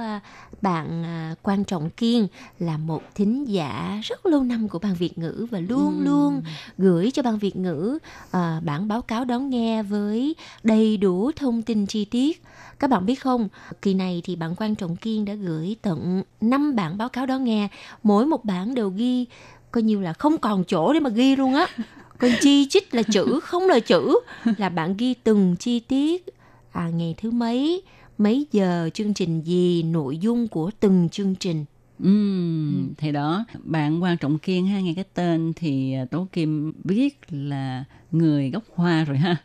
bạn 0.62 1.04
à, 1.04 1.34
Quan 1.42 1.64
Trọng 1.64 1.90
Kiên 1.90 2.26
là 2.58 2.76
một 2.76 3.02
thính 3.14 3.44
giả 3.44 4.00
rất 4.02 4.26
lâu 4.26 4.42
năm 4.42 4.68
của 4.68 4.78
ban 4.78 4.94
Việt 4.94 5.18
ngữ 5.18 5.46
và 5.50 5.58
luôn 5.60 5.98
Ừ. 5.98 6.04
luôn 6.04 6.42
gửi 6.78 7.10
cho 7.10 7.22
ban 7.22 7.38
Việt 7.38 7.56
ngữ 7.56 7.98
à, 8.30 8.60
bản 8.64 8.88
báo 8.88 9.02
cáo 9.02 9.24
đón 9.24 9.50
nghe 9.50 9.82
với 9.82 10.34
đầy 10.62 10.96
đủ 10.96 11.30
thông 11.36 11.62
tin 11.62 11.86
chi 11.86 12.04
tiết. 12.04 12.42
Các 12.78 12.90
bạn 12.90 13.06
biết 13.06 13.14
không, 13.14 13.48
kỳ 13.82 13.94
này 13.94 14.22
thì 14.24 14.36
bạn 14.36 14.54
Quan 14.56 14.74
Trọng 14.74 14.96
Kiên 14.96 15.24
đã 15.24 15.34
gửi 15.34 15.76
tận 15.82 16.22
5 16.40 16.76
bản 16.76 16.98
báo 16.98 17.08
cáo 17.08 17.26
đón 17.26 17.44
nghe, 17.44 17.68
mỗi 18.02 18.26
một 18.26 18.44
bản 18.44 18.74
đều 18.74 18.88
ghi 18.90 19.26
coi 19.70 19.82
như 19.82 20.00
là 20.00 20.12
không 20.12 20.38
còn 20.38 20.64
chỗ 20.64 20.92
để 20.92 21.00
mà 21.00 21.10
ghi 21.10 21.36
luôn 21.36 21.54
á. 21.54 21.66
Còn 22.18 22.30
chi 22.40 22.66
chít 22.70 22.94
là 22.94 23.02
chữ, 23.02 23.40
không 23.42 23.62
là 23.68 23.80
chữ 23.80 24.14
là 24.56 24.68
bạn 24.68 24.96
ghi 24.96 25.14
từng 25.14 25.56
chi 25.58 25.80
tiết 25.80 26.26
à, 26.72 26.88
ngày 26.88 27.14
thứ 27.18 27.30
mấy, 27.30 27.82
mấy 28.18 28.46
giờ 28.52 28.90
chương 28.94 29.14
trình 29.14 29.40
gì, 29.40 29.82
nội 29.82 30.18
dung 30.18 30.48
của 30.48 30.70
từng 30.80 31.08
chương 31.08 31.34
trình. 31.34 31.64
Ừm, 32.02 32.94
thì 32.98 33.12
đó. 33.12 33.44
Bạn 33.62 34.02
quan 34.02 34.16
trọng 34.16 34.38
kiên 34.38 34.66
ha 34.66 34.80
nghe 34.80 34.94
cái 34.94 35.04
tên 35.14 35.52
thì 35.56 35.92
à, 35.92 36.04
tố 36.04 36.28
kim 36.32 36.72
biết 36.84 37.18
là 37.30 37.84
người 38.12 38.50
gốc 38.50 38.64
hoa 38.74 39.04
rồi 39.04 39.16
ha. 39.16 39.36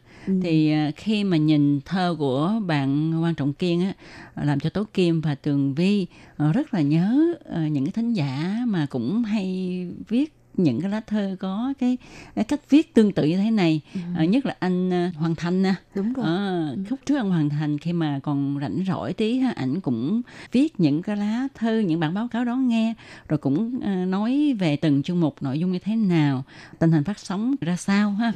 Thì 0.42 0.72
à, 0.72 0.92
khi 0.96 1.24
mà 1.24 1.38
nhìn 1.38 1.82
thơ 1.82 2.16
của 2.20 2.62
bạn 2.66 3.22
quan 3.24 3.36
trọng 3.36 3.54
kiên 3.54 3.82
á 3.82 3.94
làm 4.36 4.60
cho 4.60 4.70
tố 4.70 4.84
kim 4.94 5.22
và 5.22 5.36
tường 5.36 5.74
vi 5.74 6.08
à, 6.38 6.52
rất 6.52 6.74
là 6.74 6.82
nhớ 6.82 7.34
à, 7.54 7.68
những 7.68 7.86
cái 7.86 7.92
thính 7.92 8.14
giả 8.14 8.64
mà 8.68 8.86
cũng 8.90 9.24
hay 9.24 9.88
viết 10.08 10.34
những 10.58 10.82
cái 10.82 10.92
lá 10.92 11.02
thơ 11.08 11.36
có 11.40 11.74
cái, 11.80 11.98
cái 12.36 12.46
cách 12.46 12.70
viết 12.70 12.94
tương 12.94 13.12
tự 13.12 13.24
như 13.24 13.38
thế 13.38 13.52
này. 13.52 13.82
À, 14.16 14.26
nhất 14.26 14.46
là 14.46 14.56
anh 14.60 14.94
à, 14.94 15.12
Hoàng 15.16 15.36
Thành 15.36 15.62
nè. 15.64 15.74
Đúng 15.96 16.14
rồi. 16.14 16.26
À, 16.26 16.70
lúc 16.90 17.00
trước 17.06 17.18
anh 17.18 17.30
Hoàng 17.30 17.50
Thành 17.50 17.78
khi 17.78 17.94
mà 17.94 18.20
còn 18.24 18.58
rảnh 18.62 18.84
rỗi 18.88 19.14
tí 19.14 19.38
ha, 19.38 19.52
ảnh 19.52 19.82
cũng 19.82 20.22
viết 20.52 20.80
những 20.80 21.02
cái 21.02 21.18
lá 21.18 21.48
thư, 21.56 21.80
những 21.80 22.00
bản 22.00 22.14
báo 22.14 22.28
cáo 22.28 22.46
đó 22.46 22.56
nghe, 22.56 22.94
rồi 23.28 23.38
cũng 23.38 23.80
à, 23.84 24.06
nói 24.06 24.56
về 24.60 24.76
từng 24.76 25.04
chương 25.04 25.20
mục 25.20 25.36
nội 25.42 25.60
dung 25.60 25.72
như 25.72 25.80
thế 25.80 25.96
nào, 25.96 26.44
tình 26.80 26.92
hình 26.92 27.04
phát 27.04 27.20
sóng 27.20 27.56
ra 27.62 27.76
sao 27.76 28.12
ha. 28.12 28.32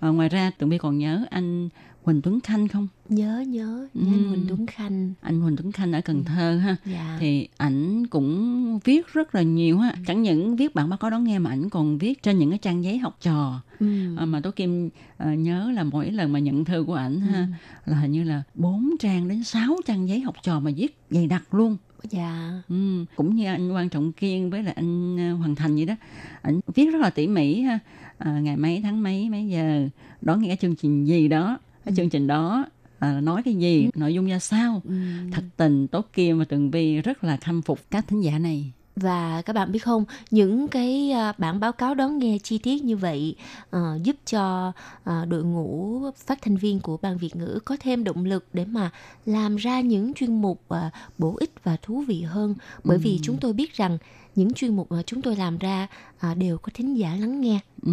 À, 0.00 0.08
ngoài 0.08 0.28
ra 0.28 0.50
tụi 0.58 0.70
bi 0.70 0.78
còn 0.78 0.98
nhớ 0.98 1.24
anh 1.30 1.68
Huỳnh 2.08 2.22
Tuấn 2.22 2.40
Khanh 2.40 2.68
không? 2.68 2.88
Nhớ 3.08 3.44
nhớ, 3.48 3.88
nhớ 3.94 4.12
anh 4.12 4.22
Ừm. 4.22 4.28
Huỳnh 4.28 4.44
Tuấn 4.48 4.66
Khanh. 4.66 5.12
Anh 5.20 5.40
Huỳnh 5.40 5.56
Tuấn 5.56 5.72
Khanh 5.72 5.92
ở 5.92 6.00
Cần 6.00 6.24
Thơ 6.24 6.56
ha. 6.56 6.76
Dạ. 6.84 7.16
Thì 7.20 7.48
ảnh 7.56 8.06
cũng 8.06 8.78
viết 8.84 9.06
rất 9.12 9.34
là 9.34 9.42
nhiều 9.42 9.78
ha. 9.78 9.94
Chẳng 10.06 10.22
những 10.22 10.56
viết 10.56 10.74
bản 10.74 10.88
báo 10.88 10.98
cáo 10.98 11.10
đó 11.10 11.18
nghe 11.18 11.38
mà 11.38 11.50
ảnh 11.50 11.70
còn 11.70 11.98
viết 11.98 12.22
trên 12.22 12.38
những 12.38 12.50
cái 12.50 12.58
trang 12.58 12.84
giấy 12.84 12.98
học 12.98 13.16
trò. 13.20 13.60
Ừ. 13.80 14.16
À, 14.16 14.24
mà 14.24 14.40
Tố 14.40 14.50
Kim 14.50 14.90
à, 15.16 15.34
nhớ 15.34 15.70
là 15.74 15.84
mỗi 15.84 16.10
lần 16.10 16.32
mà 16.32 16.38
nhận 16.38 16.64
thư 16.64 16.84
của 16.86 16.94
ảnh 16.94 17.20
ha 17.20 17.48
là 17.86 17.96
hình 17.96 18.12
như 18.12 18.24
là 18.24 18.42
4 18.54 18.90
trang 19.00 19.28
đến 19.28 19.44
6 19.44 19.76
trang 19.86 20.08
giấy 20.08 20.20
học 20.20 20.34
trò 20.42 20.60
mà 20.60 20.70
viết 20.76 20.98
dày 21.10 21.26
đặc 21.26 21.54
luôn. 21.54 21.76
Dạ. 22.10 22.62
Ừ, 22.68 23.04
cũng 23.16 23.36
như 23.36 23.46
anh 23.46 23.72
Quan 23.72 23.88
Trọng 23.88 24.12
Kiên 24.12 24.50
với 24.50 24.62
lại 24.62 24.74
anh 24.76 25.20
à, 25.20 25.30
Hoàng 25.32 25.54
Thành 25.54 25.76
vậy 25.76 25.86
đó. 25.86 25.94
Ảnh 26.42 26.60
viết 26.74 26.90
rất 26.92 26.98
là 26.98 27.10
tỉ 27.10 27.26
mỉ 27.26 27.60
ha. 27.60 27.78
À, 28.18 28.40
ngày 28.40 28.56
mấy 28.56 28.80
tháng 28.82 29.02
mấy 29.02 29.30
mấy 29.30 29.48
giờ 29.48 29.88
đón 30.20 30.42
nghe 30.42 30.56
chương 30.60 30.76
trình 30.76 31.04
gì 31.04 31.28
đó, 31.28 31.58
cái 31.88 31.96
chương 31.96 32.10
trình 32.10 32.26
đó 32.26 32.66
à, 32.98 33.20
nói 33.20 33.42
cái 33.42 33.54
gì, 33.54 33.88
nội 33.94 34.14
dung 34.14 34.26
ra 34.26 34.38
sao. 34.38 34.82
Ừ. 34.84 34.94
Thật 35.32 35.42
tình 35.56 35.86
Tố 35.86 36.04
Kim 36.12 36.38
và 36.38 36.44
Tường 36.44 36.70
Vi 36.70 37.00
rất 37.00 37.24
là 37.24 37.36
khâm 37.36 37.62
phục 37.62 37.78
các 37.90 38.08
thính 38.08 38.20
giả 38.20 38.38
này. 38.38 38.72
Và 38.96 39.42
các 39.42 39.52
bạn 39.52 39.72
biết 39.72 39.78
không, 39.78 40.04
những 40.30 40.68
cái 40.68 41.10
à, 41.10 41.32
bản 41.38 41.60
báo 41.60 41.72
cáo 41.72 41.94
đón 41.94 42.18
nghe 42.18 42.38
chi 42.42 42.58
tiết 42.58 42.84
như 42.84 42.96
vậy 42.96 43.36
ờ, 43.70 43.98
giúp 44.02 44.16
cho 44.26 44.72
à, 45.04 45.24
đội 45.24 45.44
ngũ 45.44 46.02
phát 46.26 46.42
thanh 46.42 46.56
viên 46.56 46.80
của 46.80 46.96
ban 46.96 47.18
Việt 47.18 47.36
ngữ 47.36 47.58
có 47.64 47.76
thêm 47.80 48.04
động 48.04 48.24
lực 48.24 48.46
để 48.52 48.64
mà 48.64 48.90
làm 49.26 49.56
ra 49.56 49.80
những 49.80 50.14
chuyên 50.14 50.42
mục 50.42 50.68
à, 50.68 50.90
bổ 51.18 51.36
ích 51.40 51.52
và 51.64 51.76
thú 51.82 52.04
vị 52.08 52.22
hơn. 52.22 52.54
Bởi 52.84 52.98
vì 52.98 53.18
chúng 53.22 53.36
tôi 53.40 53.52
biết 53.52 53.74
rằng 53.74 53.98
những 54.34 54.52
chuyên 54.52 54.76
mục 54.76 54.92
mà 54.92 55.02
chúng 55.06 55.22
tôi 55.22 55.36
làm 55.36 55.58
ra 55.58 55.86
à, 56.18 56.34
đều 56.34 56.58
có 56.58 56.70
thính 56.74 56.94
giả 56.94 57.16
lắng 57.20 57.40
nghe. 57.40 57.60
Ừ. 57.82 57.92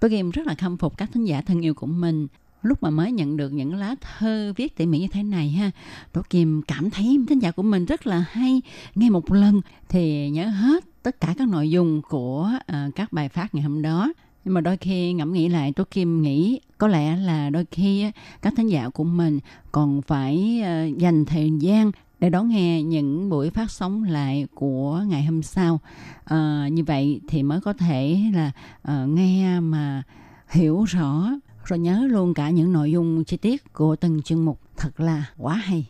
Tố 0.00 0.08
Kim 0.08 0.30
rất 0.30 0.46
là 0.46 0.54
khâm 0.54 0.76
phục 0.76 0.96
các 0.96 1.10
thính 1.12 1.24
giả 1.24 1.40
thân 1.40 1.64
yêu 1.64 1.74
của 1.74 1.86
mình. 1.86 2.26
Lúc 2.62 2.82
mà 2.82 2.90
mới 2.90 3.12
nhận 3.12 3.36
được 3.36 3.52
những 3.52 3.74
lá 3.74 3.94
thơ 4.00 4.52
viết 4.56 4.76
tỉ 4.76 4.86
mỉ 4.86 4.98
như 4.98 5.08
thế 5.08 5.22
này 5.22 5.48
ha, 5.50 5.70
tổ 6.12 6.22
Kim 6.30 6.62
cảm 6.62 6.90
thấy 6.90 7.18
thính 7.28 7.42
giả 7.42 7.50
của 7.50 7.62
mình 7.62 7.84
rất 7.84 8.06
là 8.06 8.24
hay. 8.30 8.62
Nghe 8.94 9.10
một 9.10 9.32
lần 9.32 9.60
thì 9.88 10.30
nhớ 10.30 10.46
hết 10.46 10.84
tất 11.02 11.20
cả 11.20 11.34
các 11.38 11.48
nội 11.48 11.70
dung 11.70 12.02
của 12.08 12.50
uh, 12.58 12.94
các 12.94 13.12
bài 13.12 13.28
phát 13.28 13.54
ngày 13.54 13.62
hôm 13.62 13.82
đó. 13.82 14.12
Nhưng 14.44 14.54
mà 14.54 14.60
đôi 14.60 14.76
khi 14.76 15.12
ngẫm 15.12 15.32
nghĩ 15.32 15.48
lại, 15.48 15.72
tôi 15.72 15.86
Kim 15.90 16.22
nghĩ 16.22 16.60
có 16.78 16.88
lẽ 16.88 17.16
là 17.16 17.50
đôi 17.50 17.64
khi 17.70 18.10
các 18.42 18.52
thính 18.56 18.68
giả 18.68 18.88
của 18.88 19.04
mình 19.04 19.38
còn 19.72 20.02
phải 20.02 20.62
ờ, 20.64 20.84
dành 20.98 21.24
thời 21.24 21.50
gian 21.60 21.90
để 22.20 22.30
đón 22.30 22.48
nghe 22.48 22.82
những 22.82 23.30
buổi 23.30 23.50
phát 23.50 23.70
sóng 23.70 24.04
lại 24.04 24.46
của 24.54 25.04
ngày 25.08 25.24
hôm 25.24 25.42
sau. 25.42 25.80
à, 26.24 26.68
như 26.72 26.84
vậy 26.84 27.20
thì 27.28 27.42
mới 27.42 27.60
có 27.60 27.72
thể 27.72 28.20
là 28.34 28.52
uh, 28.82 29.08
nghe 29.08 29.60
mà 29.60 30.02
hiểu 30.48 30.84
rõ 30.84 31.30
rồi 31.70 31.78
nhớ 31.78 32.06
luôn 32.10 32.34
cả 32.34 32.50
những 32.50 32.72
nội 32.72 32.92
dung 32.92 33.24
chi 33.24 33.36
tiết 33.36 33.72
của 33.72 33.96
từng 33.96 34.22
chương 34.22 34.44
mục 34.44 34.60
thật 34.76 35.00
là 35.00 35.30
quá 35.36 35.54
hay. 35.54 35.86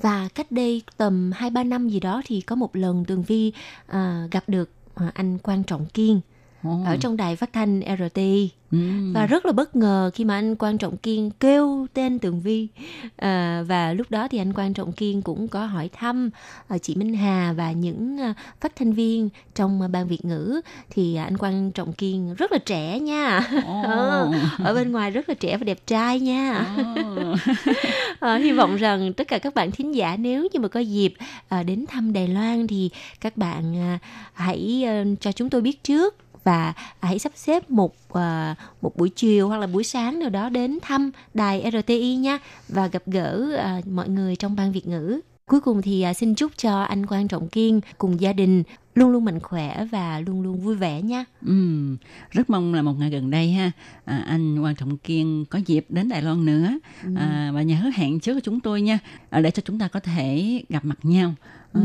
Và 0.00 0.28
cách 0.34 0.52
đây 0.52 0.82
tầm 0.96 1.30
2-3 1.30 1.68
năm 1.68 1.88
gì 1.88 2.00
đó 2.00 2.22
thì 2.26 2.40
có 2.40 2.56
một 2.56 2.76
lần 2.76 3.04
Tường 3.04 3.22
Vi 3.22 3.52
à, 3.86 4.28
gặp 4.30 4.44
được 4.46 4.70
à, 4.94 5.10
anh 5.14 5.38
Quan 5.38 5.64
Trọng 5.64 5.86
Kiên 5.86 6.20
Ồ. 6.62 6.78
ở 6.86 6.96
trong 7.00 7.16
đài 7.16 7.36
phát 7.36 7.52
thanh 7.52 7.80
RTI. 7.98 8.50
Ừ. 8.72 8.78
và 9.14 9.26
rất 9.26 9.46
là 9.46 9.52
bất 9.52 9.76
ngờ 9.76 10.10
khi 10.14 10.24
mà 10.24 10.34
anh 10.34 10.56
Quan 10.56 10.78
Trọng 10.78 10.96
Kiên 10.96 11.30
kêu 11.30 11.86
tên 11.94 12.18
Tường 12.18 12.40
Vi 12.40 12.68
à, 13.16 13.62
và 13.68 13.92
lúc 13.92 14.10
đó 14.10 14.28
thì 14.28 14.38
anh 14.38 14.52
Quan 14.52 14.74
Trọng 14.74 14.92
Kiên 14.92 15.22
cũng 15.22 15.48
có 15.48 15.66
hỏi 15.66 15.90
thăm 15.92 16.30
à, 16.68 16.78
chị 16.78 16.94
Minh 16.94 17.14
Hà 17.14 17.52
và 17.56 17.72
những 17.72 18.18
à, 18.20 18.34
phát 18.60 18.76
thanh 18.76 18.92
viên 18.92 19.28
trong 19.54 19.82
à, 19.82 19.88
ban 19.88 20.08
Việt 20.08 20.24
ngữ 20.24 20.60
thì 20.90 21.16
à, 21.16 21.24
anh 21.24 21.38
Quan 21.38 21.70
Trọng 21.72 21.92
Kiên 21.92 22.34
rất 22.34 22.52
là 22.52 22.58
trẻ 22.58 23.00
nha. 23.00 23.40
Ờ, 23.84 24.30
ở 24.64 24.74
bên 24.74 24.92
ngoài 24.92 25.10
rất 25.10 25.28
là 25.28 25.34
trẻ 25.34 25.56
và 25.56 25.64
đẹp 25.64 25.78
trai 25.86 26.20
nha 26.20 26.66
Ồ. 26.96 27.34
Ờ, 28.20 28.36
hy 28.36 28.52
vọng 28.52 28.76
rằng 28.76 29.12
tất 29.12 29.28
cả 29.28 29.38
các 29.38 29.54
bạn 29.54 29.70
thính 29.70 29.94
giả 29.94 30.16
nếu 30.16 30.48
như 30.52 30.60
mà 30.60 30.68
có 30.68 30.80
dịp 30.80 31.14
à, 31.48 31.62
đến 31.62 31.84
thăm 31.88 32.12
Đài 32.12 32.28
Loan 32.28 32.66
thì 32.66 32.90
các 33.20 33.36
bạn 33.36 33.76
à, 33.76 33.98
hãy 34.32 34.84
ờ, 34.86 35.04
cho 35.20 35.32
chúng 35.32 35.50
tôi 35.50 35.60
biết 35.60 35.84
trước 35.84 36.16
và 36.44 36.72
hãy 37.00 37.18
sắp 37.18 37.32
xếp 37.34 37.70
một 37.70 37.94
à, 38.12 38.54
một 38.82 38.96
buổi 38.96 39.08
chiều 39.08 39.48
hoặc 39.48 39.56
là 39.56 39.66
buổi 39.66 39.84
sáng 39.84 40.18
nào 40.18 40.30
đó 40.30 40.48
đến 40.48 40.78
thăm 40.82 41.10
đài 41.34 41.70
RTI 41.72 42.16
nha 42.16 42.38
và 42.68 42.86
gặp 42.86 43.02
gỡ 43.06 43.56
à, 43.58 43.80
mọi 43.90 44.08
người 44.08 44.36
trong 44.36 44.56
ban 44.56 44.72
Việt 44.72 44.86
ngữ. 44.86 45.20
Cuối 45.46 45.60
cùng 45.60 45.82
thì 45.82 46.02
à, 46.02 46.14
xin 46.14 46.34
chúc 46.34 46.52
cho 46.56 46.82
anh 46.82 47.06
Quan 47.06 47.28
Trọng 47.28 47.48
Kiên 47.48 47.80
cùng 47.98 48.20
gia 48.20 48.32
đình 48.32 48.62
luôn 48.94 49.10
luôn 49.10 49.24
mạnh 49.24 49.40
khỏe 49.40 49.84
và 49.90 50.20
luôn 50.20 50.42
luôn 50.42 50.60
vui 50.60 50.76
vẻ 50.76 51.02
nha. 51.02 51.24
Ừm, 51.46 51.96
rất 52.30 52.50
mong 52.50 52.74
là 52.74 52.82
một 52.82 52.92
ngày 52.98 53.10
gần 53.10 53.30
đây 53.30 53.52
ha 53.52 53.70
à, 54.04 54.24
anh 54.26 54.58
Quan 54.62 54.74
Trọng 54.74 54.96
Kiên 54.96 55.44
có 55.50 55.58
dịp 55.66 55.86
đến 55.88 56.08
Đài 56.08 56.22
Loan 56.22 56.44
nữa 56.44 56.78
à, 57.16 57.50
và 57.54 57.62
nhớ 57.62 57.90
hẹn 57.94 58.20
trước 58.20 58.40
chúng 58.42 58.60
tôi 58.60 58.82
nha 58.82 58.98
à, 59.30 59.40
để 59.40 59.50
cho 59.50 59.62
chúng 59.64 59.78
ta 59.78 59.88
có 59.88 60.00
thể 60.00 60.60
gặp 60.68 60.84
mặt 60.84 60.98
nhau. 61.02 61.34
Ừ. 61.72 61.80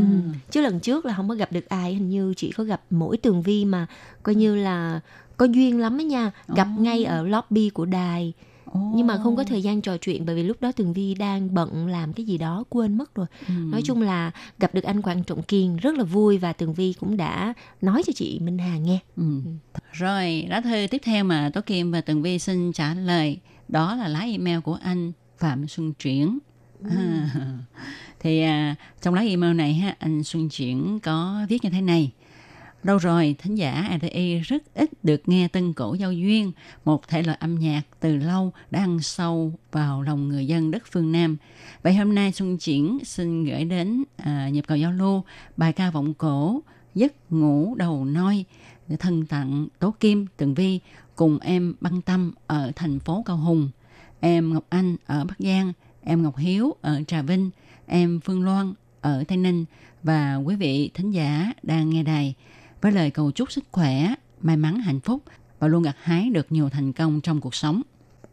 Chứ 0.51 0.61
lần 0.61 0.79
trước 0.79 1.05
là 1.05 1.13
không 1.13 1.29
có 1.29 1.35
gặp 1.35 1.51
được 1.51 1.65
ai 1.69 1.93
hình 1.93 2.09
như 2.09 2.33
chỉ 2.37 2.51
có 2.51 2.63
gặp 2.63 2.81
mỗi 2.89 3.17
tường 3.17 3.41
vi 3.41 3.65
mà 3.65 3.87
coi 4.23 4.35
như 4.35 4.55
là 4.55 4.99
có 5.37 5.45
duyên 5.45 5.79
lắm 5.79 5.97
ấy 5.99 6.05
nha 6.05 6.31
gặp 6.47 6.67
Ồ. 6.77 6.81
ngay 6.83 7.03
ở 7.05 7.23
lobby 7.27 7.69
của 7.69 7.85
đài 7.85 8.33
nhưng 8.95 9.07
mà 9.07 9.17
không 9.23 9.35
có 9.35 9.43
thời 9.43 9.61
gian 9.61 9.81
trò 9.81 9.97
chuyện 9.97 10.25
bởi 10.25 10.35
vì 10.35 10.43
lúc 10.43 10.61
đó 10.61 10.71
tường 10.71 10.93
vi 10.93 11.13
đang 11.13 11.53
bận 11.53 11.87
làm 11.87 12.13
cái 12.13 12.25
gì 12.25 12.37
đó 12.37 12.63
quên 12.69 12.97
mất 12.97 13.15
rồi 13.15 13.25
Ừm. 13.47 13.71
nói 13.71 13.81
chung 13.85 14.01
là 14.01 14.31
gặp 14.59 14.73
được 14.73 14.83
anh 14.83 15.01
quan 15.01 15.23
trọng 15.23 15.43
kiên 15.43 15.77
rất 15.77 15.95
là 15.97 16.03
vui 16.03 16.37
và 16.37 16.53
tường 16.53 16.73
vi 16.73 16.93
cũng 16.99 17.17
đã 17.17 17.53
nói 17.81 18.03
cho 18.05 18.13
chị 18.15 18.39
minh 18.39 18.57
hà 18.57 18.77
nghe 18.77 18.99
Ừ. 19.17 19.23
Rồi, 19.91 20.45
lá 20.49 20.61
thư 20.61 20.87
tiếp 20.91 21.01
theo 21.03 21.23
mà 21.23 21.49
Tố 21.53 21.61
Kim 21.61 21.91
và 21.91 22.01
Tường 22.01 22.21
Vi 22.21 22.39
xin 22.39 22.73
trả 22.73 22.93
lời 22.93 23.37
đó 23.67 23.95
là 23.95 24.07
lá 24.07 24.19
email 24.19 24.59
của 24.59 24.77
anh 24.83 25.11
Phạm 25.37 25.67
Xuân 25.67 25.93
Triển. 25.99 26.37
À, 26.89 27.29
thì 28.19 28.41
à, 28.41 28.75
trong 29.01 29.13
lá 29.13 29.21
email 29.21 29.53
này 29.53 29.73
ha, 29.73 29.95
anh 29.99 30.23
Xuân 30.23 30.49
Chuyển 30.49 30.99
có 30.99 31.45
viết 31.49 31.63
như 31.63 31.69
thế 31.69 31.81
này. 31.81 32.11
Lâu 32.83 32.97
rồi, 32.97 33.35
thính 33.39 33.55
giả 33.55 33.97
RTI 34.01 34.39
rất 34.39 34.63
ít 34.73 34.89
được 35.03 35.21
nghe 35.25 35.47
tân 35.47 35.73
cổ 35.73 35.93
giao 35.93 36.11
duyên, 36.11 36.51
một 36.85 37.07
thể 37.07 37.23
loại 37.23 37.37
âm 37.41 37.55
nhạc 37.55 37.81
từ 37.99 38.15
lâu 38.15 38.51
đã 38.71 38.79
ăn 38.79 38.99
sâu 38.99 39.53
vào 39.71 40.01
lòng 40.01 40.29
người 40.29 40.47
dân 40.47 40.71
đất 40.71 40.83
phương 40.91 41.11
Nam. 41.11 41.37
Vậy 41.83 41.93
hôm 41.93 42.15
nay 42.15 42.31
Xuân 42.31 42.57
Triển 42.57 42.99
xin 43.03 43.45
gửi 43.45 43.65
đến 43.65 44.03
à, 44.17 44.49
nhịp 44.49 44.63
cầu 44.67 44.77
giao 44.77 44.91
lưu 44.91 45.23
bài 45.57 45.73
ca 45.73 45.91
vọng 45.91 46.13
cổ 46.13 46.61
Giấc 46.95 47.13
ngủ 47.29 47.75
đầu 47.75 48.05
noi 48.05 48.45
thân 48.99 49.25
tặng 49.25 49.67
Tố 49.79 49.93
Kim, 49.99 50.25
Tường 50.37 50.53
Vi 50.53 50.79
cùng 51.15 51.39
em 51.39 51.75
Băng 51.81 52.01
Tâm 52.01 52.31
ở 52.47 52.71
thành 52.75 52.99
phố 52.99 53.23
Cao 53.25 53.37
Hùng, 53.37 53.69
em 54.19 54.53
Ngọc 54.53 54.65
Anh 54.69 54.95
ở 55.05 55.25
Bắc 55.25 55.35
Giang, 55.39 55.73
em 56.05 56.23
Ngọc 56.23 56.37
Hiếu 56.37 56.75
ở 56.81 57.01
Trà 57.07 57.21
Vinh, 57.21 57.49
em 57.85 58.19
Phương 58.19 58.43
Loan 58.43 58.73
ở 59.01 59.23
Tây 59.27 59.37
Ninh 59.37 59.65
và 60.03 60.35
quý 60.35 60.55
vị 60.55 60.91
thính 60.93 61.11
giả 61.11 61.53
đang 61.63 61.89
nghe 61.89 62.03
đài 62.03 62.35
với 62.81 62.91
lời 62.91 63.11
cầu 63.11 63.31
chúc 63.31 63.51
sức 63.51 63.63
khỏe, 63.71 64.13
may 64.41 64.57
mắn 64.57 64.79
hạnh 64.79 64.99
phúc 64.99 65.23
và 65.59 65.67
luôn 65.67 65.83
gặt 65.83 65.95
hái 66.01 66.29
được 66.29 66.51
nhiều 66.51 66.69
thành 66.69 66.93
công 66.93 67.21
trong 67.21 67.41
cuộc 67.41 67.55
sống. 67.55 67.81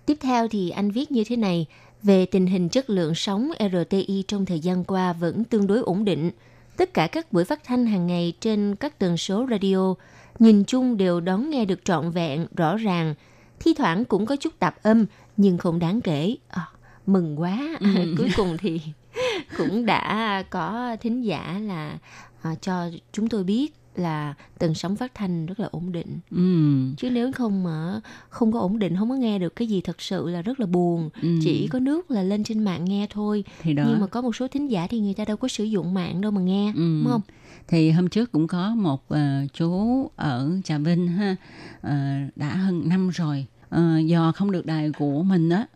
Tiếp 0.06 0.18
theo 0.20 0.48
thì 0.48 0.70
anh 0.70 0.90
viết 0.90 1.12
như 1.12 1.24
thế 1.26 1.36
này, 1.36 1.66
về 2.02 2.26
tình 2.26 2.46
hình 2.46 2.68
chất 2.68 2.90
lượng 2.90 3.14
sóng 3.14 3.50
RTI 3.60 4.24
trong 4.28 4.46
thời 4.46 4.60
gian 4.60 4.84
qua 4.84 5.12
vẫn 5.12 5.44
tương 5.44 5.66
đối 5.66 5.78
ổn 5.78 6.04
định. 6.04 6.30
Tất 6.76 6.94
cả 6.94 7.06
các 7.06 7.32
buổi 7.32 7.44
phát 7.44 7.64
thanh 7.64 7.86
hàng 7.86 8.06
ngày 8.06 8.32
trên 8.40 8.76
các 8.76 8.98
tần 8.98 9.16
số 9.16 9.46
radio 9.50 9.94
nhìn 10.38 10.64
chung 10.64 10.96
đều 10.96 11.20
đón 11.20 11.50
nghe 11.50 11.64
được 11.64 11.84
trọn 11.84 12.10
vẹn, 12.10 12.46
rõ 12.56 12.76
ràng. 12.76 13.14
Thi 13.60 13.74
thoảng 13.78 14.04
cũng 14.04 14.26
có 14.26 14.36
chút 14.36 14.58
tạp 14.58 14.82
âm 14.82 15.06
nhưng 15.36 15.58
không 15.58 15.78
đáng 15.78 16.00
kể. 16.00 16.36
À, 16.48 16.68
mừng 17.06 17.40
quá. 17.40 17.78
Cuối 18.18 18.28
cùng 18.36 18.56
thì 18.58 18.80
cũng 19.58 19.86
đã 19.86 20.42
có 20.50 20.96
thính 21.00 21.24
giả 21.24 21.60
là 21.62 21.98
à, 22.42 22.54
cho 22.60 22.90
chúng 23.12 23.28
tôi 23.28 23.44
biết 23.44 23.74
là 23.96 24.34
tần 24.58 24.74
sóng 24.74 24.96
phát 24.96 25.14
thanh 25.14 25.46
rất 25.46 25.60
là 25.60 25.68
ổn 25.72 25.92
định 25.92 26.18
Ừ. 26.30 26.78
chứ 26.96 27.10
nếu 27.10 27.32
không 27.32 27.62
mà 27.64 28.00
không 28.28 28.52
có 28.52 28.58
ổn 28.60 28.78
định 28.78 28.96
không 28.96 29.08
có 29.10 29.14
nghe 29.16 29.38
được 29.38 29.56
cái 29.56 29.68
gì 29.68 29.80
thật 29.80 30.02
sự 30.02 30.28
là 30.30 30.42
rất 30.42 30.60
là 30.60 30.66
buồn 30.66 31.10
Ừ. 31.22 31.28
chỉ 31.42 31.68
có 31.68 31.78
nước 31.78 32.10
là 32.10 32.22
lên 32.22 32.44
trên 32.44 32.64
mạng 32.64 32.84
nghe 32.84 33.06
thôi 33.10 33.44
thì 33.62 33.72
đó 33.72 33.84
nhưng 33.88 34.00
mà 34.00 34.06
có 34.06 34.20
một 34.20 34.36
số 34.36 34.48
thính 34.48 34.70
giả 34.70 34.86
thì 34.86 35.00
người 35.00 35.14
ta 35.14 35.24
đâu 35.24 35.36
có 35.36 35.48
sử 35.48 35.64
dụng 35.64 35.94
mạng 35.94 36.20
đâu 36.20 36.30
mà 36.32 36.40
nghe 36.40 36.72
Ừ. 36.76 37.00
đúng 37.02 37.10
không 37.12 37.20
thì 37.68 37.90
hôm 37.90 38.08
trước 38.08 38.32
cũng 38.32 38.46
có 38.46 38.74
một 38.74 39.08
ờ, 39.08 39.46
chú 39.52 40.10
ở 40.16 40.50
Trà 40.64 40.78
Vinh 40.78 41.08
ha 41.08 41.36
ờ, 41.82 41.94
đã 42.36 42.48
hơn 42.56 42.88
năm 42.88 43.08
rồi 43.08 43.46
Ờ, 43.68 43.98
do 43.98 44.32
không 44.32 44.50
được 44.52 44.66
đài 44.66 44.90
của 44.98 45.22
mình 45.22 45.48
á 45.48 45.66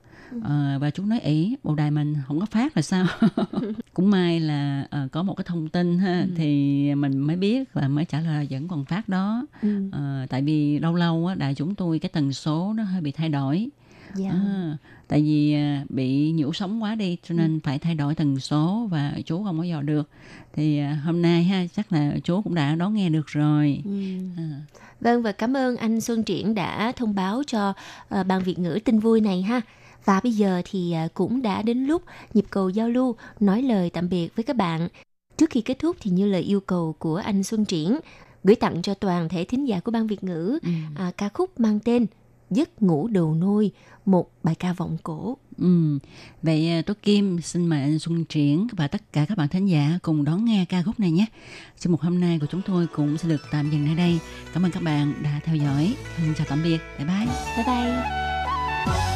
ờ, 0.43 0.79
và 0.81 0.91
chú 0.91 1.05
nói 1.05 1.21
ý 1.21 1.57
bộ 1.65 1.75
đài 1.75 1.91
mình 1.91 2.17
không 2.27 2.41
có 2.41 2.47
phát 2.47 2.77
là 2.77 2.83
sao 2.83 3.07
cũng 3.95 4.11
may 4.11 4.41
là 4.41 4.87
ờ, 4.91 5.09
có 5.13 5.23
một 5.23 5.35
cái 5.35 5.45
thông 5.49 5.69
tin 5.69 5.99
ha 5.99 6.27
thì 6.37 6.95
mình 6.95 7.19
mới 7.19 7.37
biết 7.37 7.73
và 7.73 7.89
mới 7.89 8.05
trả 8.05 8.21
lời 8.21 8.35
là 8.37 8.45
vẫn 8.51 8.69
còn 8.69 8.85
phát 8.85 9.09
đó 9.09 9.47
ừ. 9.63 9.91
Ờ, 9.93 10.27
tại 10.29 10.43
vì 10.43 10.79
lâu 10.79 10.95
lâu 10.95 11.27
á 11.27 11.35
đài 11.35 11.55
chúng 11.55 11.75
tôi 11.75 11.99
cái 11.99 12.09
tần 12.09 12.33
số 12.33 12.73
nó 12.77 12.83
hơi 12.83 13.01
bị 13.01 13.13
thay 13.13 13.29
đổi 13.29 13.69
dạ. 14.15 14.31
À, 14.31 14.77
tại 15.09 15.23
vì 15.23 15.53
à, 15.55 15.85
bị 15.89 16.31
nhiễu 16.31 16.53
sóng 16.53 16.83
quá 16.83 16.95
đi 16.95 17.17
cho 17.29 17.35
nên 17.35 17.61
phải 17.61 17.79
thay 17.79 17.95
đổi 17.95 18.15
tần 18.15 18.41
số 18.41 18.87
và 18.91 19.13
chú 19.27 19.45
không 19.45 19.59
có 19.59 19.65
dò 19.65 19.83
được 19.83 20.09
thì 20.55 20.79
à, 20.79 21.01
hôm 21.05 21.23
nay 21.23 21.45
ha 21.45 21.67
chắc 21.77 21.93
là 21.93 22.13
chú 22.25 22.43
cũng 22.43 22.55
đã 22.55 22.75
đón 22.75 22.95
nghe 22.95 23.09
được 23.09 23.27
rồi 23.27 23.81
Ừ. 23.85 23.91
à, 24.37 24.61
Vâng 25.01 25.23
và 25.23 25.33
cảm 25.33 25.57
ơn 25.57 25.77
anh 25.77 26.01
Xuân 26.01 26.23
Triển 26.23 26.55
đã 26.55 26.93
thông 26.93 27.15
báo 27.15 27.43
cho 27.47 27.73
ờ, 28.09 28.23
ban 28.25 28.43
Việt 28.43 28.59
ngữ 28.59 28.79
tin 28.85 28.99
vui 28.99 29.21
này 29.21 29.43
ha. 29.43 29.61
Và 30.07 30.21
bây 30.21 30.33
giờ 30.33 30.63
thì 30.65 30.93
ờ, 30.93 31.09
cũng 31.15 31.43
đã 31.43 31.63
đến 31.63 31.85
lúc 31.85 32.03
nhịp 32.35 32.45
cầu 32.51 32.69
giao 32.69 32.89
lưu 32.89 33.17
nói 33.41 33.63
lời 33.63 33.91
tạm 33.91 34.09
biệt 34.09 34.37
với 34.37 34.43
các 34.43 34.57
bạn. 34.57 34.89
Trước 35.37 35.51
khi 35.51 35.61
kết 35.61 35.79
thúc 35.79 35.97
thì 36.01 36.11
như 36.11 36.27
lời 36.27 36.43
yêu 36.43 36.61
cầu 36.61 36.95
của 36.99 37.17
anh 37.17 37.43
Xuân 37.43 37.65
Triển 37.65 37.99
gửi 38.45 38.57
tặng 38.57 38.83
cho 38.83 38.95
toàn 38.95 39.29
thể 39.29 39.45
thính 39.45 39.69
giả 39.69 39.81
của 39.81 39.91
ban 39.91 40.07
Việt 40.07 40.25
ngữ 40.25 40.59
ừ. 40.63 40.69
à, 40.97 41.13
ca 41.17 41.29
khúc 41.29 41.61
mang 41.61 41.81
tên 41.81 42.07
Giấc 42.51 42.83
ngủ 42.83 43.09
đầu 43.09 43.35
nôi, 43.35 43.71
một 44.05 44.31
bài 44.43 44.55
ca 44.55 44.73
vọng 44.73 44.97
cổ. 45.03 45.37
Ừ. 45.59 45.99
vậy 46.43 46.71
à, 46.71 46.83
Tố 46.83 46.95
Kim 47.03 47.41
xin 47.41 47.67
mời 47.67 47.81
anh 47.81 47.99
Xuân 47.99 48.25
Triển 48.25 48.67
và 48.73 48.89
tất 48.89 49.13
cả 49.13 49.27
các 49.29 49.39
bạn 49.39 49.49
thính 49.49 49.67
giả 49.67 49.99
cùng 50.03 50.25
đón 50.25 50.45
nghe 50.45 50.65
ca 50.69 50.83
khúc 50.83 51.01
này 51.01 51.11
nhé 51.11 51.27
chương 51.79 51.93
mục 51.93 52.01
hôm 52.01 52.21
nay 52.21 52.39
của 52.41 52.47
chúng 52.47 52.63
tôi 52.67 52.87
cũng 52.87 53.19
sẽ 53.19 53.29
được 53.29 53.43
tạm 53.51 53.71
dừng 53.71 53.85
nơi 53.85 53.95
đây 53.95 54.19
cảm 54.55 54.63
ơn 54.63 54.71
các 54.71 54.83
bạn 54.83 55.13
đã 55.23 55.41
theo 55.45 55.57
dõi 55.57 55.95
thân 56.17 56.35
chào 56.37 56.47
tạm 56.51 56.63
biệt 56.63 56.79
bye 56.99 57.07
bye 57.07 57.27
Bye 57.57 57.67
bye. 57.67 59.16